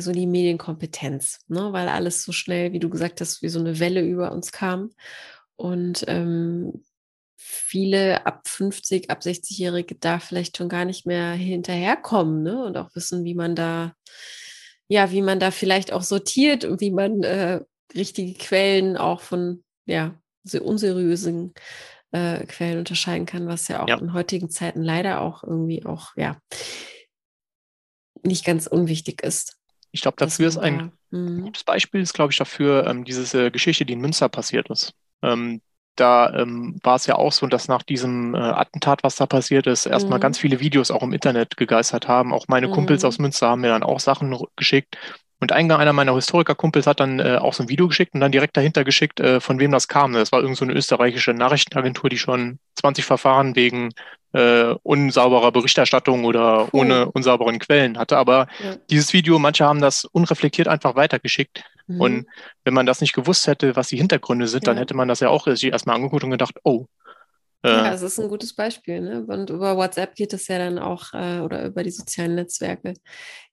so 0.00 0.10
die 0.10 0.26
Medienkompetenz, 0.26 1.38
ne? 1.48 1.68
weil 1.70 1.88
alles 1.88 2.24
so 2.24 2.32
schnell, 2.32 2.72
wie 2.72 2.80
du 2.80 2.88
gesagt 2.88 3.20
hast, 3.20 3.42
wie 3.42 3.50
so 3.50 3.60
eine 3.60 3.78
Welle 3.78 4.00
über 4.00 4.32
uns 4.32 4.50
kam. 4.50 4.90
Und 5.56 6.04
ähm, 6.06 6.84
viele 7.36 8.26
ab 8.26 8.46
50, 8.46 9.10
ab 9.10 9.20
60-Jährige 9.20 9.94
da 9.96 10.18
vielleicht 10.18 10.56
schon 10.56 10.68
gar 10.68 10.84
nicht 10.84 11.06
mehr 11.06 11.32
hinterherkommen 11.32 12.42
ne? 12.42 12.64
und 12.64 12.76
auch 12.76 12.94
wissen, 12.94 13.24
wie 13.24 13.34
man 13.34 13.54
da, 13.54 13.94
ja, 14.88 15.10
wie 15.10 15.22
man 15.22 15.40
da 15.40 15.50
vielleicht 15.50 15.92
auch 15.92 16.02
sortiert 16.02 16.64
und 16.64 16.80
wie 16.80 16.90
man 16.90 17.22
äh, 17.22 17.60
richtige 17.94 18.34
Quellen 18.34 18.96
auch 18.96 19.20
von, 19.20 19.64
ja, 19.86 20.14
unseriösen 20.60 21.54
äh, 22.12 22.44
Quellen 22.46 22.78
unterscheiden 22.78 23.26
kann, 23.26 23.48
was 23.48 23.68
ja 23.68 23.82
auch 23.82 23.88
ja. 23.88 23.98
in 23.98 24.12
heutigen 24.12 24.48
Zeiten 24.48 24.82
leider 24.82 25.20
auch 25.20 25.42
irgendwie 25.42 25.84
auch, 25.84 26.16
ja, 26.16 26.38
nicht 28.22 28.44
ganz 28.44 28.66
unwichtig 28.66 29.22
ist. 29.22 29.56
Ich 29.92 30.02
glaube, 30.02 30.16
dafür 30.18 30.48
ist 30.48 30.58
ein 30.58 30.92
da, 31.10 31.18
mhm. 31.18 31.42
gutes 31.42 31.64
Beispiel, 31.64 32.00
ist, 32.00 32.12
glaube 32.12 32.32
ich, 32.32 32.38
dafür 32.38 32.86
ähm, 32.86 33.04
diese 33.04 33.50
Geschichte, 33.50 33.84
die 33.84 33.94
in 33.94 34.00
Münster 34.00 34.28
passiert 34.28 34.68
ist. 34.70 34.94
Ähm, 35.22 35.60
da 35.96 36.32
ähm, 36.34 36.78
war 36.82 36.96
es 36.96 37.06
ja 37.06 37.16
auch 37.16 37.32
so, 37.32 37.46
dass 37.46 37.68
nach 37.68 37.82
diesem 37.82 38.34
äh, 38.34 38.38
Attentat, 38.38 39.02
was 39.02 39.16
da 39.16 39.26
passiert 39.26 39.66
ist, 39.66 39.86
erstmal 39.86 40.18
mhm. 40.18 40.22
ganz 40.22 40.38
viele 40.38 40.60
Videos 40.60 40.90
auch 40.90 41.02
im 41.02 41.12
Internet 41.12 41.56
gegeistert 41.56 42.06
haben. 42.06 42.34
Auch 42.34 42.48
meine 42.48 42.68
mhm. 42.68 42.72
Kumpels 42.72 43.04
aus 43.04 43.18
Münster 43.18 43.48
haben 43.48 43.62
mir 43.62 43.68
dann 43.68 43.82
auch 43.82 43.98
Sachen 44.00 44.36
geschickt. 44.56 44.98
Und 45.38 45.52
einer 45.52 45.92
meiner 45.92 46.14
Historikerkumpels 46.14 46.86
hat 46.86 47.00
dann 47.00 47.20
äh, 47.20 47.36
auch 47.36 47.52
so 47.52 47.62
ein 47.62 47.68
Video 47.68 47.88
geschickt 47.88 48.14
und 48.14 48.20
dann 48.20 48.32
direkt 48.32 48.56
dahinter 48.56 48.84
geschickt, 48.84 49.20
äh, 49.20 49.38
von 49.40 49.58
wem 49.58 49.70
das 49.70 49.86
kam. 49.86 50.14
Das 50.14 50.32
war 50.32 50.40
irgend 50.40 50.56
so 50.56 50.64
eine 50.64 50.72
österreichische 50.72 51.34
Nachrichtenagentur, 51.34 52.08
die 52.08 52.18
schon 52.18 52.58
20 52.76 53.04
Verfahren 53.04 53.54
wegen 53.54 53.90
äh, 54.32 54.74
unsauberer 54.82 55.52
Berichterstattung 55.52 56.24
oder 56.24 56.72
ohne 56.72 57.10
unsauberen 57.10 57.58
Quellen 57.58 57.98
hatte. 57.98 58.16
Aber 58.16 58.48
ja. 58.62 58.76
dieses 58.88 59.12
Video, 59.12 59.38
manche 59.38 59.66
haben 59.66 59.80
das 59.80 60.06
unreflektiert 60.06 60.68
einfach 60.68 60.94
weitergeschickt. 60.94 61.64
Mhm. 61.86 62.00
Und 62.00 62.26
wenn 62.64 62.74
man 62.74 62.86
das 62.86 63.00
nicht 63.00 63.12
gewusst 63.12 63.46
hätte, 63.46 63.76
was 63.76 63.88
die 63.88 63.96
Hintergründe 63.96 64.48
sind, 64.48 64.66
ja. 64.66 64.72
dann 64.72 64.78
hätte 64.78 64.94
man 64.94 65.08
das 65.08 65.20
ja 65.20 65.28
auch 65.28 65.46
erstmal 65.46 65.96
angeguckt 65.96 66.24
und 66.24 66.30
gedacht, 66.30 66.56
oh, 66.64 66.86
ja, 67.64 67.92
es 67.92 68.02
ist 68.02 68.20
ein 68.20 68.28
gutes 68.28 68.54
Beispiel. 68.54 69.00
Ne? 69.00 69.24
Und 69.26 69.50
über 69.50 69.76
WhatsApp 69.76 70.14
geht 70.14 70.32
es 70.32 70.46
ja 70.48 70.58
dann 70.58 70.78
auch, 70.78 71.12
äh, 71.14 71.40
oder 71.40 71.64
über 71.64 71.82
die 71.82 71.90
sozialen 71.90 72.36
Netzwerke, 72.36 72.94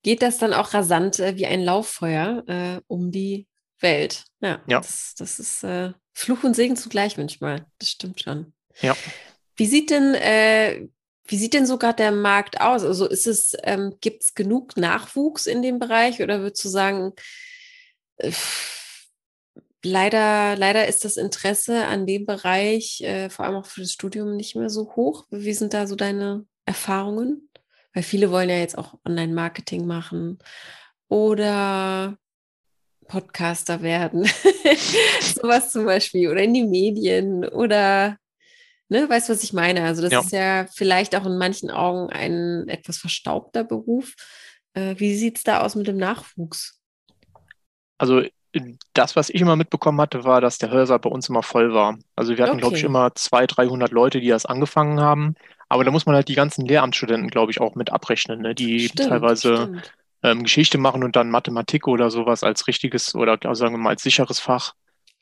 geht 0.03 0.21
das 0.21 0.37
dann 0.37 0.53
auch 0.53 0.73
rasant 0.73 1.19
äh, 1.19 1.35
wie 1.35 1.45
ein 1.45 1.63
Lauffeuer 1.63 2.43
äh, 2.47 2.81
um 2.87 3.11
die 3.11 3.47
Welt. 3.79 4.25
Ja, 4.39 4.61
ja. 4.67 4.79
Das, 4.79 5.15
das 5.17 5.39
ist 5.39 5.63
äh, 5.63 5.93
Fluch 6.13 6.43
und 6.43 6.55
Segen 6.55 6.75
zugleich 6.75 7.17
manchmal. 7.17 7.65
Das 7.79 7.89
stimmt 7.89 8.21
schon. 8.21 8.53
Ja. 8.81 8.95
Wie 9.55 9.65
sieht 9.65 9.89
denn, 9.89 10.13
äh, 10.15 10.87
wie 11.25 11.37
sieht 11.37 11.53
denn 11.53 11.65
sogar 11.65 11.93
der 11.93 12.11
Markt 12.11 12.61
aus? 12.61 12.83
Also 12.83 13.07
ist 13.07 13.27
es, 13.27 13.55
ähm, 13.63 13.95
gibt 14.01 14.23
es 14.23 14.35
genug 14.35 14.77
Nachwuchs 14.77 15.45
in 15.45 15.61
dem 15.61 15.79
Bereich 15.79 16.21
oder 16.21 16.41
würdest 16.41 16.63
du 16.65 16.69
sagen, 16.69 17.13
äh, 17.15 17.21
leider, 19.83 20.55
leider 20.55 20.87
ist 20.87 21.05
das 21.05 21.17
Interesse 21.17 21.85
an 21.85 22.05
dem 22.05 22.25
Bereich, 22.25 23.01
äh, 23.01 23.29
vor 23.29 23.45
allem 23.45 23.55
auch 23.55 23.65
für 23.65 23.81
das 23.81 23.91
Studium, 23.91 24.35
nicht 24.35 24.55
mehr 24.55 24.69
so 24.69 24.95
hoch. 24.95 25.25
Wie 25.29 25.53
sind 25.53 25.73
da 25.73 25.87
so 25.87 25.95
deine 25.95 26.45
Erfahrungen? 26.65 27.49
Weil 27.93 28.03
viele 28.03 28.31
wollen 28.31 28.49
ja 28.49 28.57
jetzt 28.57 28.77
auch 28.77 28.95
Online-Marketing 29.05 29.85
machen 29.85 30.39
oder 31.09 32.17
Podcaster 33.07 33.81
werden. 33.81 34.25
Sowas 35.21 35.71
zum 35.71 35.85
Beispiel. 35.85 36.29
Oder 36.29 36.41
in 36.43 36.53
die 36.53 36.63
Medien 36.63 37.45
oder 37.45 38.17
ne, 38.89 39.07
weißt 39.07 39.29
du, 39.29 39.33
was 39.33 39.43
ich 39.43 39.53
meine? 39.53 39.83
Also, 39.83 40.01
das 40.01 40.11
ja. 40.11 40.19
ist 40.21 40.31
ja 40.31 40.65
vielleicht 40.73 41.15
auch 41.15 41.25
in 41.25 41.37
manchen 41.37 41.69
Augen 41.69 42.09
ein 42.11 42.67
etwas 42.67 42.97
verstaubter 42.97 43.63
Beruf. 43.63 44.15
Äh, 44.73 44.95
wie 44.97 45.15
sieht 45.15 45.37
es 45.37 45.43
da 45.43 45.61
aus 45.61 45.75
mit 45.75 45.87
dem 45.87 45.97
Nachwuchs? 45.97 46.82
Also 48.03 48.21
das, 48.91 49.15
was 49.15 49.29
ich 49.29 49.39
immer 49.39 49.55
mitbekommen 49.55 50.01
hatte, 50.01 50.25
war, 50.25 50.41
dass 50.41 50.57
der 50.57 50.71
Hörsaal 50.71 50.99
bei 50.99 51.09
uns 51.09 51.29
immer 51.29 51.41
voll 51.41 51.73
war. 51.73 51.97
Also 52.17 52.35
wir 52.35 52.43
hatten, 52.43 52.55
okay. 52.55 52.59
glaube 52.59 52.75
ich, 52.75 52.83
immer 52.83 53.15
200, 53.15 53.57
300 53.57 53.91
Leute, 53.91 54.19
die 54.19 54.27
das 54.27 54.45
angefangen 54.45 54.99
haben. 54.99 55.35
Aber 55.69 55.85
da 55.85 55.91
muss 55.91 56.05
man 56.05 56.15
halt 56.15 56.27
die 56.27 56.35
ganzen 56.35 56.65
Lehramtsstudenten, 56.65 57.29
glaube 57.29 57.51
ich, 57.53 57.61
auch 57.61 57.75
mit 57.75 57.93
abrechnen, 57.93 58.41
ne? 58.41 58.53
die 58.53 58.89
stimmt, 58.89 59.07
teilweise 59.07 59.81
ähm, 60.21 60.43
Geschichte 60.43 60.77
machen 60.77 61.01
und 61.01 61.15
dann 61.15 61.31
Mathematik 61.31 61.87
oder 61.87 62.11
sowas 62.11 62.43
als 62.43 62.67
richtiges 62.67 63.15
oder 63.15 63.39
sagen 63.55 63.75
wir 63.75 63.79
mal 63.79 63.91
als 63.91 64.03
sicheres 64.03 64.41
Fach. 64.41 64.73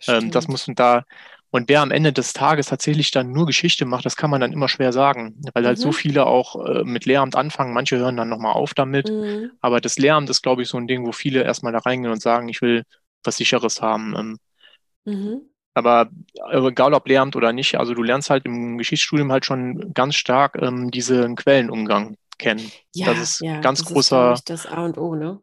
Ähm, 0.08 0.32
das 0.32 0.48
muss 0.48 0.65
man 0.65 0.76
da. 0.76 1.04
Und 1.52 1.68
wer 1.68 1.82
am 1.82 1.92
Ende 1.92 2.14
des 2.14 2.32
Tages 2.32 2.68
tatsächlich 2.68 3.12
dann 3.12 3.32
nur 3.32 3.46
Geschichte 3.46 3.86
macht, 3.86 4.06
das 4.06 4.16
kann 4.16 4.30
man 4.30 4.40
dann 4.40 4.54
immer 4.54 4.70
schwer 4.70 4.94
sagen, 4.94 5.36
weil 5.54 5.64
mhm. 5.64 5.68
halt 5.68 5.78
so 5.78 5.90
mhm. 5.90 5.94
viele 5.94 6.26
auch 6.26 6.66
äh, 6.66 6.84
mit 6.86 7.06
Lehramt 7.06 7.36
anfangen. 7.36 7.74
Manche 7.74 7.98
hören 7.98 8.16
dann 8.16 8.30
nochmal 8.30 8.54
auf 8.54 8.74
damit. 8.74 9.10
Mhm. 9.10 9.52
Aber 9.60 9.82
das 9.82 9.98
Lehramt 9.98 10.30
ist, 10.30 10.42
glaube 10.42 10.62
ich, 10.62 10.70
so 10.70 10.78
ein 10.78 10.88
Ding, 10.88 11.06
wo 11.06 11.12
viele 11.12 11.44
erstmal 11.44 11.74
da 11.74 11.80
reingehen 11.80 12.12
und 12.12 12.22
sagen, 12.22 12.48
ich 12.48 12.62
will 12.62 12.84
was 13.24 13.38
Sicheres 13.38 13.82
haben. 13.82 14.16
Ähm. 14.18 14.38
Mhm. 15.06 15.42
Aber 15.74 16.10
egal 16.52 16.94
ob 16.94 17.08
Lehramt 17.08 17.36
oder 17.36 17.54
nicht, 17.54 17.78
also 17.78 17.94
du 17.94 18.04
lernst 18.04 18.30
halt 18.30 18.46
im 18.46 18.78
Geschichtsstudium 18.78 19.32
halt 19.32 19.46
schon 19.46 19.94
ganz 19.94 20.16
stark 20.16 20.58
ähm, 20.62 20.90
diesen 20.92 21.36
Quellenumgang 21.36 22.16
kennen. 22.38 22.72
Ja, 22.94 23.08
das 23.08 23.20
ist 23.20 23.42
ja, 23.42 23.60
ganz 23.62 23.80
das 23.80 23.94
großer. 23.94 24.34
Ist, 24.34 24.50
das 24.50 24.66
A 24.66 24.84
und 24.84 24.98
O, 24.98 25.16
ne? 25.16 25.40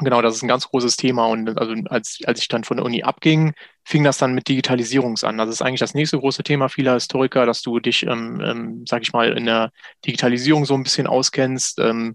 Genau, 0.00 0.22
das 0.22 0.36
ist 0.36 0.42
ein 0.42 0.48
ganz 0.48 0.68
großes 0.68 0.96
Thema. 0.96 1.26
Und 1.26 1.58
also 1.58 1.74
als, 1.90 2.20
als 2.24 2.40
ich 2.40 2.48
dann 2.48 2.62
von 2.64 2.76
der 2.76 2.86
Uni 2.86 3.02
abging, 3.02 3.52
fing 3.84 4.04
das 4.04 4.18
dann 4.18 4.32
mit 4.32 4.46
Digitalisierung 4.48 5.16
an. 5.22 5.38
Das 5.38 5.48
ist 5.48 5.60
eigentlich 5.60 5.80
das 5.80 5.94
nächste 5.94 6.18
große 6.18 6.44
Thema 6.44 6.68
vieler 6.68 6.94
Historiker, 6.94 7.46
dass 7.46 7.62
du 7.62 7.80
dich, 7.80 8.04
ähm, 8.06 8.40
ähm, 8.40 8.84
sag 8.88 9.02
ich 9.02 9.12
mal, 9.12 9.36
in 9.36 9.46
der 9.46 9.72
Digitalisierung 10.06 10.64
so 10.66 10.74
ein 10.74 10.84
bisschen 10.84 11.06
auskennst. 11.08 11.78
Ähm, 11.80 12.14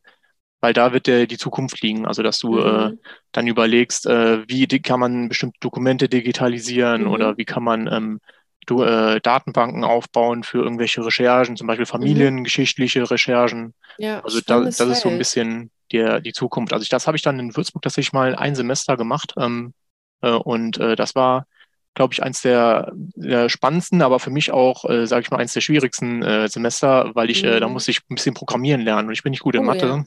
weil 0.62 0.74
da 0.74 0.94
wird 0.94 1.08
der, 1.08 1.28
die 1.28 1.38
Zukunft 1.38 1.82
liegen. 1.82 2.06
Also 2.08 2.24
dass 2.24 2.40
du 2.40 2.60
äh, 2.60 2.90
Mhm. 2.90 3.00
dann 3.34 3.48
überlegst, 3.48 4.06
äh, 4.06 4.48
wie 4.48 4.66
kann 4.68 5.00
man 5.00 5.30
bestimmte 5.30 5.60
Dokumente 5.60 6.08
digitalisieren 6.08 7.04
Mhm. 7.04 7.08
oder 7.12 7.38
wie 7.38 7.46
kann 7.46 7.64
man 7.64 7.88
ähm, 7.88 8.20
du, 8.66 8.82
äh, 8.84 9.20
Datenbanken 9.22 9.84
aufbauen 9.84 10.44
für 10.44 10.60
irgendwelche 10.60 11.06
Recherchen, 11.06 11.58
zum 11.58 11.68
Beispiel 11.68 11.86
familiengeschichtliche 11.86 13.10
Recherchen. 13.12 13.74
Ja, 13.98 14.22
Also 14.24 14.40
da, 14.46 14.62
das 14.62 14.80
ist 14.80 15.02
so 15.02 15.10
ein 15.10 15.12
Feld. 15.12 15.20
bisschen 15.20 15.72
der, 15.94 16.20
die 16.22 16.34
Zukunft. 16.34 16.74
Also 16.74 16.84
ich, 16.84 16.90
das 16.90 17.08
habe 17.08 17.18
ich 17.18 17.24
dann 17.24 17.40
in 17.40 17.56
Würzburg 17.56 17.82
tatsächlich 17.84 18.14
mal 18.14 18.36
ein 18.36 18.56
Semester 18.56 18.98
gemacht. 18.98 19.34
Ähm, 19.38 19.74
äh, 20.22 20.32
und 20.32 20.78
äh, 20.80 20.96
das 20.96 21.16
war, 21.16 21.48
glaube 21.94 22.14
ich, 22.14 22.24
eins 22.24 22.42
der, 22.42 22.92
der 23.16 23.50
spannendsten, 23.50 24.02
aber 24.02 24.20
für 24.20 24.32
mich 24.32 24.52
auch, 24.52 24.86
äh, 24.90 25.06
sage 25.08 25.24
ich 25.24 25.32
mal, 25.32 25.38
eins 25.38 25.54
der 25.54 25.62
schwierigsten 25.62 26.24
äh, 26.24 26.48
Semester, 26.50 27.12
weil 27.16 27.30
ich, 27.30 27.44
äh, 27.44 27.60
da 27.60 27.68
Mhm. 27.68 27.74
musste 27.74 27.92
ich 27.92 28.00
ein 28.10 28.16
bisschen 28.16 28.34
programmieren 28.34 28.82
lernen 28.82 29.08
und 29.10 29.14
ich 29.14 29.24
bin 29.24 29.32
nicht 29.32 29.44
gut 29.44 29.56
in 29.56 29.62
Oh, 29.62 29.66
Mathe. 29.66 29.88
ja. 29.88 30.06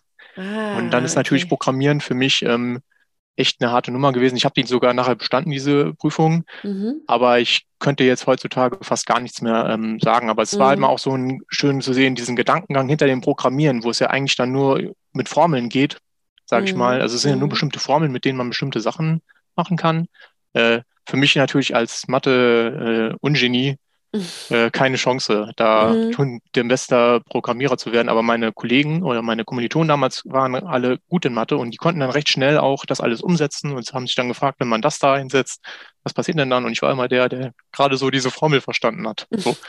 Und 0.71 0.91
dann 0.91 1.05
ist 1.05 1.15
Ah, 1.15 1.17
natürlich 1.17 1.49
okay. 1.49 1.49
Programmieren 1.49 2.01
für 2.01 2.15
mich 2.15 2.43
ähm, 2.43 2.81
echt 3.37 3.61
eine 3.63 3.71
harte 3.71 3.91
Nummer 3.93 4.13
gewesen. 4.13 4.37
Ich 4.37 4.45
habe 4.45 4.55
die 4.61 4.67
sogar 4.67 4.95
nachher 4.95 5.15
bestanden, 5.15 5.51
diese 5.51 5.93
Prüfung. 5.95 6.45
Mhm. 6.63 7.03
Aber 7.07 7.39
ich 7.39 7.67
könnte 7.79 8.05
jetzt 8.05 8.27
heutzutage 8.27 8.79
fast 8.83 9.07
gar 9.07 9.21
nichts 9.21 9.43
mehr 9.43 9.67
ähm, 9.71 9.99
sagen. 10.01 10.31
Aber 10.31 10.43
es 10.43 10.59
war 10.59 10.69
halt 10.69 10.79
Mhm. 10.79 10.83
mal 10.83 10.89
auch 10.89 10.99
so 10.99 11.15
ein 11.17 11.41
schön 11.49 11.81
zu 11.83 11.93
sehen, 11.93 12.15
diesen 12.15 12.37
Gedankengang 12.37 12.89
hinter 12.89 13.07
dem 13.07 13.21
Programmieren, 13.21 13.85
wo 13.85 13.91
es 13.91 13.99
ja 13.99 14.09
eigentlich 14.09 14.37
dann 14.37 14.53
nur 14.53 14.95
mit 15.13 15.29
Formeln 15.29 15.69
geht, 15.69 15.99
sage 16.47 16.65
ich 16.65 16.73
Mhm. 16.75 16.79
mal. 16.81 17.01
Also 17.01 17.17
es 17.17 17.23
sind 17.23 17.31
ja 17.31 17.37
nur 17.37 17.47
Mhm. 17.49 17.51
bestimmte 17.51 17.79
Formeln, 17.81 18.13
mit 18.13 18.25
denen 18.25 18.39
man 18.39 18.49
bestimmte 18.49 18.81
Sachen 18.81 19.21
machen 19.55 19.77
kann. 19.77 20.07
Äh, 20.55 20.81
für 21.09 21.17
mich 21.17 21.37
natürlich 21.37 21.77
als 21.77 22.09
Mathe-Ungenie 22.09 23.77
äh, 24.51 24.71
keine 24.71 24.97
Chance, 24.97 25.53
da 25.57 25.95
Mhm. 25.95 26.13
schon 26.13 26.41
der 26.55 26.65
beste 26.65 27.21
Programmierer 27.29 27.77
zu 27.79 27.93
werden. 27.93 28.09
Aber 28.09 28.23
meine 28.23 28.53
Kollegen 28.53 29.03
oder 29.03 29.23
meine 29.23 29.45
Kommilitonen 29.45 29.89
damals 29.89 30.23
waren 30.25 30.55
alle 30.55 30.99
gut 31.09 31.25
in 31.25 31.35
Mathe 31.35 31.57
und 31.57 31.71
die 31.73 31.79
konnten 31.79 32.01
dann 32.01 32.11
recht 32.11 32.29
schnell 32.29 32.59
auch 32.59 32.85
das 32.87 33.01
alles 33.01 33.21
umsetzen 33.21 33.73
und 33.73 33.93
haben 33.93 34.07
sich 34.07 34.17
dann 34.17 34.29
gefragt, 34.29 34.61
wenn 34.61 34.69
man 34.69 34.83
das 34.83 34.99
da 34.99 35.15
einsetzt, 35.15 35.63
was 36.03 36.15
passiert 36.15 36.39
denn 36.39 36.51
dann? 36.51 36.65
Und 36.65 36.73
ich 36.73 36.83
war 36.83 36.93
immer 36.93 37.09
der, 37.09 37.29
der 37.29 37.53
gerade 37.73 37.97
so 37.97 38.11
diese 38.11 38.31
Formel 38.31 38.61
verstanden 38.61 39.07
hat. 39.09 39.27
So. 39.37 39.57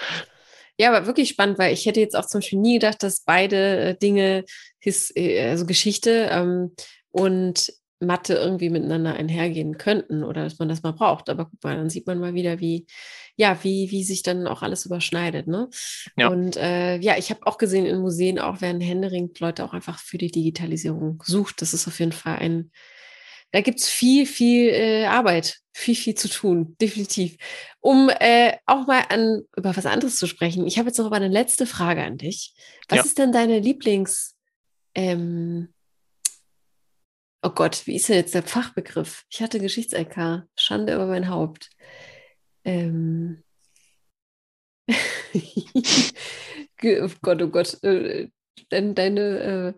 Ja, 0.79 0.89
aber 0.95 1.07
wirklich 1.07 1.29
spannend, 1.29 1.57
weil 1.57 1.73
ich 1.73 1.87
hätte 1.87 1.99
jetzt 1.99 2.15
auch 2.15 2.27
zum 2.27 2.39
Beispiel 2.39 2.59
nie 2.59 2.75
gedacht, 2.75 3.01
dass 3.01 3.21
beide 3.21 3.79
äh, 3.79 3.97
Dinge, 3.97 4.45
his, 4.79 5.11
äh, 5.15 5.49
also 5.49 5.65
Geschichte 5.65 6.29
ähm, 6.31 6.75
und 7.09 7.73
Mathe 7.99 8.35
irgendwie 8.35 8.69
miteinander 8.69 9.15
einhergehen 9.15 9.79
könnten 9.79 10.23
oder 10.23 10.43
dass 10.43 10.59
man 10.59 10.69
das 10.69 10.83
mal 10.83 10.91
braucht. 10.93 11.29
Aber 11.29 11.45
guck 11.45 11.63
mal, 11.63 11.75
dann 11.75 11.89
sieht 11.89 12.05
man 12.05 12.19
mal 12.19 12.35
wieder, 12.35 12.59
wie, 12.59 12.85
ja, 13.37 13.63
wie, 13.63 13.91
wie 13.91 14.03
sich 14.03 14.23
dann 14.23 14.47
auch 14.47 14.63
alles 14.63 14.85
überschneidet. 14.85 15.47
Ne? 15.47 15.69
Ja. 16.17 16.27
Und 16.29 16.57
äh, 16.57 16.97
ja, 16.97 17.17
ich 17.17 17.29
habe 17.29 17.45
auch 17.45 17.59
gesehen, 17.59 17.85
in 17.85 17.99
Museen 17.99 18.39
auch 18.39 18.61
werden 18.61 18.81
händeringend 18.81 19.39
Leute 19.39 19.63
auch 19.63 19.73
einfach 19.73 19.99
für 19.99 20.17
die 20.17 20.31
Digitalisierung 20.31 21.19
gesucht. 21.19 21.61
Das 21.61 21.73
ist 21.73 21.87
auf 21.87 21.99
jeden 21.99 22.11
Fall 22.11 22.37
ein, 22.37 22.71
da 23.51 23.61
gibt 23.61 23.79
es 23.79 23.87
viel, 23.87 24.25
viel 24.25 24.69
äh, 24.69 25.05
Arbeit, 25.05 25.59
viel, 25.71 25.95
viel 25.95 26.15
zu 26.15 26.29
tun, 26.29 26.75
definitiv. 26.81 27.37
Um 27.79 28.09
äh, 28.19 28.57
auch 28.65 28.87
mal 28.87 29.03
an 29.09 29.43
über 29.55 29.77
was 29.77 29.85
anderes 29.85 30.17
zu 30.17 30.25
sprechen. 30.25 30.65
Ich 30.65 30.79
habe 30.79 30.89
jetzt 30.89 30.97
noch 30.97 31.11
eine 31.11 31.27
letzte 31.27 31.67
Frage 31.67 32.03
an 32.03 32.17
dich. 32.17 32.55
Was 32.89 32.97
Ja. 32.97 33.03
ist 33.03 33.19
denn 33.19 33.31
deine 33.31 33.59
Lieblings, 33.59 34.35
ähm, 34.95 35.71
oh 37.43 37.51
Gott, 37.51 37.85
wie 37.85 37.95
ist 37.97 38.09
denn 38.09 38.15
jetzt 38.15 38.33
der 38.33 38.41
Fachbegriff? 38.41 39.25
Ich 39.29 39.43
hatte 39.43 39.59
Geschichts-LK, 39.59 40.47
Schande 40.55 40.95
über 40.95 41.05
mein 41.05 41.29
Haupt. 41.29 41.69
Ähm, 42.67 43.41
oh 46.83 47.09
Gott, 47.21 47.41
oh 47.41 47.47
Gott, 47.47 47.81
äh, 47.83 48.27
dein, 48.67 48.93
deine, 48.93 49.73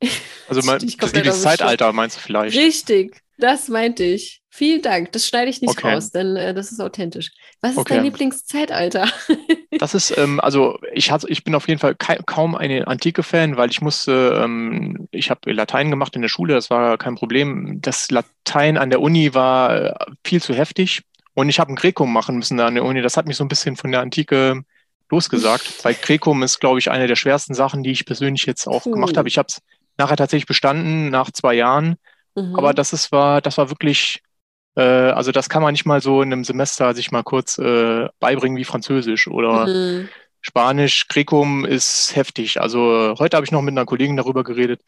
äh, 0.00 0.08
Also 0.48 0.62
mein, 0.66 0.80
das 0.80 1.12
Lieblingszeitalter 1.12 1.92
meinst 1.92 2.16
du 2.16 2.20
vielleicht? 2.20 2.56
Richtig, 2.56 3.21
das 3.38 3.68
meinte 3.68 4.04
ich. 4.04 4.40
Vielen 4.50 4.82
Dank. 4.82 5.12
Das 5.12 5.26
schneide 5.26 5.50
ich 5.50 5.62
nicht 5.62 5.70
Okay. 5.70 5.94
raus, 5.94 6.10
denn 6.10 6.36
äh, 6.36 6.52
das 6.52 6.70
ist 6.72 6.80
authentisch. 6.80 7.30
Was 7.62 7.72
ist 7.72 7.78
Okay. 7.78 7.94
dein 7.94 8.04
Lieblingszeitalter? 8.04 9.08
Das 9.78 9.94
ist, 9.94 10.16
ähm, 10.18 10.38
also 10.38 10.78
ich 10.92 11.10
hatte, 11.10 11.28
ich 11.30 11.44
bin 11.44 11.54
auf 11.54 11.66
jeden 11.66 11.80
Fall 11.80 11.94
kei- 11.94 12.20
kaum 12.26 12.54
eine 12.54 12.86
Antike-Fan, 12.86 13.56
weil 13.56 13.70
ich 13.70 13.80
musste, 13.80 14.38
ähm, 14.44 15.08
ich 15.10 15.30
habe 15.30 15.50
Latein 15.50 15.90
gemacht 15.90 16.14
in 16.14 16.20
der 16.22 16.28
Schule, 16.28 16.52
das 16.54 16.68
war 16.68 16.98
kein 16.98 17.14
Problem. 17.14 17.80
Das 17.80 18.10
Latein 18.10 18.76
an 18.76 18.90
der 18.90 19.00
Uni 19.00 19.32
war 19.34 19.74
äh, 19.74 19.94
viel 20.24 20.42
zu 20.42 20.54
heftig 20.54 21.02
und 21.34 21.48
ich 21.48 21.58
habe 21.58 21.72
ein 21.72 21.76
Gräkum 21.76 22.12
machen 22.12 22.36
müssen 22.36 22.58
da 22.58 22.66
an 22.66 22.74
der 22.74 22.84
Uni. 22.84 23.00
Das 23.00 23.16
hat 23.16 23.26
mich 23.26 23.36
so 23.38 23.44
ein 23.44 23.48
bisschen 23.48 23.76
von 23.76 23.90
der 23.90 24.02
Antike 24.02 24.62
losgesagt, 25.10 25.72
weil 25.84 25.94
Gräkum 25.94 26.42
ist, 26.42 26.60
glaube 26.60 26.78
ich, 26.78 26.90
eine 26.90 27.06
der 27.06 27.16
schwersten 27.16 27.54
Sachen, 27.54 27.82
die 27.82 27.92
ich 27.92 28.04
persönlich 28.04 28.44
jetzt 28.44 28.66
auch 28.68 28.84
Puh. 28.84 28.90
gemacht 28.90 29.16
habe. 29.16 29.26
Ich 29.28 29.38
habe 29.38 29.46
es 29.48 29.62
nachher 29.96 30.16
tatsächlich 30.16 30.46
bestanden, 30.46 31.08
nach 31.08 31.30
zwei 31.32 31.54
Jahren, 31.54 31.96
Mhm. 32.34 32.56
aber 32.56 32.74
das 32.74 32.92
ist, 32.92 33.12
war, 33.12 33.40
das 33.40 33.58
war 33.58 33.70
wirklich, 33.70 34.22
äh, 34.76 34.82
also 34.82 35.32
das 35.32 35.48
kann 35.48 35.62
man 35.62 35.72
nicht 35.72 35.84
mal 35.86 36.00
so 36.00 36.22
in 36.22 36.32
einem 36.32 36.44
Semester 36.44 36.94
sich 36.94 37.10
mal 37.10 37.22
kurz 37.22 37.58
äh, 37.58 38.08
beibringen 38.20 38.56
wie 38.58 38.64
Französisch 38.64 39.28
oder 39.28 39.66
Mhm. 39.66 40.08
Spanisch, 40.44 41.06
Grecum 41.06 41.64
ist 41.64 42.16
heftig. 42.16 42.60
Also 42.60 43.14
heute 43.18 43.36
habe 43.36 43.44
ich 43.46 43.52
noch 43.52 43.62
mit 43.62 43.72
einer 43.74 43.86
Kollegin 43.86 44.16
darüber 44.16 44.42
geredet. 44.42 44.80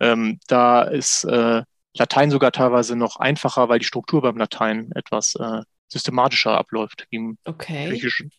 Ähm, 0.00 0.40
da 0.46 0.82
ist 0.84 1.24
äh, 1.24 1.62
Latein 1.94 2.30
sogar 2.30 2.50
teilweise 2.50 2.96
noch 2.96 3.16
einfacher, 3.16 3.68
weil 3.68 3.78
die 3.78 3.84
Struktur 3.84 4.22
beim 4.22 4.38
Latein 4.38 4.90
etwas 4.94 5.34
äh, 5.34 5.60
systematischer 5.88 6.56
abläuft 6.56 7.06
wie 7.10 7.16
im 7.16 7.38
Okay. 7.44 7.90
Griechischen. 7.90 8.30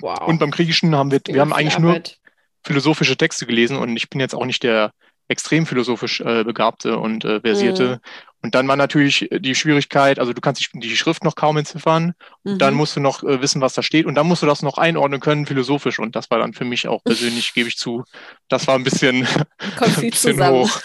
Wow. 0.00 0.20
Und 0.28 0.38
beim 0.38 0.52
Griechischen 0.52 0.94
haben 0.94 1.10
wir, 1.10 1.20
wir 1.26 1.40
haben 1.40 1.52
eigentlich 1.52 1.80
nur 1.80 1.90
Arbeit. 1.94 2.18
philosophische 2.64 3.16
Texte 3.16 3.44
gelesen 3.44 3.76
und 3.76 3.96
ich 3.96 4.08
bin 4.08 4.20
jetzt 4.20 4.34
auch 4.36 4.46
nicht 4.46 4.62
der 4.62 4.92
extrem 5.30 5.64
philosophisch 5.66 6.20
äh, 6.20 6.44
Begabte 6.44 6.98
und 6.98 7.24
äh, 7.24 7.40
Versierte. 7.40 8.00
Und 8.42 8.54
dann 8.54 8.66
war 8.68 8.76
natürlich 8.76 9.28
die 9.30 9.54
Schwierigkeit, 9.54 10.18
also 10.18 10.32
du 10.32 10.40
kannst 10.40 10.62
die, 10.62 10.80
die 10.80 10.96
Schrift 10.96 11.24
noch 11.24 11.34
kaum 11.34 11.56
entziffern, 11.58 12.14
Mhm. 12.44 12.58
dann 12.58 12.74
musst 12.74 12.96
du 12.96 13.00
noch 13.00 13.22
äh, 13.22 13.42
wissen, 13.42 13.60
was 13.60 13.74
da 13.74 13.82
steht 13.82 14.06
und 14.06 14.14
dann 14.14 14.26
musst 14.26 14.42
du 14.42 14.46
das 14.46 14.62
noch 14.62 14.78
einordnen 14.78 15.20
können 15.20 15.46
philosophisch 15.46 15.98
und 15.98 16.16
das 16.16 16.30
war 16.30 16.38
dann 16.38 16.54
für 16.54 16.64
mich 16.64 16.88
auch 16.88 17.04
persönlich, 17.04 17.52
gebe 17.54 17.68
ich 17.68 17.76
zu, 17.76 18.04
das 18.48 18.66
war 18.66 18.76
ein 18.76 18.84
bisschen, 18.84 19.26
ein 19.80 20.10
bisschen 20.10 20.34
zusammen. 20.34 20.62
hoch. 20.62 20.80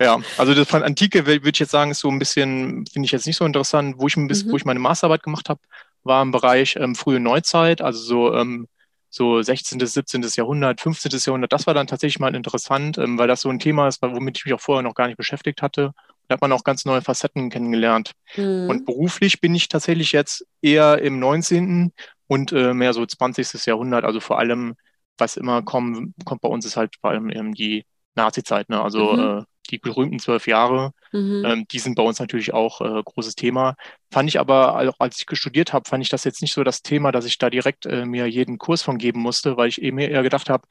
Ja, 0.00 0.20
also 0.36 0.54
das 0.54 0.68
von 0.68 0.82
Antike 0.82 1.26
würde 1.26 1.48
ich 1.50 1.58
jetzt 1.58 1.70
sagen, 1.72 1.90
ist 1.90 2.00
so 2.00 2.08
ein 2.10 2.18
bisschen, 2.18 2.86
finde 2.86 3.06
ich 3.06 3.12
jetzt 3.12 3.26
nicht 3.26 3.36
so 3.36 3.44
interessant. 3.44 3.96
Wo 3.98 4.06
ich 4.06 4.16
ein 4.16 4.28
bisschen, 4.28 4.48
Mhm. 4.48 4.52
wo 4.52 4.56
ich 4.56 4.64
meine 4.64 4.80
Masterarbeit 4.80 5.22
gemacht 5.22 5.48
habe, 5.48 5.60
war 6.04 6.22
im 6.22 6.30
Bereich 6.30 6.76
ähm, 6.76 6.94
frühe 6.94 7.20
Neuzeit, 7.20 7.80
also 7.82 7.98
so 8.00 8.34
ähm, 8.34 8.68
so 9.16 9.40
16., 9.42 9.86
17. 9.86 10.36
Jahrhundert, 10.36 10.80
15. 10.80 11.24
Jahrhundert, 11.24 11.52
das 11.52 11.66
war 11.66 11.74
dann 11.74 11.86
tatsächlich 11.86 12.18
mal 12.20 12.34
interessant, 12.34 12.98
ähm, 12.98 13.18
weil 13.18 13.28
das 13.28 13.40
so 13.40 13.48
ein 13.48 13.58
Thema 13.58 13.88
ist, 13.88 14.02
womit 14.02 14.38
ich 14.38 14.44
mich 14.44 14.54
auch 14.54 14.60
vorher 14.60 14.82
noch 14.82 14.94
gar 14.94 15.06
nicht 15.06 15.16
beschäftigt 15.16 15.62
hatte. 15.62 15.92
Da 16.28 16.34
hat 16.34 16.40
man 16.40 16.52
auch 16.52 16.64
ganz 16.64 16.84
neue 16.84 17.02
Facetten 17.02 17.50
kennengelernt. 17.50 18.12
Mhm. 18.36 18.68
Und 18.68 18.84
beruflich 18.84 19.40
bin 19.40 19.54
ich 19.54 19.68
tatsächlich 19.68 20.12
jetzt 20.12 20.44
eher 20.60 21.00
im 21.00 21.18
19. 21.18 21.92
und 22.26 22.52
äh, 22.52 22.74
mehr 22.74 22.92
so 22.92 23.06
20. 23.06 23.66
Jahrhundert. 23.66 24.04
Also 24.04 24.20
vor 24.20 24.38
allem, 24.38 24.74
was 25.18 25.36
immer 25.36 25.62
kommt, 25.62 26.14
kommt 26.24 26.40
bei 26.42 26.48
uns 26.48 26.66
ist 26.66 26.76
halt 26.76 26.96
vor 27.00 27.10
allem 27.10 27.54
die 27.54 27.84
Nazi-Zeit, 28.16 28.68
ne? 28.68 28.82
Also 28.82 29.12
Mhm. 29.12 29.44
Äh, 29.66 29.70
die 29.70 29.78
berühmten 29.78 30.18
zwölf 30.18 30.46
Jahre, 30.46 30.92
Mhm. 31.12 31.44
ähm, 31.46 31.64
die 31.70 31.78
sind 31.78 31.94
bei 31.94 32.02
uns 32.02 32.18
natürlich 32.18 32.52
auch 32.54 32.80
äh, 32.80 33.02
großes 33.02 33.34
Thema. 33.36 33.76
Fand 34.12 34.28
ich 34.28 34.38
aber, 34.40 34.76
als 34.98 35.20
ich 35.22 35.38
studiert 35.38 35.72
habe, 35.72 35.88
fand 35.88 36.02
ich 36.02 36.08
das 36.10 36.24
jetzt 36.24 36.42
nicht 36.42 36.54
so 36.54 36.64
das 36.64 36.82
Thema, 36.82 37.12
dass 37.12 37.24
ich 37.26 37.38
da 37.38 37.50
direkt 37.50 37.86
äh, 37.86 38.04
mir 38.06 38.26
jeden 38.26 38.58
Kurs 38.58 38.82
von 38.82 38.98
geben 38.98 39.20
musste, 39.20 39.56
weil 39.56 39.68
ich 39.68 39.80
eben 39.82 39.98
eher 39.98 40.22
gedacht 40.22 40.50
habe, 40.50 40.66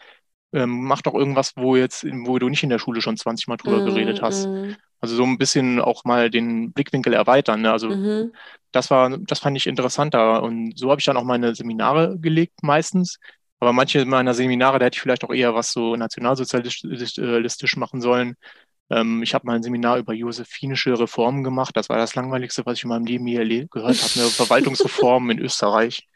ähm, 0.54 0.84
mach 0.86 1.02
doch 1.02 1.14
irgendwas, 1.14 1.54
wo 1.56 1.76
jetzt, 1.76 2.06
wo 2.06 2.40
du 2.40 2.50
nicht 2.50 2.64
in 2.64 2.70
der 2.70 2.80
Schule 2.80 3.02
schon 3.02 3.18
20 3.18 3.48
Mal 3.48 3.58
drüber 3.58 3.82
geredet 3.82 4.22
hast. 4.22 4.50
Mhm. 4.50 4.76
Also 5.02 5.16
so 5.16 5.24
ein 5.24 5.38
bisschen 5.38 5.80
auch 5.82 6.04
mal 6.06 6.30
den 6.30 6.72
Blickwinkel 6.74 7.14
erweitern. 7.14 7.62
Ne? 7.62 7.72
Also 7.72 7.90
Mhm. 7.90 8.32
das 8.72 8.90
war, 8.92 9.18
das 9.18 9.40
fand 9.40 9.58
ich 9.58 9.68
interessanter. 9.68 10.44
Und 10.44 10.78
so 10.78 10.90
habe 10.92 11.00
ich 11.00 11.06
dann 11.06 11.18
auch 11.18 11.24
meine 11.24 11.56
Seminare 11.56 12.18
gelegt 12.20 12.64
meistens. 12.64 13.20
Aber 13.60 13.74
manche 13.74 14.06
meiner 14.06 14.34
Seminare, 14.34 14.80
da 14.80 14.86
hätte 14.86 14.96
ich 14.98 15.02
vielleicht 15.02 15.24
auch 15.24 15.34
eher 15.34 15.56
was 15.56 15.72
so 15.72 15.96
nationalsozialistisch 15.96 17.78
machen 17.78 18.02
sollen. 18.02 18.36
Ähm, 18.90 19.24
ich 19.24 19.34
habe 19.34 19.48
mal 19.48 19.56
ein 19.56 19.64
Seminar 19.64 19.98
über 19.98 20.14
josephinische 20.14 20.98
Reformen 21.00 21.44
gemacht. 21.44 21.76
Das 21.76 21.90
war 21.90 21.98
das 21.98 22.16
Langweiligste, 22.16 22.66
was 22.66 22.78
ich 22.78 22.84
in 22.84 22.90
meinem 22.90 23.06
Leben 23.06 23.28
je 23.28 23.40
erle- 23.40 23.68
gehört 23.70 23.98
habe. 24.02 24.12
Eine 24.16 24.30
Verwaltungsreform 24.30 25.30
in 25.32 25.40
Österreich. 25.40 26.08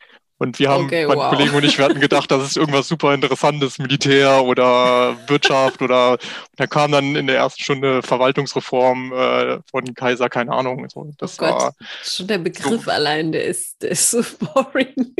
Und 0.41 0.57
wir 0.57 0.69
haben, 0.69 0.85
Okay, 0.85 1.05
mein 1.05 1.17
wow. 1.17 1.31
Kollegen 1.31 1.53
und 1.53 1.65
ich, 1.65 1.77
wir 1.77 1.83
hatten 1.83 1.99
gedacht, 1.99 2.31
das 2.31 2.43
ist 2.43 2.55
irgendwas 2.55 2.87
super 2.87 3.13
Interessantes, 3.13 3.77
Militär 3.77 4.41
oder 4.45 5.17
Wirtschaft 5.27 5.81
oder 5.81 6.17
da 6.55 6.65
kam 6.65 6.93
dann 6.93 7.17
in 7.17 7.27
der 7.27 7.35
ersten 7.35 7.61
Stunde 7.61 8.01
Verwaltungsreform 8.01 9.11
äh, 9.11 9.59
von 9.69 9.93
Kaiser, 9.93 10.29
keine 10.29 10.53
Ahnung. 10.53 10.87
So, 10.87 11.11
das 11.17 11.37
oh 11.39 11.43
war, 11.43 11.75
schon 12.01 12.27
der 12.27 12.37
Begriff 12.37 12.87
allein, 12.87 13.33
der 13.33 13.43
ist, 13.43 13.81
der 13.81 13.91
ist 13.91 14.11
so 14.11 14.23
boring. 14.53 15.13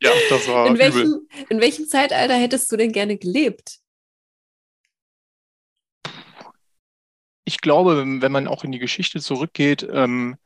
ja, 0.00 0.10
das 0.28 0.48
war 0.48 0.66
in, 0.66 0.76
welchem, 0.76 1.20
in 1.48 1.60
welchem 1.60 1.86
Zeitalter 1.86 2.34
hättest 2.34 2.72
du 2.72 2.76
denn 2.76 2.90
gerne 2.90 3.16
gelebt? 3.18 3.78
Ich 7.44 7.60
glaube, 7.60 8.04
wenn 8.20 8.32
man 8.32 8.46
auch 8.46 8.64
in 8.64 8.72
die 8.72 8.78
Geschichte 8.78 9.20
zurückgeht, 9.20 9.86
ähm, 9.92 10.36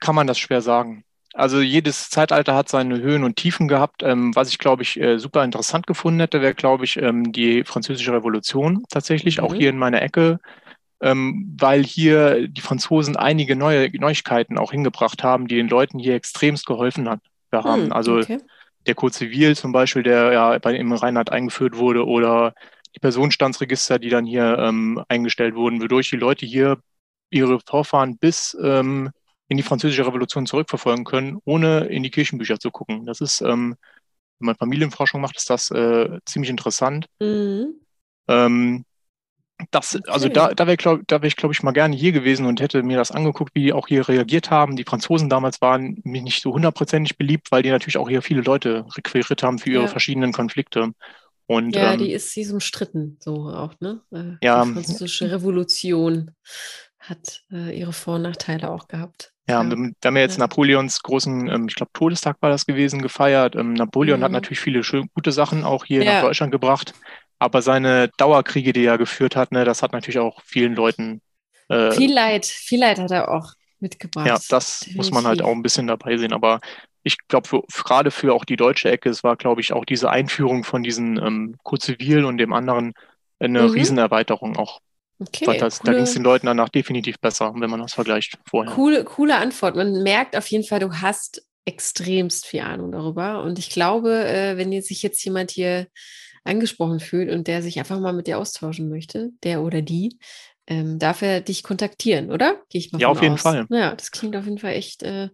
kann 0.00 0.14
man 0.14 0.26
das 0.26 0.38
schwer 0.38 0.62
sagen. 0.62 1.04
also 1.34 1.60
jedes 1.60 2.10
Zeitalter 2.10 2.54
hat 2.54 2.68
seine 2.68 3.00
Höhen 3.00 3.24
und 3.24 3.36
Tiefen 3.36 3.68
gehabt. 3.68 4.02
Ähm, 4.02 4.34
was 4.34 4.50
ich, 4.50 4.58
glaube 4.58 4.82
ich, 4.82 5.00
äh, 5.00 5.18
super 5.18 5.44
interessant 5.44 5.86
gefunden 5.86 6.20
hätte, 6.20 6.42
wäre, 6.42 6.54
glaube 6.54 6.84
ich, 6.84 6.96
ähm, 6.96 7.32
die 7.32 7.64
Französische 7.64 8.12
Revolution 8.12 8.84
tatsächlich, 8.90 9.38
mhm. 9.38 9.44
auch 9.44 9.54
hier 9.54 9.70
in 9.70 9.78
meiner 9.78 10.02
Ecke, 10.02 10.40
ähm, 11.00 11.56
weil 11.58 11.84
hier 11.84 12.48
die 12.48 12.60
Franzosen 12.60 13.16
einige 13.16 13.56
neue 13.56 13.90
Neuigkeiten 13.98 14.58
auch 14.58 14.72
hingebracht 14.72 15.22
haben, 15.24 15.48
die 15.48 15.56
den 15.56 15.68
Leuten 15.68 15.98
hier 15.98 16.14
extremst 16.14 16.66
geholfen 16.66 17.08
hat, 17.08 17.20
haben. 17.52 17.86
Mhm, 17.86 17.92
also 17.92 18.18
okay. 18.18 18.38
der 18.86 18.94
Code 18.94 19.14
Civil 19.14 19.56
zum 19.56 19.72
Beispiel, 19.72 20.02
der 20.02 20.32
ja 20.32 20.58
bei 20.58 20.74
im 20.76 20.92
Rheinland 20.92 21.32
eingeführt 21.32 21.76
wurde, 21.76 22.06
oder 22.06 22.54
die 22.94 23.00
Personenstandsregister, 23.00 23.98
die 23.98 24.10
dann 24.10 24.26
hier 24.26 24.58
ähm, 24.58 25.02
eingestellt 25.08 25.54
wurden, 25.54 25.80
wodurch 25.80 26.10
die 26.10 26.16
Leute 26.16 26.46
hier 26.46 26.78
ihre 27.30 27.60
Vorfahren 27.60 28.18
bis 28.18 28.56
ähm, 28.62 29.10
in 29.48 29.56
die 29.56 29.62
französische 29.62 30.06
Revolution 30.06 30.46
zurückverfolgen 30.46 31.04
können, 31.04 31.38
ohne 31.44 31.86
in 31.86 32.02
die 32.02 32.10
Kirchenbücher 32.10 32.58
zu 32.58 32.70
gucken. 32.70 33.06
Das 33.06 33.20
ist, 33.20 33.40
ähm, 33.40 33.76
wenn 34.38 34.46
man 34.46 34.56
Familienforschung 34.56 35.20
macht, 35.20 35.36
ist 35.36 35.50
das 35.50 35.70
äh, 35.70 36.18
ziemlich 36.24 36.50
interessant. 36.50 37.06
Mhm. 37.20 37.74
Ähm, 38.28 38.84
das, 39.70 39.94
okay. 39.94 40.10
also 40.10 40.28
da, 40.28 40.54
da 40.54 40.66
wäre 40.66 40.76
glaub, 40.76 41.00
wär 41.08 41.22
ich, 41.24 41.36
glaube 41.36 41.54
ich, 41.54 41.62
mal 41.62 41.72
gerne 41.72 41.94
hier 41.94 42.12
gewesen 42.12 42.46
und 42.46 42.60
hätte 42.60 42.82
mir 42.82 42.96
das 42.96 43.12
angeguckt, 43.12 43.54
wie 43.54 43.62
die 43.62 43.72
auch 43.72 43.86
hier 43.86 44.08
reagiert 44.08 44.50
haben. 44.50 44.76
Die 44.76 44.84
Franzosen 44.84 45.28
damals 45.28 45.60
waren 45.60 46.00
mir 46.04 46.22
nicht 46.22 46.42
so 46.42 46.52
hundertprozentig 46.52 47.16
beliebt, 47.16 47.52
weil 47.52 47.62
die 47.62 47.70
natürlich 47.70 47.98
auch 47.98 48.08
hier 48.08 48.22
viele 48.22 48.42
Leute 48.42 48.86
requiriert 48.96 49.42
haben 49.42 49.58
für 49.58 49.70
ihre 49.70 49.82
ja. 49.82 49.88
verschiedenen 49.88 50.32
Konflikte. 50.32 50.92
Und, 51.52 51.76
ja, 51.76 51.92
ähm, 51.92 51.98
die 51.98 52.12
ist, 52.12 52.32
sie 52.32 52.40
ist 52.40 52.52
umstritten, 52.52 53.18
so 53.20 53.50
auch, 53.50 53.74
ne? 53.80 54.00
Äh, 54.10 54.36
ja, 54.42 54.64
die 54.64 54.72
französische 54.72 55.30
Revolution 55.30 56.30
hat 56.98 57.42
äh, 57.52 57.78
ihre 57.78 57.92
Vor- 57.92 58.14
und 58.14 58.22
Nachteile 58.22 58.70
auch 58.70 58.88
gehabt. 58.88 59.32
Ja, 59.46 59.62
ja. 59.62 59.70
wir 59.70 59.92
haben 60.04 60.16
ja 60.16 60.22
jetzt. 60.22 60.38
Napoleons 60.38 61.02
großen, 61.02 61.48
ähm, 61.48 61.66
ich 61.68 61.74
glaube, 61.74 61.92
Todestag 61.92 62.36
war 62.40 62.48
das 62.48 62.64
gewesen, 62.64 63.02
gefeiert. 63.02 63.54
Ähm, 63.54 63.74
Napoleon 63.74 64.20
mhm. 64.20 64.24
hat 64.24 64.32
natürlich 64.32 64.60
viele 64.60 64.82
schön, 64.82 65.10
gute 65.14 65.30
Sachen 65.30 65.64
auch 65.64 65.84
hier 65.84 66.02
ja. 66.02 66.14
nach 66.14 66.22
Deutschland 66.22 66.52
gebracht. 66.52 66.94
Aber 67.38 67.60
seine 67.60 68.08
Dauerkriege, 68.16 68.72
die 68.72 68.86
er 68.86 68.96
geführt 68.96 69.36
hat, 69.36 69.52
ne, 69.52 69.64
das 69.66 69.82
hat 69.82 69.92
natürlich 69.92 70.20
auch 70.20 70.40
vielen 70.42 70.74
Leuten. 70.74 71.20
Äh, 71.68 71.90
viel 71.92 72.14
Leid, 72.14 72.46
viel 72.46 72.80
Leid 72.80 72.98
hat 72.98 73.10
er 73.10 73.30
auch 73.30 73.52
mitgebracht. 73.78 74.26
Ja, 74.26 74.38
das 74.48 74.80
Definitiv. 74.80 74.96
muss 74.96 75.10
man 75.10 75.26
halt 75.26 75.42
auch 75.42 75.52
ein 75.52 75.62
bisschen 75.62 75.88
dabei 75.88 76.16
sehen. 76.16 76.32
Aber 76.32 76.60
ich 77.02 77.16
glaube, 77.28 77.62
gerade 77.84 78.10
für 78.10 78.34
auch 78.34 78.44
die 78.44 78.56
deutsche 78.56 78.90
Ecke, 78.90 79.10
es 79.10 79.24
war, 79.24 79.36
glaube 79.36 79.60
ich, 79.60 79.72
auch 79.72 79.84
diese 79.84 80.10
Einführung 80.10 80.64
von 80.64 80.82
diesen 80.82 81.18
ähm, 81.18 81.56
Code 81.62 82.26
und 82.26 82.38
dem 82.38 82.52
anderen 82.52 82.94
eine 83.38 83.62
mhm. 83.62 83.70
Riesenerweiterung 83.70 84.56
auch 84.56 84.80
Okay, 85.18 85.58
das, 85.58 85.78
da 85.80 85.92
ging 85.92 86.02
es 86.02 86.14
den 86.14 86.24
Leuten 86.24 86.46
danach 86.46 86.68
definitiv 86.68 87.20
besser, 87.20 87.52
wenn 87.54 87.70
man 87.70 87.80
das 87.80 87.94
vergleicht 87.94 88.38
vorher. 88.44 88.74
Coole, 88.74 89.04
coole 89.04 89.36
Antwort. 89.36 89.76
Man 89.76 90.02
merkt 90.02 90.36
auf 90.36 90.46
jeden 90.48 90.64
Fall, 90.64 90.80
du 90.80 90.92
hast 90.94 91.46
extremst 91.64 92.46
viel 92.46 92.60
Ahnung 92.60 92.90
darüber. 92.90 93.42
Und 93.42 93.58
ich 93.58 93.70
glaube, 93.70 94.24
äh, 94.24 94.56
wenn 94.56 94.72
jetzt 94.72 94.88
sich 94.88 95.02
jetzt 95.02 95.24
jemand 95.24 95.52
hier 95.52 95.86
angesprochen 96.44 96.98
fühlt 96.98 97.30
und 97.30 97.46
der 97.46 97.62
sich 97.62 97.78
einfach 97.78 98.00
mal 98.00 98.12
mit 98.12 98.26
dir 98.26 98.38
austauschen 98.38 98.88
möchte, 98.88 99.30
der 99.44 99.62
oder 99.62 99.80
die, 99.80 100.18
ähm, 100.66 100.98
darf 100.98 101.22
er 101.22 101.40
dich 101.40 101.62
kontaktieren, 101.62 102.32
oder? 102.32 102.60
Gehe 102.68 102.80
ich 102.80 102.90
mal 102.90 103.00
Ja, 103.00 103.08
auf 103.08 103.22
jeden 103.22 103.34
aus. 103.34 103.42
Fall. 103.42 103.66
Ja, 103.70 103.94
das 103.94 104.10
klingt 104.10 104.34
auf 104.34 104.44
jeden 104.44 104.58
Fall 104.58 104.72
echt 104.72 105.02
äh, 105.04 105.28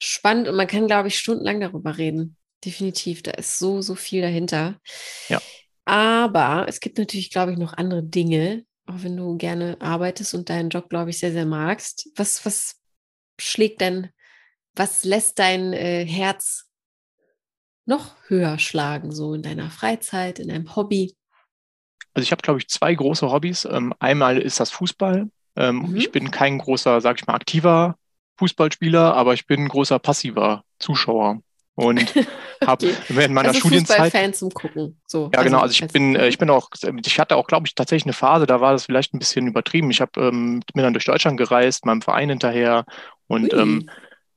spannend 0.00 0.48
und 0.48 0.56
man 0.56 0.66
kann, 0.66 0.86
glaube 0.86 1.08
ich, 1.08 1.18
stundenlang 1.18 1.60
darüber 1.60 1.98
reden. 1.98 2.36
Definitiv, 2.64 3.22
da 3.22 3.32
ist 3.32 3.58
so, 3.58 3.80
so 3.82 3.94
viel 3.94 4.22
dahinter. 4.22 4.80
Ja. 5.28 5.40
Aber 5.84 6.66
es 6.68 6.80
gibt 6.80 6.98
natürlich, 6.98 7.30
glaube 7.30 7.52
ich, 7.52 7.58
noch 7.58 7.74
andere 7.74 8.02
Dinge, 8.02 8.64
auch 8.86 9.02
wenn 9.02 9.16
du 9.16 9.36
gerne 9.36 9.76
arbeitest 9.80 10.34
und 10.34 10.50
deinen 10.50 10.70
Job, 10.70 10.88
glaube 10.88 11.10
ich, 11.10 11.18
sehr, 11.18 11.32
sehr 11.32 11.46
magst. 11.46 12.08
Was, 12.16 12.44
was 12.44 12.76
schlägt 13.40 13.80
denn, 13.80 14.10
was 14.74 15.04
lässt 15.04 15.38
dein 15.38 15.72
äh, 15.72 16.04
Herz 16.04 16.66
noch 17.86 18.14
höher 18.28 18.58
schlagen, 18.58 19.12
so 19.12 19.34
in 19.34 19.42
deiner 19.42 19.70
Freizeit, 19.70 20.38
in 20.38 20.48
deinem 20.48 20.76
Hobby? 20.76 21.16
Also 22.14 22.24
ich 22.24 22.32
habe, 22.32 22.42
glaube 22.42 22.58
ich, 22.58 22.68
zwei 22.68 22.94
große 22.94 23.30
Hobbys. 23.30 23.64
Ähm, 23.64 23.94
einmal 23.98 24.38
ist 24.38 24.60
das 24.60 24.70
Fußball. 24.70 25.30
Ähm, 25.56 25.76
mhm. 25.76 25.96
Ich 25.96 26.12
bin 26.12 26.30
kein 26.30 26.58
großer, 26.58 27.00
sag 27.00 27.20
ich 27.20 27.26
mal, 27.26 27.34
aktiver 27.34 27.96
Fußballspieler, 28.40 29.14
aber 29.14 29.34
ich 29.34 29.46
bin 29.46 29.64
ein 29.64 29.68
großer 29.68 29.98
passiver 29.98 30.64
Zuschauer 30.78 31.40
und 31.74 32.14
habe 32.64 32.86
okay. 32.88 32.96
während 33.08 33.34
meiner 33.34 33.48
also 33.48 33.60
Studienzeit 33.60 34.10
Fan 34.10 34.32
zum 34.32 34.50
gucken. 34.50 34.98
So, 35.06 35.30
ja, 35.34 35.42
genau. 35.42 35.60
Also 35.60 35.72
ich 35.72 35.92
bin, 35.92 36.16
äh, 36.16 36.28
ich 36.28 36.38
bin 36.38 36.48
auch, 36.48 36.70
ich 37.04 37.20
hatte 37.20 37.36
auch, 37.36 37.46
glaube 37.46 37.66
ich, 37.66 37.74
tatsächlich 37.74 38.06
eine 38.06 38.14
Phase, 38.14 38.46
da 38.46 38.62
war 38.62 38.72
das 38.72 38.86
vielleicht 38.86 39.12
ein 39.12 39.18
bisschen 39.18 39.46
übertrieben. 39.46 39.90
Ich 39.90 40.00
habe 40.00 40.12
ähm, 40.20 40.62
bin 40.72 40.82
dann 40.82 40.94
durch 40.94 41.04
Deutschland 41.04 41.36
gereist, 41.36 41.84
meinem 41.84 42.00
Verein 42.00 42.30
hinterher 42.30 42.86
und 43.26 43.52
ähm, 43.52 43.90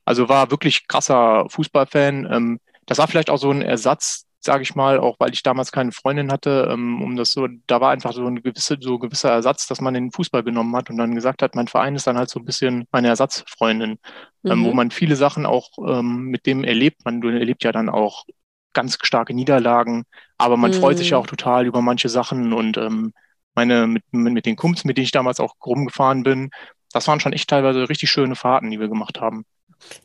also 0.04 0.28
war 0.28 0.50
wirklich 0.50 0.86
krasser 0.86 1.46
Fußballfan. 1.48 2.28
Ähm, 2.30 2.60
das 2.84 2.98
war 2.98 3.08
vielleicht 3.08 3.30
auch 3.30 3.38
so 3.38 3.50
ein 3.50 3.62
Ersatz 3.62 4.23
sage 4.44 4.62
ich 4.62 4.74
mal, 4.74 4.98
auch 4.98 5.16
weil 5.18 5.32
ich 5.32 5.42
damals 5.42 5.72
keine 5.72 5.92
Freundin 5.92 6.30
hatte, 6.30 6.68
ähm, 6.70 7.02
um 7.02 7.16
das 7.16 7.32
so, 7.32 7.48
da 7.66 7.80
war 7.80 7.90
einfach 7.90 8.12
so 8.12 8.26
ein 8.26 8.42
gewisse, 8.42 8.76
so 8.80 8.98
gewisser 8.98 9.30
Ersatz, 9.30 9.66
dass 9.66 9.80
man 9.80 9.94
den 9.94 10.12
Fußball 10.12 10.42
genommen 10.42 10.74
hat 10.76 10.90
und 10.90 10.98
dann 10.98 11.14
gesagt 11.14 11.42
hat, 11.42 11.54
mein 11.54 11.68
Verein 11.68 11.96
ist 11.96 12.06
dann 12.06 12.18
halt 12.18 12.30
so 12.30 12.40
ein 12.40 12.44
bisschen 12.44 12.86
meine 12.92 13.08
Ersatzfreundin, 13.08 13.98
mhm. 14.42 14.50
ähm, 14.50 14.64
wo 14.64 14.70
mhm. 14.70 14.76
man 14.76 14.90
viele 14.90 15.16
Sachen 15.16 15.46
auch 15.46 15.70
ähm, 15.86 16.24
mit 16.24 16.46
dem 16.46 16.64
erlebt. 16.64 17.04
Man 17.04 17.22
erlebt 17.22 17.64
ja 17.64 17.72
dann 17.72 17.88
auch 17.88 18.24
ganz 18.74 18.98
starke 19.02 19.34
Niederlagen, 19.34 20.04
aber 20.36 20.56
man 20.56 20.72
mhm. 20.72 20.76
freut 20.76 20.98
sich 20.98 21.10
ja 21.10 21.18
mhm. 21.18 21.22
auch 21.22 21.26
total 21.28 21.66
über 21.66 21.80
manche 21.80 22.08
Sachen 22.08 22.52
und 22.52 22.78
meine, 23.56 23.86
mit, 23.86 24.02
mit 24.12 24.46
den 24.46 24.56
Kumpels, 24.56 24.84
mit 24.84 24.96
denen 24.96 25.04
ich 25.04 25.12
damals 25.12 25.40
auch 25.40 25.54
rumgefahren 25.64 26.24
bin, 26.24 26.50
das 26.92 27.08
waren 27.08 27.20
schon 27.20 27.32
echt 27.32 27.48
teilweise 27.48 27.88
richtig 27.88 28.10
schöne 28.10 28.36
Fahrten, 28.36 28.70
die 28.70 28.80
wir 28.80 28.88
gemacht 28.88 29.20
haben. 29.20 29.44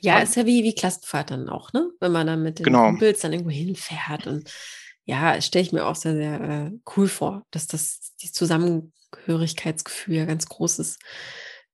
Ja, 0.01 0.19
ist 0.19 0.35
ja 0.35 0.45
wie, 0.45 0.63
wie 0.63 0.75
Klassenfahrt 0.75 1.31
dann 1.31 1.49
auch, 1.49 1.73
ne? 1.73 1.89
Wenn 1.99 2.11
man 2.11 2.27
dann 2.27 2.43
mit 2.43 2.59
den 2.59 2.65
genau. 2.65 2.87
Kumpels 2.87 3.19
dann 3.21 3.33
irgendwo 3.33 3.51
hinfährt. 3.51 4.27
Und 4.27 4.51
ja, 5.05 5.41
stelle 5.41 5.63
ich 5.63 5.71
mir 5.71 5.85
auch 5.85 5.95
sehr, 5.95 6.15
sehr 6.15 6.41
äh, 6.41 6.71
cool 6.95 7.07
vor, 7.07 7.43
dass 7.51 7.67
das 7.67 8.13
die 8.21 8.31
Zusammengehörigkeitsgefühl 8.31 10.15
ja 10.15 10.25
ganz 10.25 10.47
groß 10.47 10.79
ist 10.79 10.99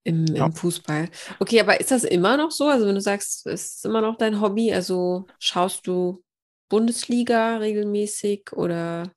im, 0.03 0.25
ja. 0.27 0.45
im 0.45 0.53
Fußball. 0.53 1.09
Okay, 1.39 1.59
aber 1.59 1.79
ist 1.79 1.91
das 1.91 2.03
immer 2.03 2.37
noch 2.37 2.51
so? 2.51 2.67
Also 2.67 2.85
wenn 2.85 2.95
du 2.95 3.01
sagst, 3.01 3.45
es 3.47 3.75
ist 3.75 3.85
immer 3.85 4.01
noch 4.01 4.17
dein 4.17 4.39
Hobby, 4.39 4.71
also 4.71 5.25
schaust 5.39 5.85
du 5.87 6.23
Bundesliga 6.69 7.57
regelmäßig 7.57 8.53
oder 8.53 9.11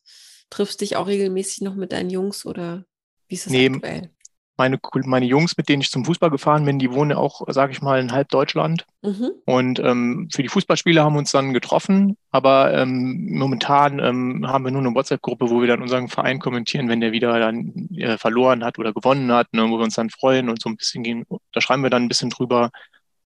triffst 0.51 0.80
dich 0.80 0.97
auch 0.97 1.07
regelmäßig 1.07 1.62
noch 1.62 1.74
mit 1.74 1.93
deinen 1.93 2.11
Jungs 2.11 2.45
oder 2.45 2.84
wie 3.28 3.34
ist 3.34 3.47
das 3.47 3.53
nee, 3.53 3.68
aktuell? 3.68 4.11
Meine, 4.59 4.79
meine 5.05 5.27
Jungs, 5.27 5.57
mit 5.57 5.69
denen 5.69 5.83
ich 5.83 5.91
zum 5.91 6.05
Fußball 6.05 6.31
gefahren 6.31 6.65
bin, 6.65 6.79
die 6.79 6.93
wohnen 6.93 7.17
auch, 7.17 7.43
sage 7.49 7.73
ich 7.73 7.81
mal, 7.81 8.01
in 8.01 8.13
halb 8.13 8.29
Deutschland. 8.29 8.85
Mhm. 9.03 9.31
Und 9.47 9.79
ähm, 9.79 10.29
für 10.33 10.43
die 10.43 10.49
Fußballspiele 10.49 11.03
haben 11.03 11.15
wir 11.15 11.21
uns 11.21 11.31
dann 11.31 11.55
getroffen. 11.55 12.17
Aber 12.31 12.75
ähm, 12.75 13.29
momentan 13.31 14.01
ähm, 14.01 14.47
haben 14.47 14.65
wir 14.65 14.73
nur 14.73 14.83
eine 14.83 14.95
WhatsApp-Gruppe, 14.95 15.49
wo 15.49 15.61
wir 15.61 15.69
dann 15.69 15.81
unseren 15.81 16.09
Verein 16.09 16.41
kommentieren, 16.41 16.89
wenn 16.89 17.01
der 17.01 17.13
wieder 17.13 17.39
dann 17.39 17.89
äh, 17.95 18.19
verloren 18.19 18.65
hat 18.65 18.79
oder 18.79 18.93
gewonnen 18.93 19.33
hat, 19.33 19.53
ne, 19.53 19.63
wo 19.71 19.79
wir 19.79 19.85
uns 19.85 19.95
dann 19.95 20.11
freuen 20.11 20.49
und 20.49 20.61
so 20.61 20.69
ein 20.69 20.77
bisschen 20.77 21.05
gehen. 21.05 21.25
Da 21.53 21.61
schreiben 21.61 21.83
wir 21.83 21.91
dann 21.91 22.03
ein 22.03 22.09
bisschen 22.09 22.31
drüber. 22.31 22.71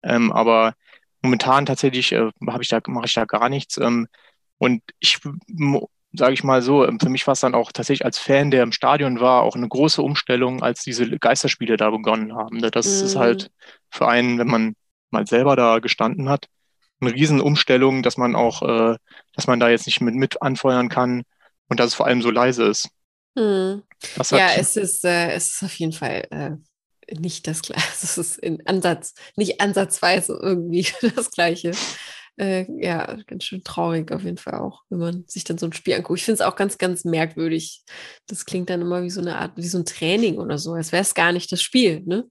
Ähm, 0.02 0.30
aber 0.32 0.74
momentan 1.22 1.66
tatsächlich 1.66 2.12
äh, 2.12 2.28
ich 2.60 2.68
da, 2.68 2.80
mache 2.86 3.06
ich 3.06 3.14
da 3.14 3.24
gar 3.24 3.48
nichts. 3.48 3.78
Ähm, 3.78 4.06
und 4.58 4.82
ich 5.00 5.18
sage 6.12 6.34
ich 6.34 6.44
mal 6.44 6.62
so, 6.62 6.86
für 7.00 7.08
mich 7.08 7.26
war 7.26 7.32
es 7.32 7.40
dann 7.40 7.54
auch 7.54 7.72
tatsächlich 7.72 8.04
als 8.04 8.18
Fan, 8.18 8.50
der 8.50 8.62
im 8.62 8.72
Stadion 8.72 9.20
war, 9.20 9.42
auch 9.42 9.56
eine 9.56 9.68
große 9.68 10.02
Umstellung, 10.02 10.62
als 10.62 10.82
diese 10.82 11.08
Geisterspiele 11.18 11.76
da 11.76 11.90
begonnen 11.90 12.34
haben. 12.34 12.58
Ne? 12.58 12.70
Das 12.70 12.86
mhm. 12.86 13.06
ist 13.06 13.16
halt 13.16 13.50
für 13.90 14.08
einen, 14.08 14.38
wenn 14.38 14.48
man 14.48 14.74
mal 15.10 15.26
selber 15.26 15.56
da 15.56 15.78
gestanden 15.78 16.28
hat, 16.28 16.46
eine 17.00 17.12
Riesenumstellung, 17.12 18.02
dass 18.02 18.16
man 18.16 18.36
auch, 18.36 18.62
äh, 18.62 18.96
dass 19.34 19.46
man 19.46 19.60
da 19.60 19.68
jetzt 19.68 19.86
nicht 19.86 20.00
mit, 20.00 20.14
mit 20.14 20.42
anfeuern 20.42 20.88
kann 20.88 21.22
und 21.68 21.80
dass 21.80 21.88
es 21.88 21.94
vor 21.94 22.06
allem 22.06 22.22
so 22.22 22.30
leise 22.30 22.64
ist. 22.64 22.88
Mhm. 23.34 23.82
ja, 24.30 24.50
es 24.56 24.76
ist, 24.76 25.04
äh, 25.04 25.30
es 25.32 25.54
ist 25.54 25.62
auf 25.62 25.74
jeden 25.74 25.92
Fall 25.92 26.26
äh, 26.30 26.50
nicht 27.18 27.46
das 27.46 27.62
Gleiche. 27.62 27.82
Es 28.02 28.18
ist 28.18 28.38
in 28.38 28.66
Ansatz, 28.66 29.14
nicht 29.36 29.60
ansatzweise 29.60 30.38
irgendwie 30.40 30.86
das 31.16 31.30
Gleiche 31.30 31.72
äh, 32.38 32.64
ja, 32.82 33.16
ganz 33.26 33.44
schön 33.44 33.62
traurig 33.62 34.10
auf 34.10 34.24
jeden 34.24 34.38
Fall 34.38 34.54
auch, 34.54 34.82
wenn 34.88 34.98
man 34.98 35.24
sich 35.26 35.44
dann 35.44 35.58
so 35.58 35.66
ein 35.66 35.72
Spiel 35.72 35.94
anguckt. 35.94 36.18
Ich 36.18 36.24
finde 36.24 36.36
es 36.36 36.40
auch 36.40 36.56
ganz, 36.56 36.78
ganz 36.78 37.04
merkwürdig. 37.04 37.82
Das 38.26 38.46
klingt 38.46 38.70
dann 38.70 38.80
immer 38.80 39.02
wie 39.02 39.10
so 39.10 39.20
eine 39.20 39.36
Art, 39.36 39.52
wie 39.56 39.66
so 39.66 39.78
ein 39.78 39.84
Training 39.84 40.38
oder 40.38 40.58
so, 40.58 40.72
als 40.72 40.92
wäre 40.92 41.02
es 41.02 41.14
gar 41.14 41.32
nicht 41.32 41.52
das 41.52 41.62
Spiel, 41.62 42.02
ne? 42.06 42.24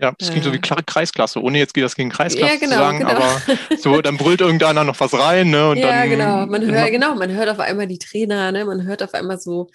Ja, 0.00 0.14
das 0.16 0.30
klingt 0.30 0.46
äh, 0.46 0.48
so 0.48 0.52
wie 0.52 0.58
äh. 0.58 0.82
Kreisklasse, 0.86 1.42
ohne 1.42 1.58
jetzt 1.58 1.74
geht 1.74 1.82
das 1.82 1.96
gegen 1.96 2.10
Kreisklasse 2.10 2.54
ja, 2.54 2.58
genau, 2.60 2.72
zu 2.72 2.78
sagen, 2.78 2.98
genau. 3.00 3.10
aber 3.10 3.40
so, 3.78 4.00
dann 4.00 4.16
brüllt 4.16 4.40
irgendeiner 4.40 4.84
noch 4.84 5.00
was 5.00 5.12
rein, 5.12 5.50
ne? 5.50 5.70
Und 5.70 5.78
ja, 5.78 5.88
dann, 5.88 6.10
genau. 6.10 6.46
Man 6.46 6.64
hört, 6.70 6.90
genau, 6.90 7.14
man 7.16 7.32
hört 7.32 7.48
auf 7.48 7.58
einmal 7.58 7.88
die 7.88 7.98
Trainer, 7.98 8.52
ne? 8.52 8.64
Man 8.64 8.84
hört 8.84 9.02
auf 9.02 9.14
einmal 9.14 9.40
so, 9.40 9.68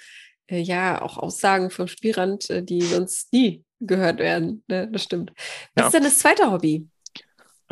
äh, 0.47 0.59
ja, 0.59 1.01
auch 1.01 1.17
Aussagen 1.17 1.69
vom 1.69 1.87
Spielrand, 1.87 2.49
äh, 2.49 2.63
die 2.63 2.81
sonst 2.81 3.33
nie 3.33 3.63
gehört 3.79 4.19
werden. 4.19 4.63
Ne? 4.67 4.87
Das 4.91 5.03
stimmt. 5.03 5.33
Was 5.75 5.81
ja. 5.81 5.85
ist 5.87 5.93
denn 5.93 6.03
das 6.03 6.19
zweite 6.19 6.51
Hobby? 6.51 6.87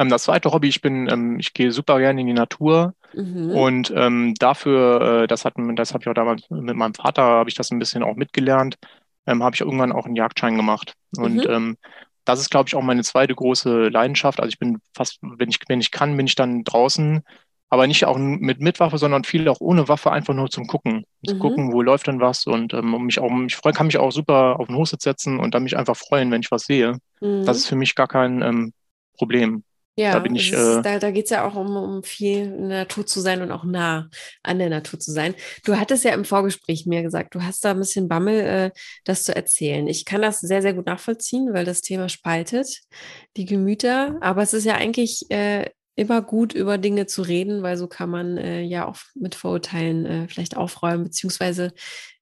Ähm, 0.01 0.09
das 0.09 0.23
zweite 0.23 0.51
Hobby, 0.51 0.67
ich 0.67 0.81
bin, 0.81 1.07
ähm, 1.09 1.39
ich 1.39 1.53
gehe 1.53 1.71
super 1.71 1.99
gerne 1.99 2.21
in 2.21 2.27
die 2.27 2.33
Natur 2.33 2.95
mhm. 3.13 3.51
und 3.51 3.93
ähm, 3.95 4.33
dafür, 4.39 5.23
äh, 5.23 5.27
das 5.27 5.45
hat, 5.45 5.53
das 5.75 5.93
habe 5.93 6.03
ich 6.03 6.09
auch 6.09 6.13
damals 6.13 6.49
mit 6.49 6.75
meinem 6.75 6.95
Vater, 6.95 7.21
habe 7.21 7.49
ich 7.49 7.55
das 7.55 7.71
ein 7.71 7.79
bisschen 7.79 8.01
auch 8.01 8.15
mitgelernt, 8.15 8.77
ähm, 9.27 9.43
habe 9.43 9.55
ich 9.55 9.61
irgendwann 9.61 9.91
auch 9.91 10.05
einen 10.05 10.15
Jagdschein 10.15 10.57
gemacht. 10.57 10.95
Und 11.17 11.45
mhm. 11.45 11.49
ähm, 11.49 11.77
das 12.25 12.39
ist, 12.39 12.49
glaube 12.49 12.67
ich, 12.67 12.75
auch 12.75 12.81
meine 12.81 13.03
zweite 13.03 13.35
große 13.35 13.89
Leidenschaft. 13.89 14.39
Also 14.39 14.49
ich 14.49 14.59
bin 14.59 14.79
fast, 14.95 15.19
wenn 15.21 15.49
ich, 15.49 15.59
wenn 15.67 15.81
ich 15.81 15.91
kann, 15.91 16.17
bin 16.17 16.25
ich 16.25 16.35
dann 16.35 16.63
draußen, 16.63 17.21
aber 17.69 17.85
nicht 17.85 18.05
auch 18.05 18.17
mit, 18.17 18.59
mit 18.59 18.79
Waffe, 18.79 18.97
sondern 18.97 19.23
viel 19.23 19.47
auch 19.49 19.61
ohne 19.61 19.87
Waffe, 19.87 20.11
einfach 20.11 20.33
nur 20.33 20.49
zum 20.49 20.65
Gucken. 20.65 21.05
Zu 21.25 21.35
mhm. 21.35 21.39
gucken, 21.39 21.73
wo 21.73 21.81
läuft 21.83 22.07
denn 22.07 22.19
was 22.19 22.47
und 22.47 22.73
ähm, 22.73 23.05
mich 23.05 23.19
auch, 23.19 23.31
ich 23.45 23.55
freu, 23.55 23.71
kann 23.71 23.85
mich 23.85 23.99
auch 23.99 24.11
super 24.11 24.59
auf 24.59 24.67
den 24.67 24.75
Hochsitz 24.75 25.03
setzen 25.03 25.39
und 25.39 25.53
dann 25.53 25.63
mich 25.63 25.77
einfach 25.77 25.95
freuen, 25.95 26.31
wenn 26.31 26.41
ich 26.41 26.51
was 26.51 26.63
sehe. 26.63 26.97
Mhm. 27.21 27.45
Das 27.45 27.57
ist 27.57 27.67
für 27.67 27.75
mich 27.75 27.93
gar 27.93 28.07
kein 28.07 28.41
ähm, 28.41 28.73
Problem. 29.17 29.63
Ja, 29.97 30.13
da, 30.13 30.19
bin 30.19 30.35
ich, 30.35 30.53
ist, 30.53 30.59
äh, 30.59 30.81
da, 30.81 30.99
da 30.99 31.11
geht 31.11 31.25
es 31.25 31.31
ja 31.31 31.45
auch 31.45 31.55
um, 31.55 31.75
um 31.75 32.03
viel 32.03 32.43
in 32.45 32.69
der 32.69 32.79
Natur 32.79 33.05
zu 33.05 33.19
sein 33.19 33.41
und 33.41 33.51
auch 33.51 33.65
nah 33.65 34.09
an 34.41 34.57
der 34.57 34.69
Natur 34.69 34.99
zu 34.99 35.11
sein. 35.11 35.35
Du 35.65 35.77
hattest 35.77 36.05
ja 36.05 36.13
im 36.13 36.23
Vorgespräch 36.23 36.85
mir 36.85 37.01
gesagt, 37.03 37.35
du 37.35 37.43
hast 37.43 37.65
da 37.65 37.71
ein 37.71 37.79
bisschen 37.79 38.07
Bammel, 38.07 38.39
äh, 38.39 38.71
das 39.03 39.23
zu 39.23 39.35
erzählen. 39.35 39.87
Ich 39.87 40.05
kann 40.05 40.21
das 40.21 40.39
sehr, 40.39 40.61
sehr 40.61 40.73
gut 40.73 40.85
nachvollziehen, 40.85 41.53
weil 41.53 41.65
das 41.65 41.81
Thema 41.81 42.07
spaltet 42.07 42.79
die 43.35 43.45
Gemüter. 43.45 44.17
Aber 44.21 44.41
es 44.41 44.53
ist 44.53 44.65
ja 44.65 44.75
eigentlich 44.75 45.29
äh, 45.29 45.69
immer 45.95 46.21
gut, 46.21 46.53
über 46.53 46.77
Dinge 46.77 47.05
zu 47.05 47.21
reden, 47.21 47.61
weil 47.61 47.75
so 47.75 47.87
kann 47.87 48.09
man 48.09 48.37
äh, 48.37 48.61
ja 48.61 48.87
auch 48.87 48.97
mit 49.13 49.35
Vorurteilen 49.35 50.05
äh, 50.05 50.27
vielleicht 50.29 50.55
aufräumen, 50.55 51.03
beziehungsweise 51.03 51.73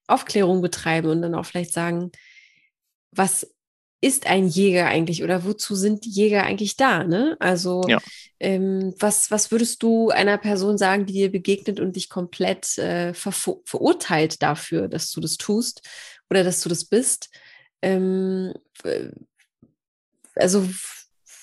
Aufklärung 0.08 0.60
betreiben 0.60 1.08
und 1.08 1.22
dann 1.22 1.36
auch 1.36 1.46
vielleicht 1.46 1.72
sagen, 1.72 2.10
was 3.12 3.48
ist 4.00 4.26
ein 4.26 4.46
Jäger 4.46 4.86
eigentlich 4.86 5.22
oder 5.22 5.44
wozu 5.44 5.74
sind 5.74 6.06
Jäger 6.06 6.44
eigentlich 6.44 6.76
da? 6.76 7.04
Ne? 7.04 7.36
Also 7.38 7.82
ja. 7.86 7.98
ähm, 8.38 8.94
was, 8.98 9.30
was 9.30 9.50
würdest 9.50 9.82
du 9.82 10.08
einer 10.10 10.38
Person 10.38 10.78
sagen, 10.78 11.06
die 11.06 11.12
dir 11.12 11.30
begegnet 11.30 11.80
und 11.80 11.96
dich 11.96 12.08
komplett 12.08 12.78
äh, 12.78 13.12
ver 13.12 13.32
verurteilt 13.32 14.42
dafür, 14.42 14.88
dass 14.88 15.10
du 15.10 15.20
das 15.20 15.36
tust 15.36 15.86
oder 16.30 16.44
dass 16.44 16.62
du 16.62 16.68
das 16.68 16.86
bist? 16.86 17.30
Ähm, 17.82 18.54
also 20.34 20.66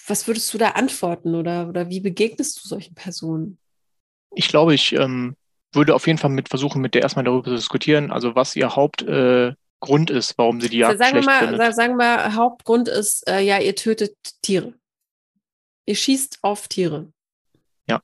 was 0.07 0.27
würdest 0.27 0.53
du 0.53 0.57
da 0.57 0.69
antworten 0.69 1.35
oder, 1.35 1.67
oder 1.67 1.89
wie 1.89 1.99
begegnest 1.99 2.63
du 2.63 2.67
solchen 2.67 2.95
Personen? 2.95 3.59
Ich 4.33 4.47
glaube, 4.47 4.73
ich 4.73 4.93
ähm, 4.93 5.35
würde 5.73 5.93
auf 5.93 6.07
jeden 6.07 6.17
Fall 6.17 6.29
mit 6.31 6.49
versuchen, 6.49 6.81
mit 6.81 6.95
der 6.95 7.03
erstmal 7.03 7.25
darüber 7.25 7.43
zu 7.43 7.55
diskutieren, 7.55 8.11
also 8.11 8.35
was 8.35 8.55
ihr 8.55 8.75
Haupt 8.75 9.03
äh, 9.03 9.53
Grund 9.79 10.09
ist, 10.09 10.37
warum 10.37 10.59
sie 10.59 10.69
die 10.69 10.79
Jagd 10.79 10.97
sagen 10.97 11.21
schlecht 11.21 11.27
wir 11.27 11.57
mal. 11.57 11.73
Sagen 11.73 11.97
wir, 11.97 12.35
Hauptgrund 12.35 12.87
ist, 12.87 13.27
äh, 13.29 13.41
ja, 13.41 13.59
ihr 13.59 13.75
tötet 13.75 14.15
Tiere. 14.41 14.73
Ihr 15.85 15.95
schießt 15.95 16.39
auf 16.41 16.67
Tiere. 16.67 17.11
Ja. 17.87 18.01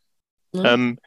Mhm. 0.54 0.66
Ähm, 0.66 1.00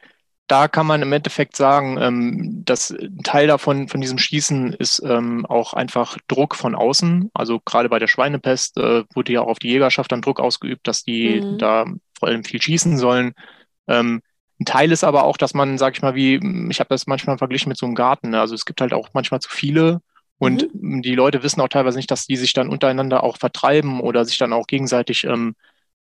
da 0.47 0.69
kann 0.69 0.87
man 0.87 1.01
im 1.01 1.11
Endeffekt 1.11 1.57
sagen, 1.57 1.97
ähm, 1.99 2.63
dass 2.63 2.91
ein 2.91 3.21
Teil 3.23 3.47
davon, 3.47 3.89
von 3.89 3.99
diesem 3.99 4.17
Schießen 4.17 4.73
ist 4.73 5.01
ähm, 5.05 5.45
auch 5.45 5.73
einfach 5.73 6.17
Druck 6.27 6.55
von 6.55 6.73
außen. 6.73 7.29
Also 7.33 7.59
gerade 7.59 7.89
bei 7.89 7.99
der 7.99 8.07
Schweinepest 8.07 8.77
äh, 8.77 9.03
wurde 9.13 9.33
ja 9.33 9.41
auch 9.41 9.47
auf 9.47 9.59
die 9.59 9.67
Jägerschaft 9.67 10.11
dann 10.11 10.21
Druck 10.21 10.39
ausgeübt, 10.39 10.87
dass 10.87 11.03
die 11.03 11.41
mhm. 11.41 11.57
da 11.57 11.85
vor 12.17 12.29
allem 12.29 12.45
viel 12.45 12.61
schießen 12.61 12.97
sollen. 12.97 13.33
Ähm, 13.87 14.21
ein 14.59 14.65
Teil 14.65 14.91
ist 14.91 15.03
aber 15.03 15.25
auch, 15.25 15.37
dass 15.37 15.53
man, 15.53 15.77
sag 15.77 15.95
ich 15.95 16.01
mal, 16.01 16.15
wie, 16.15 16.39
ich 16.69 16.79
habe 16.79 16.89
das 16.89 17.07
manchmal 17.07 17.37
verglichen 17.37 17.69
mit 17.69 17.77
so 17.77 17.85
einem 17.85 17.95
Garten. 17.95 18.29
Ne? 18.29 18.39
Also 18.39 18.55
es 18.55 18.65
gibt 18.65 18.81
halt 18.81 18.93
auch 18.93 19.09
manchmal 19.13 19.41
zu 19.41 19.49
viele 19.49 20.01
und 20.39 20.73
mhm. 20.73 21.01
die 21.01 21.15
Leute 21.15 21.43
wissen 21.43 21.61
auch 21.61 21.67
teilweise 21.67 21.97
nicht, 21.97 22.11
dass 22.11 22.27
die 22.27 22.35
sich 22.35 22.53
dann 22.53 22.69
untereinander 22.69 23.23
auch 23.23 23.37
vertreiben 23.37 23.99
oder 23.99 24.25
sich 24.25 24.37
dann 24.37 24.53
auch 24.53 24.67
gegenseitig, 24.67 25.23
ähm, 25.23 25.55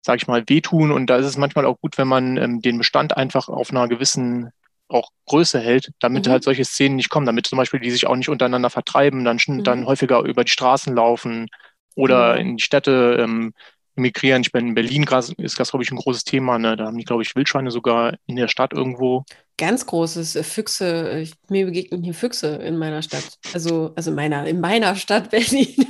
sage 0.02 0.18
ich 0.18 0.28
mal, 0.28 0.44
wehtun. 0.48 0.92
Und 0.92 1.08
da 1.10 1.18
ist 1.18 1.26
es 1.26 1.38
manchmal 1.38 1.66
auch 1.66 1.80
gut, 1.80 1.98
wenn 1.98 2.08
man 2.08 2.38
ähm, 2.38 2.62
den 2.62 2.78
Bestand 2.78 3.16
einfach 3.16 3.48
auf 3.48 3.72
einer 3.72 3.88
gewissen 3.88 4.52
auch 4.88 5.10
Größe 5.28 5.60
hält, 5.60 5.92
damit 6.00 6.28
mhm. 6.28 6.32
halt 6.32 6.44
solche 6.44 6.66
Szenen 6.66 6.96
nicht 6.96 7.10
kommen, 7.10 7.26
damit 7.26 7.48
zum 7.48 7.58
Beispiel 7.58 7.80
die 7.80 7.92
sich 7.92 8.08
auch 8.08 8.16
nicht 8.16 8.30
untereinander 8.30 8.70
vertreiben, 8.70 9.24
dann, 9.24 9.40
mhm. 9.46 9.64
dann 9.64 9.86
häufiger 9.86 10.22
über 10.22 10.44
die 10.44 10.52
Straßen 10.52 10.96
laufen 10.96 11.48
oder 11.96 12.38
in 12.38 12.58
die 12.58 12.64
Städte 12.64 13.18
ähm, 13.20 13.54
migrieren. 13.96 14.42
Ich 14.42 14.52
bin 14.52 14.70
in 14.70 14.76
Berlin 14.76 15.06
ist 15.38 15.60
das, 15.60 15.70
glaube 15.70 15.84
ich, 15.84 15.92
ein 15.92 15.98
großes 15.98 16.24
Thema. 16.24 16.58
Ne? 16.60 16.76
Da 16.76 16.86
haben 16.86 16.98
die, 16.98 17.04
glaube 17.04 17.24
ich, 17.24 17.36
Wildschweine 17.36 17.72
sogar 17.72 18.18
in 18.26 18.36
der 18.36 18.48
Stadt 18.48 18.74
irgendwo. 18.74 19.24
Ganz 19.58 19.86
großes 19.86 20.36
äh, 20.36 20.44
Füchse. 20.44 21.12
Äh, 21.12 21.28
mir 21.50 21.66
begegnen 21.66 22.04
hier 22.04 22.14
Füchse 22.14 22.56
in 22.56 22.78
meiner 22.78 23.02
Stadt. 23.02 23.38
Also, 23.54 23.94
also 23.96 24.12
meiner, 24.12 24.46
in 24.48 24.60
meiner 24.60 24.96
Stadt 24.96 25.30
Berlin. 25.32 25.88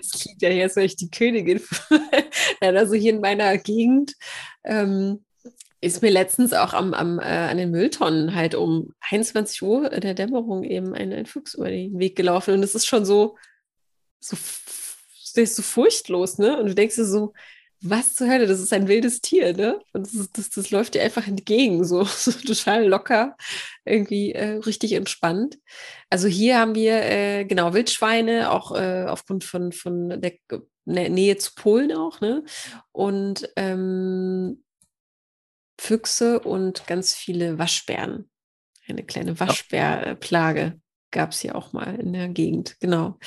Es 0.00 0.10
klingt 0.10 0.42
ja 0.42 0.50
jetzt, 0.50 0.76
wenn 0.76 0.84
ich 0.84 0.96
die 0.96 1.10
Königin. 1.10 1.60
also 2.60 2.94
hier 2.94 3.12
in 3.12 3.20
meiner 3.20 3.56
Gegend. 3.58 4.14
Ähm, 4.64 5.24
ist 5.84 6.00
mir 6.00 6.10
letztens 6.10 6.54
auch 6.54 6.72
am, 6.72 6.94
am, 6.94 7.18
äh, 7.18 7.24
an 7.24 7.58
den 7.58 7.70
Mülltonnen 7.70 8.34
halt 8.34 8.54
um 8.54 8.94
21 9.00 9.62
Uhr 9.62 9.90
der 9.90 10.14
Dämmerung 10.14 10.64
eben 10.64 10.94
ein, 10.94 11.12
ein 11.12 11.26
Fuchs 11.26 11.54
über 11.54 11.68
den 11.68 11.98
Weg 11.98 12.16
gelaufen. 12.16 12.54
Und 12.54 12.62
es 12.62 12.74
ist 12.74 12.86
schon 12.86 13.04
so, 13.04 13.36
so 14.18 14.34
stehst 15.34 15.58
du 15.58 15.62
furchtlos, 15.62 16.38
ne? 16.38 16.56
Und 16.60 16.66
du 16.68 16.74
denkst 16.76 16.94
dir 16.94 17.04
so, 17.04 17.32
was 17.80 18.14
zur 18.14 18.28
Hölle, 18.28 18.46
das 18.46 18.60
ist 18.60 18.72
ein 18.72 18.86
wildes 18.86 19.20
Tier, 19.20 19.52
ne? 19.52 19.80
Und 19.92 20.06
das, 20.06 20.30
das, 20.30 20.50
das 20.50 20.70
läuft 20.70 20.94
dir 20.94 21.02
einfach 21.02 21.26
entgegen, 21.26 21.84
so, 21.84 22.04
so 22.04 22.30
total 22.30 22.86
locker, 22.86 23.36
irgendwie 23.84 24.30
äh, 24.30 24.58
richtig 24.58 24.92
entspannt. 24.92 25.58
Also 26.10 26.28
hier 26.28 26.60
haben 26.60 26.76
wir 26.76 27.02
äh, 27.02 27.44
genau 27.44 27.74
Wildschweine, 27.74 28.52
auch 28.52 28.76
äh, 28.76 29.06
aufgrund 29.08 29.42
von, 29.42 29.72
von 29.72 30.20
der 30.20 30.38
Nähe 30.84 31.36
zu 31.36 31.50
Polen 31.56 31.90
auch, 31.92 32.20
ne? 32.20 32.44
Und 32.92 33.50
ähm, 33.56 34.62
Füchse 35.80 36.38
und 36.38 36.86
ganz 36.86 37.12
viele 37.12 37.58
Waschbären. 37.58 38.30
Eine 38.86 39.02
kleine 39.02 39.40
Waschbärplage 39.40 40.80
gab 41.10 41.32
es 41.32 41.40
hier 41.40 41.56
auch 41.56 41.72
mal 41.72 41.98
in 41.98 42.12
der 42.12 42.28
Gegend, 42.28 42.78
genau. 42.78 43.18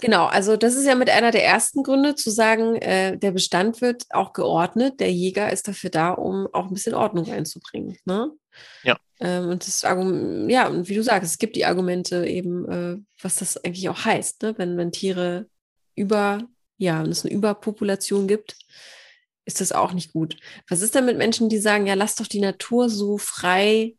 Genau, 0.00 0.26
also 0.26 0.56
das 0.56 0.74
ist 0.74 0.86
ja 0.86 0.94
mit 0.94 1.10
einer 1.10 1.30
der 1.30 1.44
ersten 1.44 1.82
Gründe 1.82 2.14
zu 2.14 2.30
sagen, 2.30 2.76
äh, 2.76 3.18
der 3.18 3.32
Bestand 3.32 3.80
wird 3.82 4.04
auch 4.10 4.32
geordnet. 4.32 4.98
Der 4.98 5.12
Jäger 5.12 5.52
ist 5.52 5.68
dafür 5.68 5.90
da, 5.90 6.10
um 6.12 6.48
auch 6.52 6.66
ein 6.66 6.74
bisschen 6.74 6.94
Ordnung 6.94 7.26
reinzubringen. 7.26 7.98
Ne? 8.06 8.30
Ja. 8.82 8.98
Ähm, 9.20 9.50
und 9.50 9.66
das 9.66 9.84
Argument, 9.84 10.50
ja, 10.50 10.68
und 10.68 10.88
wie 10.88 10.94
du 10.94 11.02
sagst, 11.02 11.30
es 11.30 11.38
gibt 11.38 11.54
die 11.56 11.66
Argumente 11.66 12.26
eben, 12.26 12.68
äh, 12.68 12.98
was 13.22 13.36
das 13.36 13.62
eigentlich 13.62 13.88
auch 13.90 14.04
heißt, 14.04 14.42
ne? 14.42 14.54
wenn, 14.56 14.78
wenn 14.78 14.90
Tiere 14.90 15.46
über, 15.94 16.48
ja, 16.78 17.02
wenn 17.02 17.10
es 17.10 17.24
eine 17.24 17.34
Überpopulation 17.34 18.26
gibt, 18.26 18.56
ist 19.44 19.60
das 19.60 19.72
auch 19.72 19.92
nicht 19.92 20.12
gut. 20.12 20.36
Was 20.68 20.80
ist 20.80 20.94
denn 20.94 21.04
mit 21.04 21.18
Menschen, 21.18 21.48
die 21.48 21.58
sagen, 21.58 21.86
ja, 21.86 21.94
lass 21.94 22.14
doch 22.14 22.26
die 22.26 22.40
Natur 22.40 22.88
so 22.88 23.18
frei 23.18 23.96